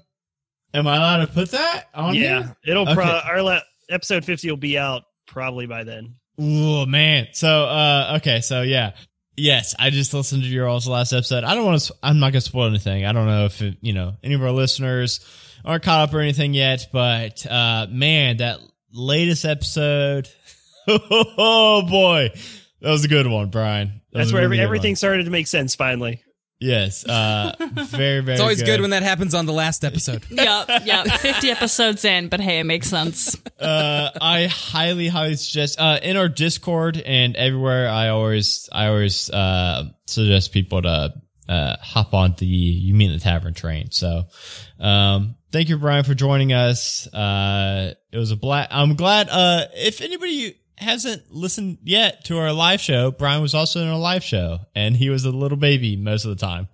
Am 0.75 0.87
I 0.87 0.97
allowed 0.97 1.27
to 1.27 1.33
put 1.33 1.51
that 1.53 1.85
on 1.95 2.15
yeah 2.15 2.43
here? 2.43 2.57
it'll 2.67 2.87
pro- 2.87 3.05
Okay. 3.05 3.21
our 3.29 3.43
la- 3.43 3.61
episode 3.91 4.25
50 4.25 4.51
will 4.51 4.57
be 4.57 4.77
out 4.79 5.03
probably 5.27 5.67
by 5.67 5.85
then 5.85 6.15
Oh 6.41 6.87
man. 6.87 7.27
So, 7.33 7.65
uh, 7.65 8.15
okay. 8.19 8.41
So 8.41 8.63
yeah. 8.63 8.93
Yes, 9.37 9.75
I 9.79 9.91
just 9.91 10.15
listened 10.15 10.43
to 10.43 10.49
your 10.49 10.67
all's 10.69 10.89
last 10.89 11.13
episode. 11.13 11.45
I 11.45 11.55
don't 11.55 11.65
want 11.65 11.81
to. 11.83 11.95
I'm 12.03 12.19
not 12.19 12.33
gonna 12.33 12.41
spoil 12.41 12.67
anything. 12.67 13.05
I 13.05 13.13
don't 13.13 13.27
know 13.27 13.45
if 13.45 13.61
it, 13.63 13.77
you 13.83 13.93
know 13.93 14.17
any 14.25 14.35
of 14.35 14.43
our 14.43 14.51
listeners 14.51 15.21
aren't 15.65 15.83
caught 15.83 16.09
up 16.09 16.15
or 16.15 16.21
anything 16.21 16.55
yet, 16.55 16.89
but 16.93 17.45
uh, 17.47 17.87
man, 17.91 18.39
that 18.39 18.59
latest 18.93 19.45
episode. 19.45 20.29
Oh 20.91 21.83
boy, 21.87 22.31
that 22.81 22.91
was 22.91 23.05
a 23.05 23.09
good 23.09 23.27
one, 23.27 23.51
Brian. 23.51 24.01
That 24.13 24.21
that's 24.21 24.33
where 24.33 24.41
really 24.41 24.57
every, 24.57 24.65
everything 24.65 24.93
one. 24.93 24.97
started 24.97 25.25
to 25.25 25.31
make 25.31 25.47
sense 25.47 25.75
finally 25.75 26.23
Yes. 26.61 27.07
Uh, 27.07 27.55
very 27.87 28.21
very. 28.21 28.35
It's 28.35 28.41
always 28.41 28.59
good. 28.59 28.67
good 28.67 28.81
when 28.81 28.91
that 28.91 29.03
happens 29.03 29.35
on 29.35 29.47
the 29.47 29.53
last 29.53 29.85
episode. 29.85 30.25
Yep, 30.39 30.87
yep. 30.87 31.07
50 31.07 31.51
episodes 31.51 32.05
in, 32.05 32.29
but 32.29 32.41
hey, 32.41 32.61
it 32.61 32.65
makes 32.65 32.89
sense. 32.89 33.37
uh, 33.61 34.11
I 34.21 34.47
highly, 34.47 35.09
highly 35.09 35.35
suggest 35.37 35.81
uh, 35.81 35.99
in 36.03 36.17
our 36.17 36.29
Discord 36.29 36.97
and 36.97 37.37
everywhere. 37.37 37.89
I 37.89 38.09
always, 38.09 38.69
I 38.73 38.87
always 38.87 39.31
uh, 39.31 39.85
suggest 40.07 40.53
people 40.53 40.83
to 40.83 41.13
uh, 41.49 41.77
hop 41.81 42.15
on 42.15 42.35
the 42.39 42.47
You 42.47 42.95
Meet 42.95 43.11
in 43.11 43.17
a 43.17 43.21
Tavern 43.21 43.55
train. 43.55 43.91
So, 43.91 44.25
um, 44.79 45.35
thank 45.53 45.69
you, 45.69 45.79
Brian, 45.79 46.05
for 46.05 46.15
joining 46.15 46.53
us. 46.53 47.07
Uh, 47.13 47.95
it 48.13 48.19
was 48.19 48.31
a 48.31 48.37
blast. 48.37 48.71
I'm 48.73 48.95
glad. 48.95 49.29
Uh, 49.29 49.67
if 49.75 50.01
anybody 50.01 50.59
hasn't 50.77 51.33
listened 51.33 51.79
yet 51.83 52.25
to 52.27 52.39
our 52.39 52.53
live 52.53 52.81
show, 52.81 53.11
Brian 53.11 53.43
was 53.43 53.55
also 53.55 53.81
in 53.83 53.89
our 53.89 53.99
live 53.99 54.23
show, 54.23 54.59
and 54.75 54.97
he 54.97 55.11
was 55.11 55.25
a 55.25 55.31
little 55.31 55.59
baby 55.59 55.97
most 55.97 56.25
of 56.25 56.31
the 56.31 56.41
time. 56.41 56.69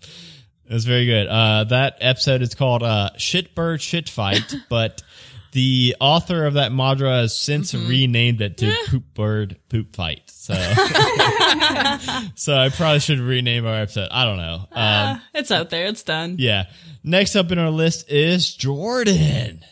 It 0.68 0.72
was 0.72 0.84
very 0.84 1.06
good. 1.06 1.26
Uh, 1.26 1.64
that 1.64 1.98
episode 2.00 2.42
is 2.42 2.54
called 2.54 2.82
uh, 2.82 3.10
"Shitbird 3.16 3.80
Shit 3.80 4.08
Fight," 4.08 4.54
but 4.68 5.02
the 5.54 5.96
author 6.00 6.44
of 6.46 6.54
that 6.54 6.72
mantra 6.72 7.10
has 7.22 7.34
since 7.36 7.74
renamed 7.74 8.40
it 8.42 8.58
to 8.58 8.74
"Poop 8.88 9.04
Bird 9.14 9.56
Poop 9.68 9.94
Fight." 9.96 10.22
So, 10.26 10.52
so 12.34 12.56
I 12.56 12.68
probably 12.68 13.00
should 13.00 13.20
rename 13.20 13.64
our 13.66 13.76
episode. 13.76 14.08
I 14.10 14.24
don't 14.24 14.36
know. 14.36 14.66
Um, 14.72 15.22
it's 15.32 15.50
out 15.50 15.70
there. 15.70 15.86
It's 15.86 16.02
done. 16.02 16.36
yeah. 16.38 16.64
Next 17.02 17.36
up 17.36 17.50
in 17.52 17.58
our 17.58 17.70
list 17.70 18.10
is 18.10 18.54
Jordan. 18.54 19.64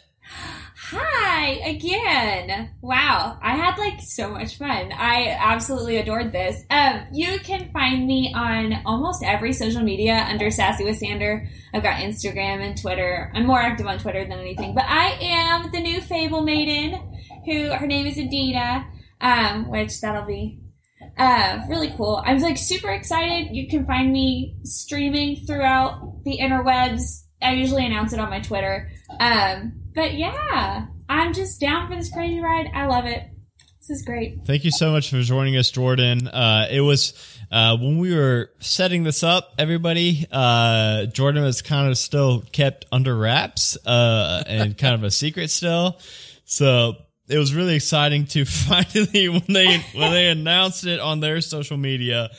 Hi 0.95 1.53
again. 1.65 2.69
Wow, 2.83 3.39
I 3.41 3.57
had 3.57 3.79
like 3.79 4.03
so 4.03 4.29
much 4.29 4.59
fun. 4.59 4.93
I 4.93 5.35
absolutely 5.41 5.97
adored 5.97 6.33
this. 6.33 6.65
Um, 6.69 7.07
you 7.11 7.39
can 7.39 7.71
find 7.73 8.07
me 8.07 8.31
on 8.37 8.83
almost 8.85 9.25
every 9.25 9.55
social 9.55 9.81
media 9.81 10.27
under 10.29 10.51
Sassy 10.51 10.85
with 10.85 10.99
Sander. 10.99 11.49
I've 11.73 11.83
got 11.83 12.03
Instagram 12.03 12.61
and 12.61 12.79
Twitter. 12.79 13.33
I'm 13.35 13.47
more 13.47 13.59
active 13.59 13.87
on 13.87 14.01
Twitter 14.01 14.23
than 14.23 14.39
anything, 14.39 14.75
but 14.75 14.85
I 14.87 15.17
am 15.19 15.73
the 15.73 15.81
new 15.81 16.03
Fable 16.03 16.43
Maiden, 16.43 17.01
who 17.47 17.71
her 17.71 17.87
name 17.87 18.07
is 18.07 18.19
Adina. 18.19 18.87
Um, 19.23 19.71
which 19.71 19.99
that'll 20.03 20.27
be 20.27 20.61
uh, 21.17 21.61
really 21.71 21.95
cool. 21.97 22.23
I'm 22.23 22.39
like 22.41 22.59
super 22.59 22.91
excited. 22.91 23.57
You 23.57 23.67
can 23.67 23.87
find 23.87 24.13
me 24.13 24.59
streaming 24.65 25.47
throughout 25.47 26.23
the 26.25 26.37
interwebs. 26.39 27.23
I 27.41 27.55
usually 27.55 27.87
announce 27.87 28.13
it 28.13 28.21
on 28.21 28.29
my 28.29 28.41
Twitter. 28.41 28.91
Um, 29.19 29.82
but 29.95 30.15
yeah, 30.15 30.87
I'm 31.09 31.33
just 31.33 31.61
down 31.61 31.89
for 31.89 31.97
this 31.97 32.11
crazy 32.11 32.41
ride. 32.41 32.71
I 32.75 32.87
love 32.87 33.07
it. 33.07 33.23
This 33.81 33.99
is 33.99 34.05
great. 34.05 34.47
Thank 34.47 34.65
you 34.65 34.71
so 34.71 34.93
much 34.93 35.11
for 35.11 35.21
joining 35.23 35.57
us, 35.57 35.71
Jordan. 35.71 36.29
Uh, 36.29 36.69
it 36.71 36.81
was 36.81 37.15
uh, 37.51 37.77
when 37.77 37.99
we 37.99 38.15
were 38.15 38.51
setting 38.61 39.03
this 39.03 39.25
up, 39.25 39.55
everybody. 39.59 40.25
Uh, 40.31 41.07
Jordan 41.07 41.43
was 41.43 41.63
kind 41.63 41.91
of 41.91 41.99
still 41.99 42.43
kept 42.53 42.85
under 42.93 43.17
wraps 43.17 43.77
uh, 43.85 44.45
and 44.47 44.79
kind 44.79 44.95
of 44.95 45.03
a 45.03 45.11
secret 45.11 45.51
still. 45.51 45.99
So 46.45 46.95
it 47.29 47.39
was 47.39 47.55
really 47.55 47.75
exciting 47.75 48.27
to 48.27 48.45
finally 48.47 49.29
when 49.29 49.45
they 49.49 49.79
when 49.95 50.13
they 50.13 50.29
announced 50.29 50.87
it 50.87 51.01
on 51.01 51.19
their 51.19 51.41
social 51.41 51.77
media. 51.77 52.31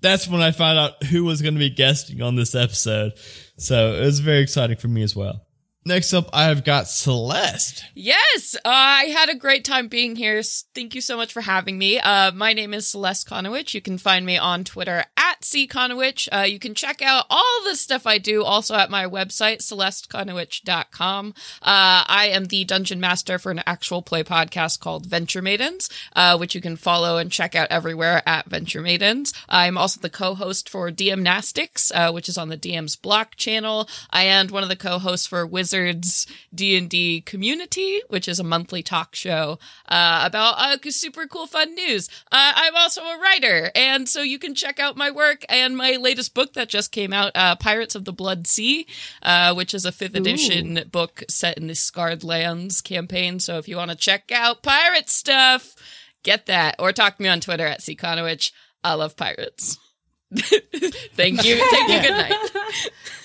That's 0.00 0.26
when 0.26 0.40
I 0.40 0.52
found 0.52 0.78
out 0.78 1.02
who 1.02 1.24
was 1.24 1.42
going 1.42 1.54
to 1.54 1.60
be 1.60 1.70
guesting 1.70 2.22
on 2.22 2.34
this 2.34 2.54
episode. 2.54 3.12
So 3.58 3.94
it 3.94 4.04
was 4.04 4.20
very 4.20 4.40
exciting 4.40 4.76
for 4.76 4.88
me 4.88 5.02
as 5.02 5.14
well. 5.14 5.47
Next 5.84 6.12
up, 6.12 6.28
I've 6.32 6.64
got 6.64 6.88
Celeste. 6.88 7.84
Yes, 7.94 8.56
uh, 8.56 8.60
I 8.68 9.04
had 9.04 9.30
a 9.30 9.34
great 9.34 9.64
time 9.64 9.88
being 9.88 10.16
here. 10.16 10.42
Thank 10.74 10.94
you 10.94 11.00
so 11.00 11.16
much 11.16 11.32
for 11.32 11.40
having 11.40 11.78
me. 11.78 11.98
Uh, 11.98 12.30
my 12.32 12.52
name 12.52 12.74
is 12.74 12.86
Celeste 12.86 13.28
Conowitch. 13.28 13.72
You 13.72 13.80
can 13.80 13.96
find 13.96 14.26
me 14.26 14.36
on 14.36 14.64
Twitter 14.64 15.04
at 15.16 15.40
cconowitch. 15.40 16.28
Uh, 16.30 16.42
you 16.42 16.58
can 16.58 16.74
check 16.74 17.00
out 17.00 17.24
all 17.30 17.64
the 17.64 17.74
stuff 17.74 18.06
I 18.06 18.18
do 18.18 18.44
also 18.44 18.74
at 18.74 18.90
my 18.90 19.06
website, 19.06 19.58
celesteconowitch.com. 19.58 21.34
Uh, 21.62 22.04
I 22.06 22.30
am 22.32 22.46
the 22.46 22.64
dungeon 22.64 23.00
master 23.00 23.38
for 23.38 23.50
an 23.50 23.62
actual 23.64 24.02
play 24.02 24.24
podcast 24.24 24.80
called 24.80 25.06
Venture 25.06 25.42
Maidens, 25.42 25.88
uh, 26.14 26.36
which 26.36 26.54
you 26.54 26.60
can 26.60 26.76
follow 26.76 27.16
and 27.16 27.32
check 27.32 27.54
out 27.54 27.68
everywhere 27.70 28.22
at 28.26 28.46
Venture 28.46 28.82
Maidens. 28.82 29.32
I'm 29.48 29.78
also 29.78 30.00
the 30.00 30.10
co-host 30.10 30.68
for 30.68 30.90
DM 30.90 31.22
Nastics, 31.22 31.90
uh, 31.92 32.10
which 32.10 32.28
is 32.28 32.36
on 32.36 32.48
the 32.48 32.58
DM's 32.58 32.96
Block 32.96 33.36
channel. 33.36 33.88
I 34.10 34.24
am 34.24 34.48
one 34.48 34.62
of 34.62 34.68
the 34.68 34.76
co-hosts 34.76 35.26
for 35.26 35.46
Wizards 35.68 36.26
D&D 36.54 37.20
Community, 37.22 38.00
which 38.08 38.26
is 38.26 38.40
a 38.40 38.44
monthly 38.44 38.82
talk 38.82 39.14
show 39.14 39.58
uh, 39.86 40.22
about 40.24 40.54
uh, 40.58 40.90
super 40.90 41.26
cool 41.26 41.46
fun 41.46 41.74
news. 41.74 42.08
Uh, 42.32 42.52
I'm 42.56 42.74
also 42.74 43.02
a 43.02 43.18
writer, 43.18 43.70
and 43.74 44.08
so 44.08 44.22
you 44.22 44.38
can 44.38 44.54
check 44.54 44.80
out 44.80 44.96
my 44.96 45.10
work 45.10 45.44
and 45.50 45.76
my 45.76 45.96
latest 46.00 46.34
book 46.34 46.54
that 46.54 46.70
just 46.70 46.90
came 46.90 47.12
out, 47.12 47.32
uh, 47.34 47.54
Pirates 47.56 47.94
of 47.94 48.06
the 48.06 48.14
Blood 48.14 48.46
Sea, 48.46 48.86
uh, 49.22 49.52
which 49.52 49.74
is 49.74 49.84
a 49.84 49.92
fifth 49.92 50.14
edition 50.16 50.80
book 50.90 51.22
set 51.28 51.58
in 51.58 51.66
the 51.66 51.74
Scarred 51.74 52.24
Lands 52.24 52.80
campaign. 52.80 53.38
So 53.38 53.58
if 53.58 53.68
you 53.68 53.76
want 53.76 53.90
to 53.90 53.96
check 53.96 54.32
out 54.32 54.62
pirate 54.62 55.10
stuff, 55.10 55.74
get 56.22 56.46
that, 56.46 56.76
or 56.78 56.92
talk 56.92 57.18
to 57.18 57.22
me 57.22 57.28
on 57.28 57.40
Twitter 57.40 57.66
at 57.66 57.80
cconowitch. 57.80 58.52
I 58.82 58.94
love 58.94 59.16
pirates. 59.18 59.78
Thank 60.34 61.44
you. 61.44 61.56
Thank 61.56 61.88
you. 61.90 62.00
Good 62.00 62.10
night. 62.10 62.90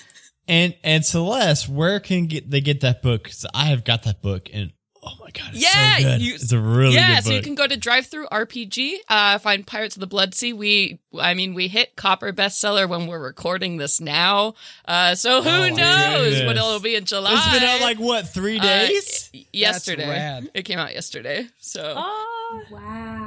And 0.46 0.74
and 0.84 1.04
Celeste, 1.04 1.68
where 1.68 2.00
can 2.00 2.26
get 2.26 2.50
they 2.50 2.60
get 2.60 2.80
that 2.82 3.02
book? 3.02 3.24
'Cause 3.24 3.46
I 3.54 3.64
have 3.66 3.84
got 3.84 4.02
that 4.02 4.20
book, 4.20 4.48
and 4.52 4.72
oh 5.02 5.12
my 5.20 5.30
god, 5.30 5.50
it's 5.54 5.62
Yeah, 5.62 5.96
so 5.98 6.02
good. 6.02 6.20
you- 6.22 6.34
it's 6.34 6.52
a 6.52 6.58
really 6.58 6.94
yeah, 6.94 7.16
good 7.16 7.24
so 7.24 7.32
you 7.32 7.42
can 7.42 7.54
go 7.54 7.66
to 7.66 7.76
DriveThruRPG, 7.78 8.96
uh, 9.08 9.38
find 9.38 9.66
Pirates 9.66 9.96
of 9.96 10.00
the 10.00 10.06
Blood 10.06 10.34
Sea. 10.34 10.52
We, 10.52 10.98
I 11.18 11.34
mean, 11.34 11.52
we 11.54 11.68
hit 11.68 11.94
copper 11.96 12.32
bestseller 12.32 12.88
when 12.88 13.06
we're 13.06 13.18
recording 13.22 13.76
this 13.78 14.00
now. 14.00 14.54
Uh, 14.86 15.14
so 15.14 15.42
who 15.42 15.48
Oh, 15.50 15.68
knows 15.68 15.76
goodness. 15.78 16.46
what 16.46 16.56
it'll 16.56 16.80
be 16.80 16.94
in 16.94 17.04
July? 17.04 17.32
it's 17.34 17.58
been 17.58 17.68
out 17.68 17.80
like 17.80 17.98
what 17.98 18.28
three 18.32 18.58
Uh, 18.58 18.62
days? 18.62 19.30
y- 19.34 19.44
yesterday. 19.52 20.08
rad. 20.08 20.50
It 20.54 20.62
came 20.64 20.78
out 20.78 20.92
yesterday. 20.94 21.46
So, 21.60 21.94
oh, 21.96 22.62
Wow. 22.70 23.23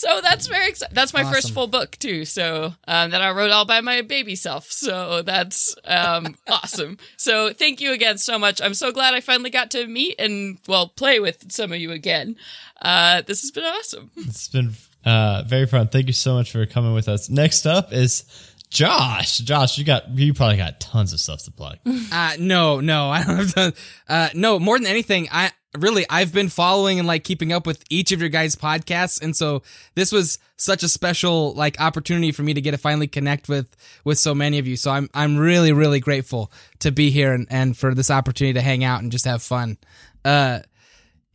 So 0.00 0.20
that's 0.20 0.46
very 0.46 0.68
exciting. 0.68 0.94
That's 0.94 1.12
my 1.12 1.24
first 1.24 1.52
full 1.52 1.66
book 1.66 1.96
too. 1.98 2.24
So, 2.24 2.74
um, 2.88 3.10
that 3.10 3.20
I 3.20 3.30
wrote 3.30 3.50
all 3.50 3.64
by 3.64 3.80
my 3.80 4.02
baby 4.02 4.34
self. 4.34 4.66
So 4.70 5.22
that's, 5.22 5.74
um, 5.84 6.36
awesome. 6.48 6.98
So 7.16 7.52
thank 7.52 7.80
you 7.80 7.92
again 7.92 8.18
so 8.18 8.38
much. 8.38 8.62
I'm 8.62 8.74
so 8.74 8.92
glad 8.92 9.14
I 9.14 9.20
finally 9.20 9.50
got 9.50 9.70
to 9.72 9.86
meet 9.86 10.18
and, 10.18 10.58
well, 10.66 10.88
play 10.88 11.20
with 11.20 11.52
some 11.52 11.72
of 11.72 11.78
you 11.78 11.92
again. 11.92 12.36
Uh, 12.80 13.22
this 13.22 13.42
has 13.42 13.50
been 13.50 13.64
awesome. 13.64 14.10
it's 14.16 14.48
been 14.48 14.72
uh, 15.04 15.42
very 15.46 15.66
fun. 15.66 15.88
Thank 15.88 16.06
you 16.06 16.12
so 16.12 16.34
much 16.34 16.50
for 16.50 16.64
coming 16.66 16.94
with 16.94 17.08
us. 17.08 17.28
Next 17.28 17.66
up 17.66 17.92
is 17.92 18.24
Josh. 18.70 19.38
Josh, 19.38 19.78
you 19.78 19.84
got 19.84 20.08
you 20.16 20.32
probably 20.32 20.56
got 20.56 20.80
tons 20.80 21.12
of 21.12 21.20
stuff 21.20 21.42
to 21.44 21.50
plug. 21.50 21.78
Uh, 22.12 22.36
no, 22.38 22.80
no, 22.80 23.10
I 23.10 23.24
don't 23.24 23.36
have 23.36 23.54
to. 23.54 23.74
Uh, 24.08 24.28
no, 24.34 24.58
more 24.58 24.78
than 24.78 24.86
anything, 24.86 25.28
I 25.30 25.50
really 25.78 26.04
I've 26.10 26.32
been 26.32 26.48
following 26.48 26.98
and 26.98 27.06
like 27.06 27.24
keeping 27.24 27.52
up 27.52 27.66
with 27.66 27.84
each 27.90 28.12
of 28.12 28.20
your 28.20 28.28
guys' 28.28 28.56
podcasts, 28.56 29.22
and 29.22 29.36
so 29.36 29.62
this 29.94 30.12
was 30.12 30.38
such 30.56 30.82
a 30.82 30.88
special 30.88 31.54
like 31.54 31.80
opportunity 31.80 32.32
for 32.32 32.42
me 32.42 32.54
to 32.54 32.60
get 32.60 32.72
to 32.72 32.78
finally 32.78 33.06
connect 33.06 33.48
with 33.48 33.76
with 34.04 34.18
so 34.18 34.34
many 34.34 34.58
of 34.58 34.66
you. 34.66 34.76
So 34.76 34.90
I'm 34.90 35.08
I'm 35.14 35.36
really 35.36 35.72
really 35.72 36.00
grateful 36.00 36.50
to 36.80 36.90
be 36.90 37.10
here 37.10 37.32
and 37.32 37.46
and 37.50 37.76
for 37.76 37.94
this 37.94 38.10
opportunity 38.10 38.54
to 38.54 38.62
hang 38.62 38.84
out 38.84 39.02
and 39.02 39.12
just 39.12 39.24
have 39.24 39.42
fun. 39.42 39.78
Uh, 40.24 40.60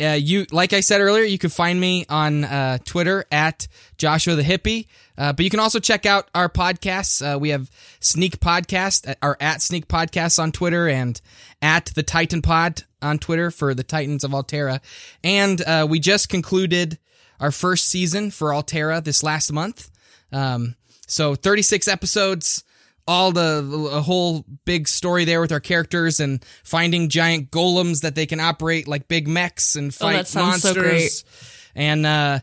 uh, 0.02 0.18
you 0.20 0.46
like 0.52 0.74
I 0.74 0.82
said 0.82 1.00
earlier, 1.00 1.24
you 1.24 1.38
can 1.38 1.50
find 1.50 1.80
me 1.80 2.06
on 2.10 2.44
uh, 2.44 2.78
Twitter 2.84 3.26
at 3.32 3.68
Joshua 3.98 4.36
the 4.36 4.44
Hippie. 4.44 4.88
Uh, 5.18 5.32
but 5.32 5.46
you 5.46 5.50
can 5.50 5.62
also 5.62 5.80
check 5.80 6.06
out 6.06 6.30
our 6.36 6.50
podcasts. 6.50 7.22
Uh, 7.22 7.40
we 7.40 7.50
have 7.50 7.72
Sneak 8.02 8.42
Podcast, 8.42 9.16
our 9.22 9.38
at 9.40 9.62
Sneak 9.62 9.88
Podcasts 9.88 10.38
on 10.38 10.52
Twitter, 10.52 10.90
and 10.90 11.22
at 11.62 11.86
the 11.96 12.04
Titan 12.04 12.42
Pod 12.42 12.84
on 13.06 13.20
Twitter 13.20 13.52
for 13.52 13.74
the 13.74 13.84
Titans 13.84 14.24
of 14.24 14.34
Altera. 14.34 14.82
And 15.24 15.62
uh, 15.62 15.86
we 15.90 16.00
just 16.00 16.28
concluded 16.30 16.98
our 17.40 17.52
first 17.52 17.88
season 17.88 18.32
for 18.32 18.54
Altera 18.54 19.00
this 19.02 19.24
last 19.24 19.52
month. 19.54 19.90
Um, 20.32 20.76
so 21.08 21.36
36 21.36 21.88
episodes 21.88 22.64
all 23.08 23.32
the, 23.32 23.62
the 23.92 24.02
whole 24.02 24.44
big 24.66 24.88
story 24.88 25.26
there 25.26 25.40
with 25.40 25.52
our 25.52 25.60
characters 25.60 26.20
and 26.20 26.44
finding 26.64 27.08
giant 27.08 27.52
golems 27.52 28.02
that 28.02 28.16
they 28.16 28.26
can 28.26 28.40
operate 28.40 28.88
like 28.88 29.08
big 29.08 29.28
mechs 29.28 29.76
and 29.76 29.90
Oh, 29.90 29.92
fight 29.92 30.26
so 30.28 30.40
monsters. 30.42 30.74
great. 30.76 31.24
And 31.76 32.06
uh 32.06 32.40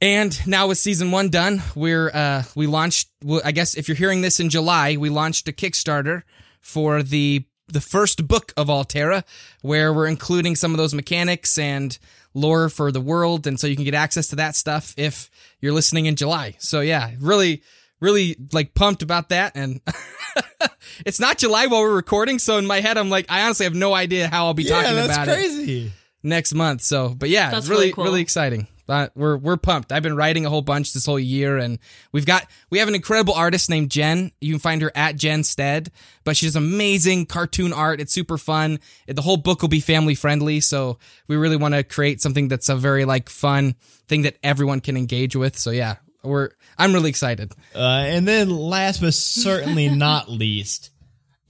and 0.00 0.46
now 0.48 0.66
with 0.68 0.78
season 0.78 1.10
1 1.10 1.28
done, 1.28 1.62
we're 1.74 2.08
uh 2.08 2.44
we 2.54 2.66
launched 2.66 3.10
I 3.44 3.52
guess 3.52 3.74
if 3.74 3.86
you're 3.86 3.96
hearing 3.96 4.22
this 4.22 4.40
in 4.40 4.48
July, 4.48 4.96
we 4.96 5.10
launched 5.10 5.46
a 5.48 5.52
Kickstarter 5.52 6.22
for 6.62 7.02
the 7.02 7.44
the 7.72 7.80
first 7.80 8.26
book 8.28 8.52
of 8.56 8.68
Altera 8.70 9.24
where 9.62 9.92
we're 9.92 10.06
including 10.06 10.54
some 10.56 10.72
of 10.72 10.78
those 10.78 10.94
mechanics 10.94 11.58
and 11.58 11.98
lore 12.34 12.68
for 12.68 12.90
the 12.92 13.00
world 13.00 13.46
and 13.46 13.58
so 13.60 13.66
you 13.66 13.76
can 13.76 13.84
get 13.84 13.94
access 13.94 14.28
to 14.28 14.36
that 14.36 14.54
stuff 14.56 14.94
if 14.96 15.30
you're 15.60 15.72
listening 15.72 16.06
in 16.06 16.16
July. 16.16 16.54
So 16.58 16.80
yeah, 16.80 17.10
really 17.18 17.62
really 18.00 18.36
like 18.52 18.74
pumped 18.74 19.02
about 19.02 19.28
that 19.30 19.52
and 19.54 19.80
it's 21.06 21.20
not 21.20 21.38
July 21.38 21.66
while 21.66 21.82
we're 21.82 21.94
recording 21.94 22.38
so 22.38 22.58
in 22.58 22.66
my 22.66 22.80
head 22.80 22.98
I'm 22.98 23.10
like 23.10 23.26
I 23.28 23.42
honestly 23.42 23.64
have 23.64 23.74
no 23.74 23.94
idea 23.94 24.28
how 24.28 24.46
I'll 24.46 24.54
be 24.54 24.64
Yeah, 24.64 24.82
talking 24.82 24.96
that's 24.96 25.12
about 25.14 25.28
it 25.28 25.34
crazy. 25.34 25.92
next 26.22 26.52
month. 26.54 26.82
So, 26.82 27.10
but 27.10 27.28
yeah, 27.28 27.50
That's 27.50 27.64
it's 27.64 27.68
really, 27.68 27.92
really 27.96 28.08
really, 28.08 28.20
exciting. 28.22 28.66
But 28.86 29.12
we're 29.14 29.36
we're 29.36 29.56
pumped. 29.56 29.92
I've 29.92 30.02
been 30.02 30.16
writing 30.16 30.44
a 30.44 30.50
whole 30.50 30.62
bunch 30.62 30.92
this 30.92 31.06
whole 31.06 31.18
year, 31.18 31.56
and 31.56 31.78
we've 32.10 32.26
got 32.26 32.46
we 32.70 32.78
have 32.78 32.88
an 32.88 32.94
incredible 32.94 33.34
artist 33.34 33.70
named 33.70 33.90
Jen. 33.90 34.32
You 34.40 34.54
can 34.54 34.60
find 34.60 34.82
her 34.82 34.90
at 34.94 35.16
Jen 35.16 35.44
Stead, 35.44 35.90
but 36.24 36.36
she 36.36 36.46
does 36.46 36.56
amazing 36.56 37.26
cartoon 37.26 37.72
art. 37.72 38.00
It's 38.00 38.12
super 38.12 38.38
fun. 38.38 38.80
The 39.06 39.22
whole 39.22 39.36
book 39.36 39.62
will 39.62 39.68
be 39.68 39.80
family 39.80 40.14
friendly, 40.14 40.60
so 40.60 40.98
we 41.28 41.36
really 41.36 41.56
want 41.56 41.74
to 41.74 41.84
create 41.84 42.20
something 42.20 42.48
that's 42.48 42.68
a 42.68 42.76
very 42.76 43.04
like 43.04 43.28
fun 43.28 43.76
thing 44.08 44.22
that 44.22 44.36
everyone 44.42 44.80
can 44.80 44.96
engage 44.96 45.36
with. 45.36 45.56
So 45.56 45.70
yeah, 45.70 45.96
we're 46.24 46.50
I'm 46.76 46.92
really 46.92 47.10
excited. 47.10 47.52
Uh, 47.74 48.04
and 48.06 48.26
then 48.26 48.50
last 48.50 49.00
but 49.00 49.14
certainly 49.14 49.88
not 49.94 50.28
least, 50.28 50.90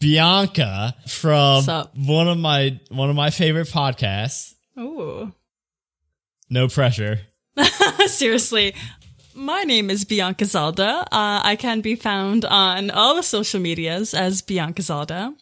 Bianca 0.01 0.95
from 1.07 1.65
one 1.95 2.29
of 2.29 2.39
my 2.39 2.79
one 2.91 3.09
of 3.09 3.17
my 3.17 3.31
favorite 3.31 3.69
podcasts. 3.69 4.55
Ooh. 4.79 5.33
No 6.53 6.69
pressure. 6.69 7.21
Seriously. 8.07 8.75
My 9.35 9.63
name 9.63 9.89
is 9.89 10.05
Bianca 10.05 10.45
Zalda. 10.45 11.01
Uh, 11.05 11.41
I 11.43 11.57
can 11.59 11.81
be 11.81 11.95
found 11.95 12.45
on 12.45 12.91
all 12.91 13.15
the 13.15 13.23
social 13.23 13.59
medias 13.59 14.13
as 14.13 14.43
Bianca 14.43 14.83
Zalda. 14.83 15.35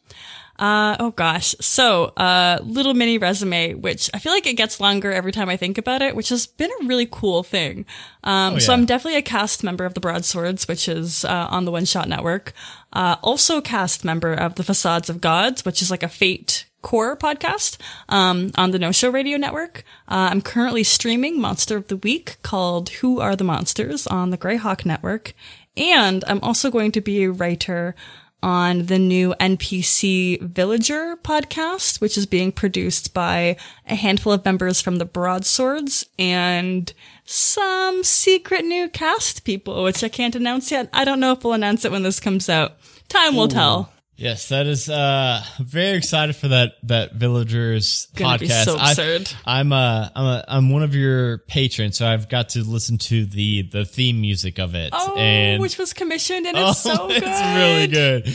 Uh, 0.57 0.95
oh 1.01 1.11
gosh. 1.11 1.57
So, 1.61 2.13
uh, 2.17 2.61
little 2.63 2.95
mini 2.95 3.19
resume, 3.19 3.75
which 3.75 4.09
I 4.15 4.21
feel 4.21 4.31
like 4.31 4.47
it 4.47 4.55
gets 4.55 4.79
longer 4.79 5.11
every 5.11 5.33
time 5.33 5.49
I 5.49 5.57
think 5.57 5.79
about 5.79 6.01
it, 6.01 6.15
which 6.15 6.29
has 6.29 6.47
been 6.47 6.71
a 6.81 6.87
really 6.87 7.09
cool 7.11 7.43
thing. 7.43 7.87
Um, 8.23 8.61
so 8.61 8.71
yeah. 8.71 8.79
I'm 8.79 8.87
definitely 8.87 9.19
a 9.19 9.23
cast 9.23 9.65
member 9.65 9.85
of 9.85 9.95
the 9.95 10.01
Broadswords, 10.01 10.69
which 10.69 10.89
is, 10.89 11.25
uh, 11.25 11.49
on 11.51 11.65
the 11.65 11.73
One 11.73 11.87
Shot 11.87 12.09
Network. 12.09 12.53
Uh, 12.93 13.17
also 13.21 13.61
cast 13.61 14.05
member 14.05 14.33
of 14.33 14.55
the 14.55 14.63
Facades 14.63 15.11
of 15.11 15.21
Gods, 15.21 15.65
which 15.65 15.83
is 15.83 15.91
like 15.91 16.05
a 16.05 16.09
Fate 16.09 16.67
core 16.83 17.17
podcast, 17.17 17.77
um, 18.09 18.51
on 18.57 18.71
the 18.71 18.79
No 18.79 18.93
Show 18.93 19.11
Radio 19.11 19.37
Network. 19.37 19.85
Uh, 20.09 20.29
I'm 20.31 20.43
currently 20.43 20.83
streaming 20.85 21.41
Monster 21.41 21.77
of 21.77 21.89
the 21.89 21.97
Week 21.97 22.37
called 22.43 22.91
Who 22.91 23.21
Are 23.21 23.37
the 23.37 23.45
Monsters 23.45 24.07
on 24.07 24.31
the 24.31 24.39
Greyhawk 24.39 24.85
Network. 24.85 25.35
And 25.77 26.25
I'm 26.27 26.41
also 26.43 26.71
going 26.71 26.93
to 26.93 27.01
be 27.01 27.25
a 27.25 27.31
writer 27.31 27.95
on 28.43 28.87
the 28.87 28.99
new 28.99 29.35
NPC 29.41 30.41
Villager 30.41 31.17
podcast, 31.17 32.01
which 32.01 32.17
is 32.17 32.27
being 32.27 32.53
produced 32.53 33.13
by 33.13 33.57
a 33.87 33.95
handful 33.95 34.33
of 34.33 34.45
members 34.45 34.81
from 34.81 34.97
the 34.97 35.05
Broadswords 35.05 36.07
and 36.19 36.93
some 37.25 38.03
secret 38.03 38.65
new 38.65 38.89
cast 38.89 39.45
people, 39.45 39.85
which 39.85 40.03
I 40.03 40.09
can't 40.09 40.35
announce 40.35 40.71
yet. 40.71 40.89
I 40.93 41.05
don't 41.05 41.21
know 41.21 41.33
if 41.33 41.45
we'll 41.45 41.53
announce 41.53 41.85
it 41.85 41.93
when 41.93 42.03
this 42.03 42.21
comes 42.21 42.49
out. 42.49 42.77
Time 43.09 43.37
will 43.37 43.49
tell. 43.49 43.93
Yes, 44.21 44.51
that 44.51 44.67
is. 44.67 44.91
Uh, 44.91 45.43
very 45.61 45.97
excited 45.97 46.37
for 46.37 46.49
that 46.49 46.75
that 46.83 47.15
villagers 47.15 48.07
Gonna 48.15 48.37
podcast. 48.37 48.41
be 48.41 48.49
so 48.49 48.77
I- 48.77 48.91
absurd. 48.91 49.33
I'm 49.47 49.73
uh, 49.73 50.09
I'm 50.15 50.25
a, 50.25 50.45
I'm 50.47 50.71
one 50.71 50.83
of 50.83 50.95
your 50.95 51.39
patrons, 51.39 51.97
so 51.97 52.07
I've 52.07 52.29
got 52.29 52.51
to 52.51 52.63
listen 52.63 52.99
to 52.99 53.25
the 53.25 53.63
the 53.63 53.87
theme 53.87 54.21
music 54.21 54.59
of 54.59 54.75
it. 54.75 54.91
Oh, 54.93 55.17
and 55.17 55.61
which 55.63 55.79
was 55.79 55.95
commissioned 55.95 56.47
and 56.47 56.57
Oh, 56.59 56.71
it's 56.71 56.81
so 56.81 57.09
good. 57.09 57.23
it's 57.25 57.57
really 57.57 57.87
good. 57.87 58.27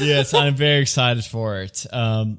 yes, 0.06 0.32
I'm 0.32 0.54
very 0.54 0.80
excited 0.80 1.24
for 1.24 1.58
it. 1.62 1.86
Um, 1.92 2.38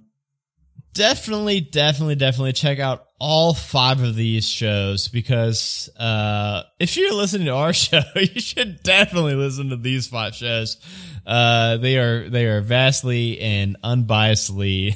definitely, 0.93 1.61
definitely, 1.61 2.15
definitely 2.15 2.53
check 2.53 2.79
out 2.79 3.05
all 3.19 3.53
five 3.53 4.01
of 4.01 4.15
these 4.15 4.47
shows 4.47 5.07
because 5.07 5.89
uh, 5.97 6.63
if 6.79 6.97
you're 6.97 7.13
listening 7.13 7.47
to 7.47 7.53
our 7.53 7.73
show, 7.73 8.01
you 8.15 8.39
should 8.41 8.81
definitely 8.83 9.35
listen 9.35 9.69
to 9.69 9.77
these 9.77 10.07
five 10.07 10.35
shows. 10.35 10.77
Uh, 11.25 11.77
they 11.77 11.97
are 11.97 12.29
they 12.29 12.45
are 12.45 12.61
vastly 12.61 13.39
and 13.39 13.77
unbiasedly 13.83 14.95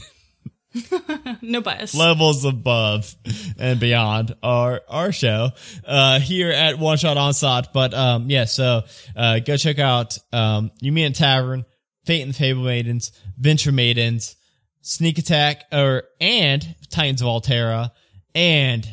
No 1.41 1.62
bias. 1.62 1.95
levels 1.95 2.43
above 2.45 3.16
and 3.58 3.80
beyond 3.80 4.36
our 4.43 4.82
our 4.89 5.12
show 5.12 5.50
uh 5.86 6.20
here 6.20 6.52
at 6.52 6.78
one 6.78 6.98
shot 6.98 7.18
onslaught 7.18 7.74
but 7.74 7.93
um 7.93 8.30
yeah 8.30 8.45
so 8.45 8.84
uh 9.16 9.39
go 9.39 9.58
check 9.58 9.80
out 9.80 10.18
um 10.34 10.70
you 10.82 10.91
mean 10.91 11.14
tavern 11.14 11.66
fate 12.06 12.22
and 12.22 12.32
the 12.32 12.38
fable 12.38 12.64
maidens 12.64 13.12
venture 13.39 13.72
maidens 13.72 14.36
sneak 14.88 15.18
attack 15.18 15.66
or 15.74 16.04
and 16.22 16.76
titans 16.90 17.22
of 17.22 17.28
altera 17.28 17.92
and 18.34 18.88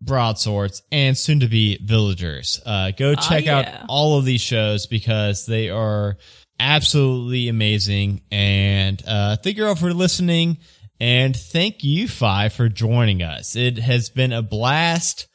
broadswords 0.00 0.82
and 0.90 1.16
soon 1.16 1.40
to 1.40 1.46
be 1.46 1.78
villagers. 1.84 2.58
Uh 2.64 2.90
go 2.96 3.14
check 3.14 3.46
out 3.46 3.66
yeah. 3.66 3.84
all 3.86 4.18
of 4.18 4.24
these 4.24 4.40
shows 4.40 4.86
because 4.86 5.44
they 5.44 5.68
are 5.68 6.16
absolutely 6.58 7.48
amazing. 7.48 8.22
And 8.32 9.02
uh 9.06 9.36
thank 9.36 9.58
you 9.58 9.66
all 9.66 9.74
for 9.74 9.92
listening 9.92 10.56
and 11.00 11.36
thank 11.36 11.84
you 11.84 12.08
five 12.08 12.54
for 12.54 12.70
joining 12.70 13.22
us. 13.22 13.56
It 13.56 13.76
has 13.78 14.08
been 14.08 14.32
a 14.32 14.40
blast. 14.40 15.26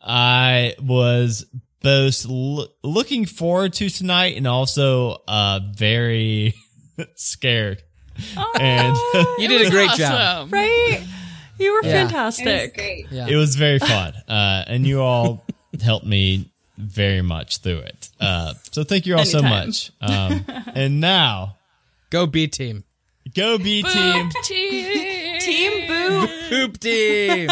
I 0.00 0.76
was 0.80 1.44
both 1.82 2.24
looking 2.24 3.26
forward 3.26 3.74
to 3.74 3.90
tonight 3.90 4.38
and 4.38 4.46
also 4.46 5.18
uh 5.28 5.60
very 5.76 6.54
scared 7.16 7.82
and 8.58 8.96
You 9.38 9.48
did 9.48 9.66
a 9.66 9.70
great 9.70 9.90
job. 9.92 10.52
Right? 10.52 11.04
You 11.58 11.72
were 11.74 11.80
Yeah. 11.84 11.92
fantastic. 12.06 12.74
great. 12.74 13.06
Yeah. 13.10 13.28
it 13.28 13.36
was 13.36 13.56
very 13.56 13.78
fun 13.78 14.14
uh 14.28 14.64
and 14.66 14.86
you 14.86 15.00
all 15.02 15.44
helped 15.82 16.06
me 16.06 16.50
very 16.78 17.22
much 17.22 17.58
through 17.58 17.78
it 17.78 18.08
uh 18.20 18.54
so 18.72 18.82
thank 18.84 19.06
you 19.06 19.16
all 19.16 19.24
so 19.24 19.42
much 19.42 19.92
um 20.00 20.44
and 20.74 21.00
now 21.00 21.56
Go 22.10 22.26
B 22.26 22.46
team. 22.48 22.84
go 23.34 23.56
b 23.58 23.82
team 23.82 24.30
Team. 24.42 25.38
Team 25.40 25.88
Boo. 25.88 26.28
Poop 26.48 26.78
team. 26.80 27.48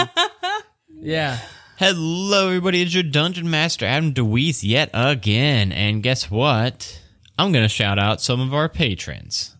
yeah. 1.00 1.38
Hello, 1.78 2.48
everybody. 2.48 2.82
It's 2.82 2.92
your 2.94 3.02
Dungeon 3.02 3.48
Master, 3.50 3.86
Adam 3.86 4.12
DeWeese, 4.12 4.62
yet 4.62 4.90
again. 4.92 5.72
And 5.72 6.02
guess 6.02 6.30
what? 6.30 7.00
I'm 7.38 7.52
going 7.52 7.64
to 7.64 7.68
shout 7.70 7.98
out 7.98 8.20
some 8.20 8.38
of 8.40 8.52
our 8.52 8.68
patrons. 8.68 9.56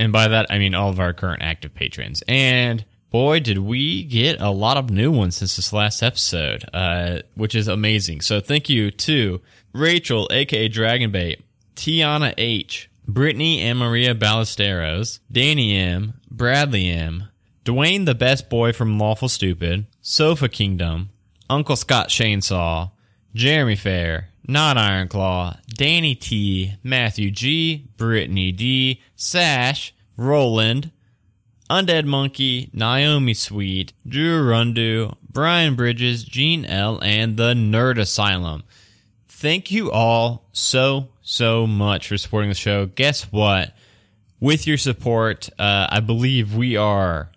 And 0.00 0.14
by 0.14 0.28
that, 0.28 0.46
I 0.48 0.58
mean 0.58 0.74
all 0.74 0.88
of 0.88 0.98
our 0.98 1.12
current 1.12 1.42
active 1.42 1.74
patrons. 1.74 2.22
And 2.26 2.86
boy, 3.10 3.38
did 3.40 3.58
we 3.58 4.02
get 4.02 4.40
a 4.40 4.48
lot 4.48 4.78
of 4.78 4.88
new 4.88 5.12
ones 5.12 5.36
since 5.36 5.56
this 5.56 5.74
last 5.74 6.02
episode, 6.02 6.64
uh, 6.72 7.18
which 7.34 7.54
is 7.54 7.68
amazing. 7.68 8.22
So 8.22 8.40
thank 8.40 8.70
you 8.70 8.90
to 8.90 9.42
Rachel, 9.74 10.26
aka 10.32 10.70
Dragonbait, 10.70 11.42
Tiana 11.76 12.32
H, 12.38 12.88
Brittany 13.06 13.60
and 13.60 13.78
Maria 13.78 14.14
Ballesteros, 14.14 15.18
Danny 15.30 15.76
M, 15.76 16.14
Bradley 16.30 16.88
M, 16.88 17.24
Dwayne 17.66 18.06
the 18.06 18.14
best 18.14 18.48
boy 18.48 18.72
from 18.72 18.98
Lawful 18.98 19.28
Stupid, 19.28 19.84
Sofa 20.00 20.48
Kingdom, 20.48 21.10
Uncle 21.50 21.76
Scott 21.76 22.08
Chainsaw, 22.08 22.92
Jeremy 23.34 23.76
Fair, 23.76 24.29
Not 24.50 24.76
Ironclaw, 24.76 25.60
Danny 25.68 26.16
T, 26.16 26.74
Matthew 26.82 27.30
G, 27.30 27.86
Brittany 27.96 28.50
D, 28.50 29.00
Sash, 29.14 29.94
Roland, 30.16 30.90
Undead 31.70 32.04
Monkey, 32.04 32.68
Naomi 32.72 33.32
Sweet, 33.32 33.92
Drew 34.04 34.42
Rundu, 34.42 35.14
Brian 35.22 35.76
Bridges, 35.76 36.24
Gene 36.24 36.64
L, 36.64 36.98
and 37.00 37.36
the 37.36 37.54
Nerd 37.54 38.00
Asylum. 38.00 38.64
Thank 39.28 39.70
you 39.70 39.92
all 39.92 40.48
so, 40.50 41.10
so 41.22 41.64
much 41.68 42.08
for 42.08 42.18
supporting 42.18 42.48
the 42.48 42.56
show. 42.56 42.86
Guess 42.86 43.30
what? 43.30 43.72
With 44.40 44.66
your 44.66 44.78
support, 44.78 45.48
uh, 45.60 45.86
I 45.88 46.00
believe 46.00 46.56
we 46.56 46.76
are 46.76 47.30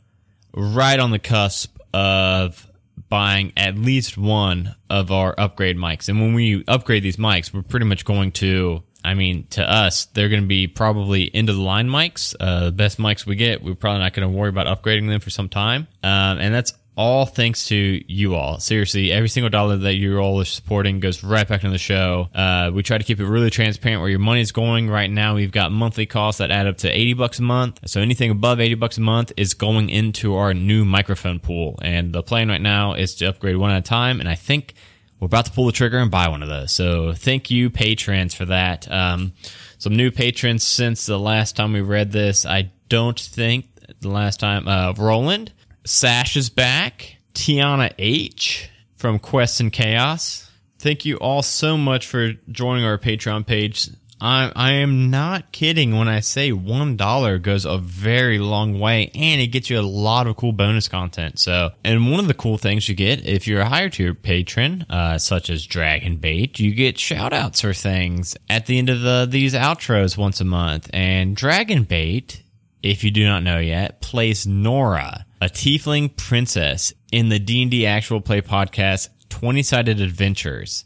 right 0.55 0.99
on 0.99 1.11
the 1.11 1.20
cusp 1.20 1.78
of 1.93 2.68
buying 3.14 3.53
at 3.55 3.78
least 3.78 4.18
one 4.18 4.76
of 4.89 5.11
our 5.11 5.36
upgrade 5.38 5.78
mics. 5.78 6.09
And 6.09 6.20
when 6.20 6.34
we 6.34 6.64
upgrade 6.68 7.03
these 7.03 7.18
mics, 7.18 7.53
we're 7.53 7.61
pretty 7.61 7.86
much 7.86 8.05
going 8.05 8.32
to, 8.32 8.82
I 9.05 9.14
mean, 9.14 9.45
to 9.51 9.61
us, 9.72 10.05
they're 10.05 10.30
going 10.30 10.41
to 10.41 10.47
be 10.47 10.66
probably 10.66 11.30
end 11.36 11.47
of 11.47 11.55
the 11.55 11.61
line 11.61 11.89
mics. 11.89 12.34
Uh, 12.39 12.66
the 12.66 12.72
best 12.72 12.97
mics 12.97 13.24
we 13.24 13.36
get, 13.36 13.64
we're 13.64 13.76
probably 13.76 13.99
not 13.99 14.14
going 14.14 14.28
to 14.28 14.36
worry 14.36 14.49
about 14.49 14.66
upgrading 14.66 15.09
them 15.09 15.20
for 15.20 15.30
some 15.30 15.47
time. 15.47 15.88
Um, 16.01 16.39
and 16.39 16.55
that's 16.55 16.74
all 16.95 17.25
thanks 17.25 17.65
to 17.67 18.03
you 18.07 18.35
all. 18.35 18.59
Seriously, 18.59 19.11
every 19.11 19.29
single 19.29 19.49
dollar 19.49 19.77
that 19.77 19.95
you 19.95 20.17
all 20.19 20.39
are 20.39 20.45
supporting 20.45 20.99
goes 20.99 21.23
right 21.23 21.47
back 21.47 21.63
into 21.63 21.71
the 21.71 21.79
show. 21.79 22.29
Uh, 22.33 22.71
we 22.73 22.83
try 22.83 22.97
to 22.97 23.03
keep 23.03 23.19
it 23.19 23.25
really 23.25 23.49
transparent 23.49 24.01
where 24.01 24.09
your 24.09 24.19
money 24.19 24.41
is 24.41 24.51
going. 24.51 24.89
Right 24.89 25.09
now, 25.09 25.35
we've 25.35 25.51
got 25.51 25.71
monthly 25.71 26.05
costs 26.05 26.37
that 26.37 26.51
add 26.51 26.67
up 26.67 26.77
to 26.79 26.89
80 26.89 27.13
bucks 27.13 27.39
a 27.39 27.43
month. 27.43 27.79
So 27.85 28.01
anything 28.01 28.29
above 28.29 28.59
80 28.59 28.75
bucks 28.75 28.97
a 28.97 29.01
month 29.01 29.31
is 29.37 29.53
going 29.53 29.89
into 29.89 30.35
our 30.35 30.53
new 30.53 30.85
microphone 30.85 31.39
pool. 31.39 31.79
And 31.81 32.13
the 32.13 32.21
plan 32.21 32.49
right 32.49 32.61
now 32.61 32.93
is 32.93 33.15
to 33.15 33.25
upgrade 33.25 33.57
one 33.57 33.71
at 33.71 33.79
a 33.79 33.81
time. 33.81 34.19
And 34.19 34.29
I 34.29 34.35
think 34.35 34.75
we're 35.19 35.27
about 35.27 35.45
to 35.45 35.51
pull 35.51 35.65
the 35.65 35.71
trigger 35.71 35.97
and 35.97 36.11
buy 36.11 36.27
one 36.27 36.43
of 36.43 36.49
those. 36.49 36.71
So 36.71 37.13
thank 37.13 37.49
you, 37.49 37.69
patrons, 37.69 38.35
for 38.35 38.45
that. 38.45 38.91
Um, 38.91 39.33
some 39.79 39.95
new 39.95 40.11
patrons 40.11 40.63
since 40.63 41.05
the 41.05 41.19
last 41.19 41.55
time 41.55 41.73
we 41.73 41.81
read 41.81 42.11
this. 42.11 42.45
I 42.45 42.71
don't 42.89 43.19
think 43.19 43.65
the 44.01 44.09
last 44.09 44.39
time, 44.39 44.67
uh, 44.67 44.93
Roland. 44.93 45.51
Sash 45.86 46.38
is 46.38 46.49
back. 46.49 47.17
Tiana 47.34 47.93
H 47.97 48.69
from 48.95 49.19
Quest 49.19 49.59
and 49.59 49.73
Chaos. 49.73 50.49
Thank 50.79 51.03
you 51.03 51.17
all 51.17 51.41
so 51.41 51.77
much 51.77 52.07
for 52.07 52.34
joining 52.49 52.86
our 52.86 52.97
Patreon 52.97 53.45
page. 53.45 53.89
I, 54.21 54.51
I 54.55 54.71
am 54.73 55.09
not 55.09 55.51
kidding 55.51 55.97
when 55.97 56.07
I 56.07 56.21
say 56.21 56.51
$1 56.51 57.41
goes 57.41 57.65
a 57.65 57.77
very 57.77 58.39
long 58.39 58.79
way 58.79 59.11
and 59.13 59.41
it 59.41 59.47
gets 59.47 59.69
you 59.69 59.77
a 59.77 59.81
lot 59.81 60.27
of 60.27 60.38
cool 60.38 60.53
bonus 60.53 60.88
content. 60.88 61.39
So, 61.39 61.71
and 61.84 62.09
one 62.09 62.21
of 62.21 62.27
the 62.27 62.34
cool 62.34 62.57
things 62.57 62.88
you 62.88 62.95
get 62.95 63.25
if 63.25 63.47
you're 63.47 63.61
a 63.61 63.67
higher 63.67 63.89
tier 63.89 64.13
patron, 64.13 64.86
uh, 64.89 65.17
such 65.17 65.49
as 65.49 65.65
Dragon 65.65 66.17
Bait, 66.17 66.59
you 66.59 66.73
get 66.73 66.97
shout 66.97 67.34
outs 67.34 67.59
for 67.59 67.73
things 67.73 68.38
at 68.49 68.67
the 68.67 68.77
end 68.77 68.89
of 68.89 69.01
the, 69.01 69.27
these 69.29 69.53
outros 69.53 70.17
once 70.17 70.39
a 70.39 70.45
month. 70.45 70.89
And 70.93 71.36
Dragon 71.36 71.84
Bait 71.84 72.43
if 72.84 73.05
you 73.05 73.11
do 73.11 73.25
not 73.25 73.43
know 73.43 73.59
yet, 73.59 74.01
plays 74.01 74.45
Nora, 74.45 75.25
a 75.43 75.49
tiefling 75.49 76.15
princess 76.15 76.93
in 77.11 77.27
the 77.27 77.37
D&D 77.37 77.85
actual 77.85 78.21
play 78.21 78.41
podcast 78.41 79.09
20-sided 79.27 79.99
adventures. 79.99 80.85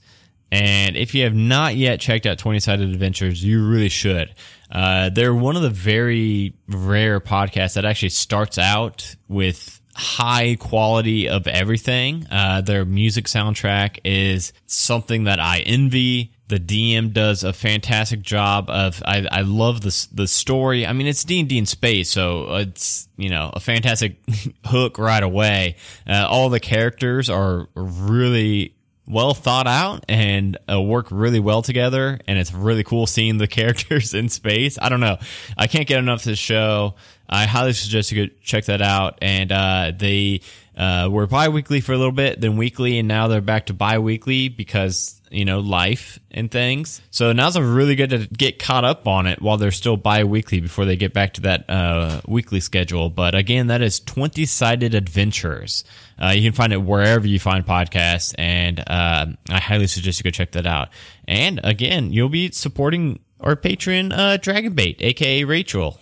And 0.52 0.98
if 0.98 1.14
you 1.14 1.26
have 1.26 1.36
not 1.36 1.76
yet 1.76 2.00
checked 2.00 2.26
out 2.26 2.40
20-sided 2.40 2.90
adventures, 2.90 3.44
you 3.44 3.68
really 3.68 3.90
should. 3.90 4.34
Uh, 4.72 5.10
they're 5.10 5.36
one 5.36 5.56
of 5.56 5.62
the 5.62 5.70
very 5.70 6.56
rare 6.68 7.20
podcasts 7.20 7.76
that 7.76 7.86
actually 7.86 8.10
starts 8.10 8.58
out 8.58 9.16
with 9.28 9.80
high 9.94 10.56
quality 10.60 11.30
of 11.30 11.46
everything. 11.46 12.26
Uh, 12.32 12.62
their 12.62 12.84
music 12.84 13.26
soundtrack 13.26 14.00
is 14.04 14.54
something 14.66 15.26
that 15.26 15.40
I 15.40 15.60
envy. 15.60 16.34
The 16.48 16.60
DM 16.60 17.12
does 17.12 17.44
a 17.44 17.52
fantastic 17.52 18.22
job 18.22 18.70
of. 18.70 19.02
I, 19.06 19.28
I 19.32 19.42
love 19.42 19.82
the 19.82 20.08
the 20.14 20.28
story. 20.28 20.86
I 20.86 20.94
mean, 20.94 21.08
it's 21.08 21.24
D 21.24 21.40
and 21.42 21.50
D 21.50 21.58
in 21.58 21.66
space, 21.66 22.10
so 22.10 22.56
it's 22.56 23.10
you 23.18 23.30
know 23.30 23.52
a 23.54 23.60
fantastic 23.60 24.18
hook 24.66 24.98
right 24.98 25.24
away. 25.24 25.76
Uh, 26.08 26.26
all 26.30 26.50
the 26.50 26.60
characters 26.60 27.30
are 27.30 27.68
really 27.76 28.74
well 29.08 29.34
thought 29.34 29.68
out 29.68 30.04
and 30.10 30.58
uh, 30.70 30.82
work 30.82 31.08
really 31.10 31.40
well 31.40 31.62
together. 31.62 32.20
And 32.28 32.38
it's 32.38 32.54
really 32.54 32.84
cool 32.84 33.08
seeing 33.08 33.38
the 33.38 33.48
characters 33.48 34.14
in 34.14 34.30
space. 34.30 34.78
I 34.82 34.90
don't 34.90 35.00
know. 35.00 35.18
I 35.58 35.68
can't 35.68 35.88
get 35.88 36.00
enough 36.00 36.22
of 36.22 36.26
this 36.26 36.40
show. 36.40 36.96
I 37.30 37.46
highly 37.46 37.74
suggest 37.74 38.12
you 38.12 38.28
go 38.28 38.34
check 38.42 38.66
that 38.66 38.82
out. 38.82 39.20
And 39.22 39.52
uh, 39.52 39.92
they 39.98 40.42
uh, 40.78 41.10
were 41.12 41.26
bi-weekly 41.26 41.82
for 41.82 41.94
a 41.94 41.98
little 41.98 42.12
bit, 42.12 42.40
then 42.40 42.56
weekly, 42.56 43.00
and 43.00 43.08
now 43.08 43.28
they're 43.28 43.42
back 43.42 43.66
to 43.66 43.74
bi-weekly 43.74 44.48
because 44.50 45.20
you 45.32 45.44
know 45.44 45.60
life 45.60 46.20
and 46.32 46.50
things. 46.50 47.02
So 47.10 47.34
now's 47.34 47.56
a 47.56 47.64
really 47.64 47.96
good 47.96 48.12
to 48.12 48.28
get 48.28 48.60
caught 48.60 48.86
up 48.86 49.08
on 49.08 49.26
it 49.28 49.42
while 49.42 49.58
they're 49.58 49.72
still 49.72 49.98
bi-weekly 49.98 50.62
before 50.62 50.86
they 50.86 50.96
get 50.96 51.14
back 51.14 51.34
to 51.34 51.42
that 51.42 51.70
uh, 51.70 52.22
weekly 52.28 52.60
schedule. 52.60 53.10
But 53.10 53.34
again, 53.34 53.68
that 53.68 53.82
is 53.82 54.00
twenty 54.00 54.46
sided 54.46 54.94
adventures. 54.94 55.84
Uh, 56.22 56.30
you 56.30 56.44
can 56.44 56.54
find 56.54 56.72
it 56.72 56.82
wherever 56.82 57.28
you 57.28 57.40
find 57.40 57.66
podcasts, 57.66 58.36
and 58.38 58.80
uh, 58.80 59.26
I 59.50 59.60
highly 59.60 59.88
suggest 59.88 60.20
you 60.20 60.24
go 60.24 60.30
check 60.30 60.52
that 60.52 60.68
out. 60.68 60.90
And 61.28 61.60
again, 61.64 62.14
you'll 62.14 62.30
be 62.30 62.52
supporting 62.52 63.20
our 63.40 63.56
patron, 63.56 64.12
uh, 64.12 64.38
Dragonbait, 64.40 64.98
aka 65.00 65.44
Rachel. 65.44 66.00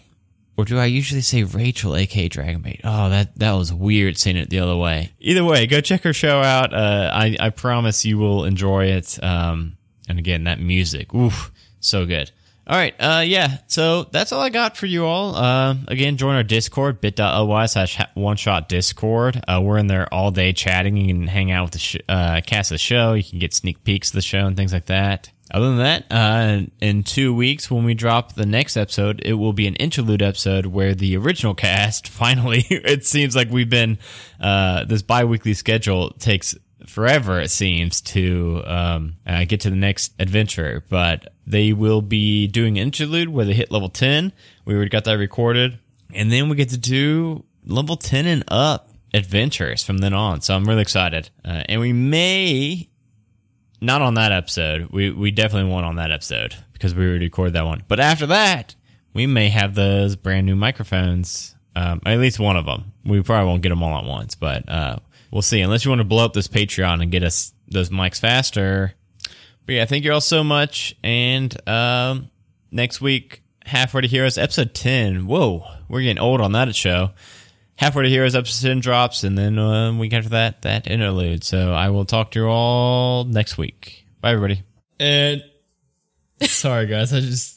Or 0.58 0.64
do 0.64 0.78
I 0.78 0.86
usually 0.86 1.22
say 1.22 1.44
Rachel, 1.44 1.96
aka 1.96 2.30
Dragonbait? 2.30 2.82
Oh, 2.84 3.10
that 3.10 3.38
that 3.40 3.52
was 3.54 3.74
weird 3.74 4.18
saying 4.18 4.38
it 4.38 4.50
the 4.50 4.60
other 4.60 4.76
way. 4.78 5.12
Either 5.20 5.44
way, 5.44 5.68
go 5.68 5.82
check 5.82 6.04
her 6.04 6.14
show 6.14 6.42
out. 6.42 6.74
Uh, 6.74 7.12
I 7.14 7.36
I 7.40 7.50
promise 7.50 8.06
you 8.06 8.18
will 8.18 8.46
enjoy 8.46 8.86
it. 8.86 9.22
Um, 9.22 9.78
and 10.08 10.18
again, 10.18 10.46
that 10.46 10.60
music, 10.60 11.14
oof, 11.14 11.52
so 11.82 12.06
good. 12.06 12.32
All 12.68 12.76
right, 12.76 12.96
uh, 13.00 13.22
yeah. 13.24 13.58
So 13.68 14.06
that's 14.06 14.32
all 14.32 14.42
I 14.42 14.50
got 14.50 14.76
for 14.76 14.88
you 14.88 15.06
all. 15.06 15.36
Uh, 15.36 15.76
again, 15.88 16.18
join 16.18 16.36
our 16.36 16.42
Discord, 16.42 17.00
bit.ly 17.00 17.66
slash 17.68 18.00
one 18.16 18.38
shot 18.38 18.70
Discord. 18.70 19.44
Uh, 19.48 19.62
we're 19.64 19.78
in 19.78 19.86
there 19.86 20.12
all 20.12 20.32
day 20.32 20.52
chatting. 20.52 20.98
You 20.98 21.08
can 21.14 21.28
hang 21.28 21.52
out 21.52 21.66
with 21.66 21.74
the 21.74 22.02
uh, 22.10 22.42
cast 22.42 22.72
of 22.72 22.76
the 22.76 22.80
show. 22.80 23.14
You 23.14 23.24
can 23.24 23.38
get 23.38 23.54
sneak 23.54 23.84
peeks 23.84 24.10
of 24.10 24.14
the 24.16 24.22
show 24.22 24.48
and 24.48 24.58
things 24.58 24.74
like 24.74 24.86
that. 24.86 25.30
Other 25.56 25.68
than 25.68 25.78
that, 25.78 26.06
uh, 26.12 26.66
in 26.82 27.04
two 27.04 27.34
weeks 27.34 27.72
when 27.72 27.86
we 27.86 27.94
drop 27.94 28.34
the 28.34 28.46
next 28.46 28.76
episode, 28.76 29.22
it 29.24 29.36
will 29.36 29.54
be 29.54 29.68
an 29.68 29.76
interlude 29.76 30.22
episode 30.22 30.66
where 30.66 30.94
the 30.94 31.16
original 31.16 31.56
cast 31.56 32.08
finally. 32.10 32.66
it 32.70 33.06
seems 33.06 33.38
like 33.38 33.50
we've 33.50 33.70
been 33.70 33.98
uh, 34.42 34.84
this 34.84 35.02
bi-weekly 35.02 35.54
schedule 35.54 36.10
takes 36.10 36.58
forever. 36.86 37.40
It 37.40 37.52
seems 37.52 38.02
to 38.02 38.64
um, 38.66 39.16
uh, 39.26 39.46
get 39.46 39.62
to 39.62 39.70
the 39.70 39.78
next 39.78 40.12
adventure, 40.20 40.84
but 40.90 41.32
they 41.48 41.72
will 41.72 42.02
be 42.02 42.48
doing 42.48 42.76
interlude 42.76 43.30
where 43.30 43.46
they 43.46 43.54
hit 43.54 43.72
level 43.72 43.88
ten. 43.88 44.34
We 44.66 44.76
already 44.76 44.90
got 44.90 45.06
that 45.06 45.14
recorded, 45.14 45.80
and 46.14 46.30
then 46.30 46.50
we 46.50 46.58
get 46.58 46.72
to 46.72 46.78
do 46.78 47.46
level 47.66 47.96
ten 47.96 48.26
and 48.26 48.44
up 48.50 48.90
adventures 49.14 49.86
from 49.86 50.00
then 50.00 50.14
on. 50.14 50.42
So 50.42 50.54
I'm 50.54 50.66
really 50.66 50.82
excited, 50.82 51.30
uh, 51.46 51.64
and 51.70 51.80
we 51.80 51.94
may 51.94 52.90
not 53.82 54.02
on 54.02 54.16
that 54.16 54.32
episode. 54.32 54.90
We 54.92 55.12
we 55.12 55.32
definitely 55.32 55.72
won't 55.72 55.86
on 55.86 55.96
that 55.96 56.12
episode 56.12 56.56
because 56.74 56.96
we 56.96 57.06
already 57.06 57.26
recorded 57.26 57.54
that 57.54 57.66
one. 57.66 57.84
But 57.88 58.00
after 58.00 58.28
that, 58.28 58.76
we 59.14 59.28
may 59.28 59.50
have 59.50 59.76
those 59.76 60.16
brand 60.16 60.46
new 60.46 60.56
microphones. 60.56 61.56
Um, 61.76 62.02
at 62.06 62.20
least 62.20 62.40
one 62.40 62.56
of 62.56 62.66
them. 62.66 62.94
We 63.04 63.22
probably 63.22 63.48
won't 63.48 63.62
get 63.62 63.70
them 63.70 63.84
all 63.84 63.98
at 63.98 64.06
once, 64.06 64.36
but 64.36 64.68
uh, 64.70 64.98
we'll 65.30 65.42
see. 65.42 65.60
Unless 65.60 65.84
you 65.84 65.92
want 65.92 66.00
to 66.00 66.06
blow 66.06 66.24
up 66.24 66.34
this 66.34 66.48
Patreon 66.48 67.02
and 67.02 67.12
get 67.12 67.24
us 67.24 67.54
those 67.68 67.90
mics 67.90 68.20
faster. 68.20 68.94
But 69.66 69.74
yeah, 69.76 69.86
thank 69.86 70.06
you 70.06 70.14
all 70.14 70.22
so 70.22 70.44
much. 70.44 70.96
And 71.04 71.56
um, 71.68 72.30
next 72.72 73.02
week, 73.02 73.42
Halfway 73.66 74.02
to 74.02 74.08
Heroes 74.08 74.38
episode 74.38 74.74
ten. 74.74 75.26
Whoa, 75.26 75.66
we're 75.90 76.02
getting 76.02 76.20
old 76.20 76.40
on 76.40 76.52
that 76.54 76.74
show. 76.76 77.12
Halfway 77.78 78.04
to 78.04 78.10
Heroes 78.10 78.36
episode 78.36 78.70
10 78.70 78.80
drops, 78.80 79.24
and 79.24 79.38
then 79.38 79.60
uh, 79.60 79.94
week 79.94 80.14
after 80.14 80.30
that, 80.30 80.62
that 80.62 80.88
interlude. 80.88 81.44
So 81.44 81.74
I 81.74 81.90
will 81.90 82.06
talk 82.06 82.32
to 82.32 82.40
you 82.40 82.48
all 82.48 83.26
next 83.26 83.58
week. 83.58 84.06
Bye, 84.22 84.32
everybody. 84.32 84.64
And 84.98 85.44
sorry, 86.42 86.88
guys, 86.88 87.12
I 87.14 87.20
just 87.20 87.55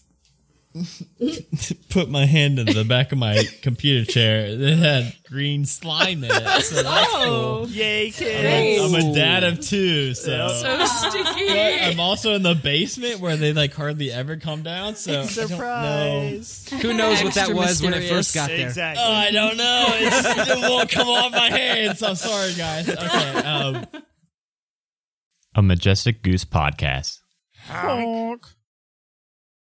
put 1.90 2.10
my 2.10 2.26
hand 2.26 2.58
in 2.58 2.66
the 2.66 2.84
back 2.84 3.10
of 3.12 3.18
my 3.18 3.42
computer 3.62 4.10
chair 4.10 4.54
that 4.56 4.76
had 4.76 5.14
green 5.28 5.64
slime 5.64 6.22
in 6.22 6.30
it. 6.30 6.62
So 6.62 6.82
that's 6.82 7.12
cool. 7.14 7.68
Yay, 7.68 8.06
I'm 8.06 8.12
kids! 8.12 8.92
a, 8.92 8.96
I'm 8.96 9.10
a 9.10 9.14
dad 9.14 9.44
of 9.44 9.60
two, 9.60 10.14
so. 10.14 10.48
So 10.48 10.84
sticky. 11.10 11.46
But 11.48 11.82
I'm 11.92 12.00
also 12.00 12.34
in 12.34 12.42
the 12.42 12.54
basement 12.54 13.20
where 13.20 13.36
they 13.36 13.52
like 13.52 13.74
hardly 13.74 14.12
ever 14.12 14.36
come 14.36 14.62
down. 14.62 14.94
So 14.94 15.12
I 15.12 15.14
don't 15.14 15.24
know. 15.24 15.46
Surprise! 15.46 16.68
Who 16.82 16.92
knows 16.94 17.24
what 17.24 17.34
that 17.34 17.48
Extra 17.48 17.56
was 17.56 17.82
when 17.82 17.94
it 17.94 18.08
first 18.08 18.34
got 18.34 18.48
there? 18.48 18.66
Exactly. 18.66 19.02
Oh, 19.04 19.12
I 19.12 19.30
don't 19.30 19.56
know. 19.56 19.86
It's, 19.90 20.50
it 20.50 20.68
won't 20.68 20.90
come 20.90 21.08
off 21.08 21.32
my 21.32 21.50
hands. 21.50 22.02
I'm 22.02 22.14
sorry, 22.14 22.52
guys. 22.54 22.88
Okay. 22.88 23.38
Um, 23.38 23.86
A 25.54 25.62
Majestic 25.62 26.22
Goose 26.22 26.44
podcast. 26.44 27.20
honk. 27.66 28.46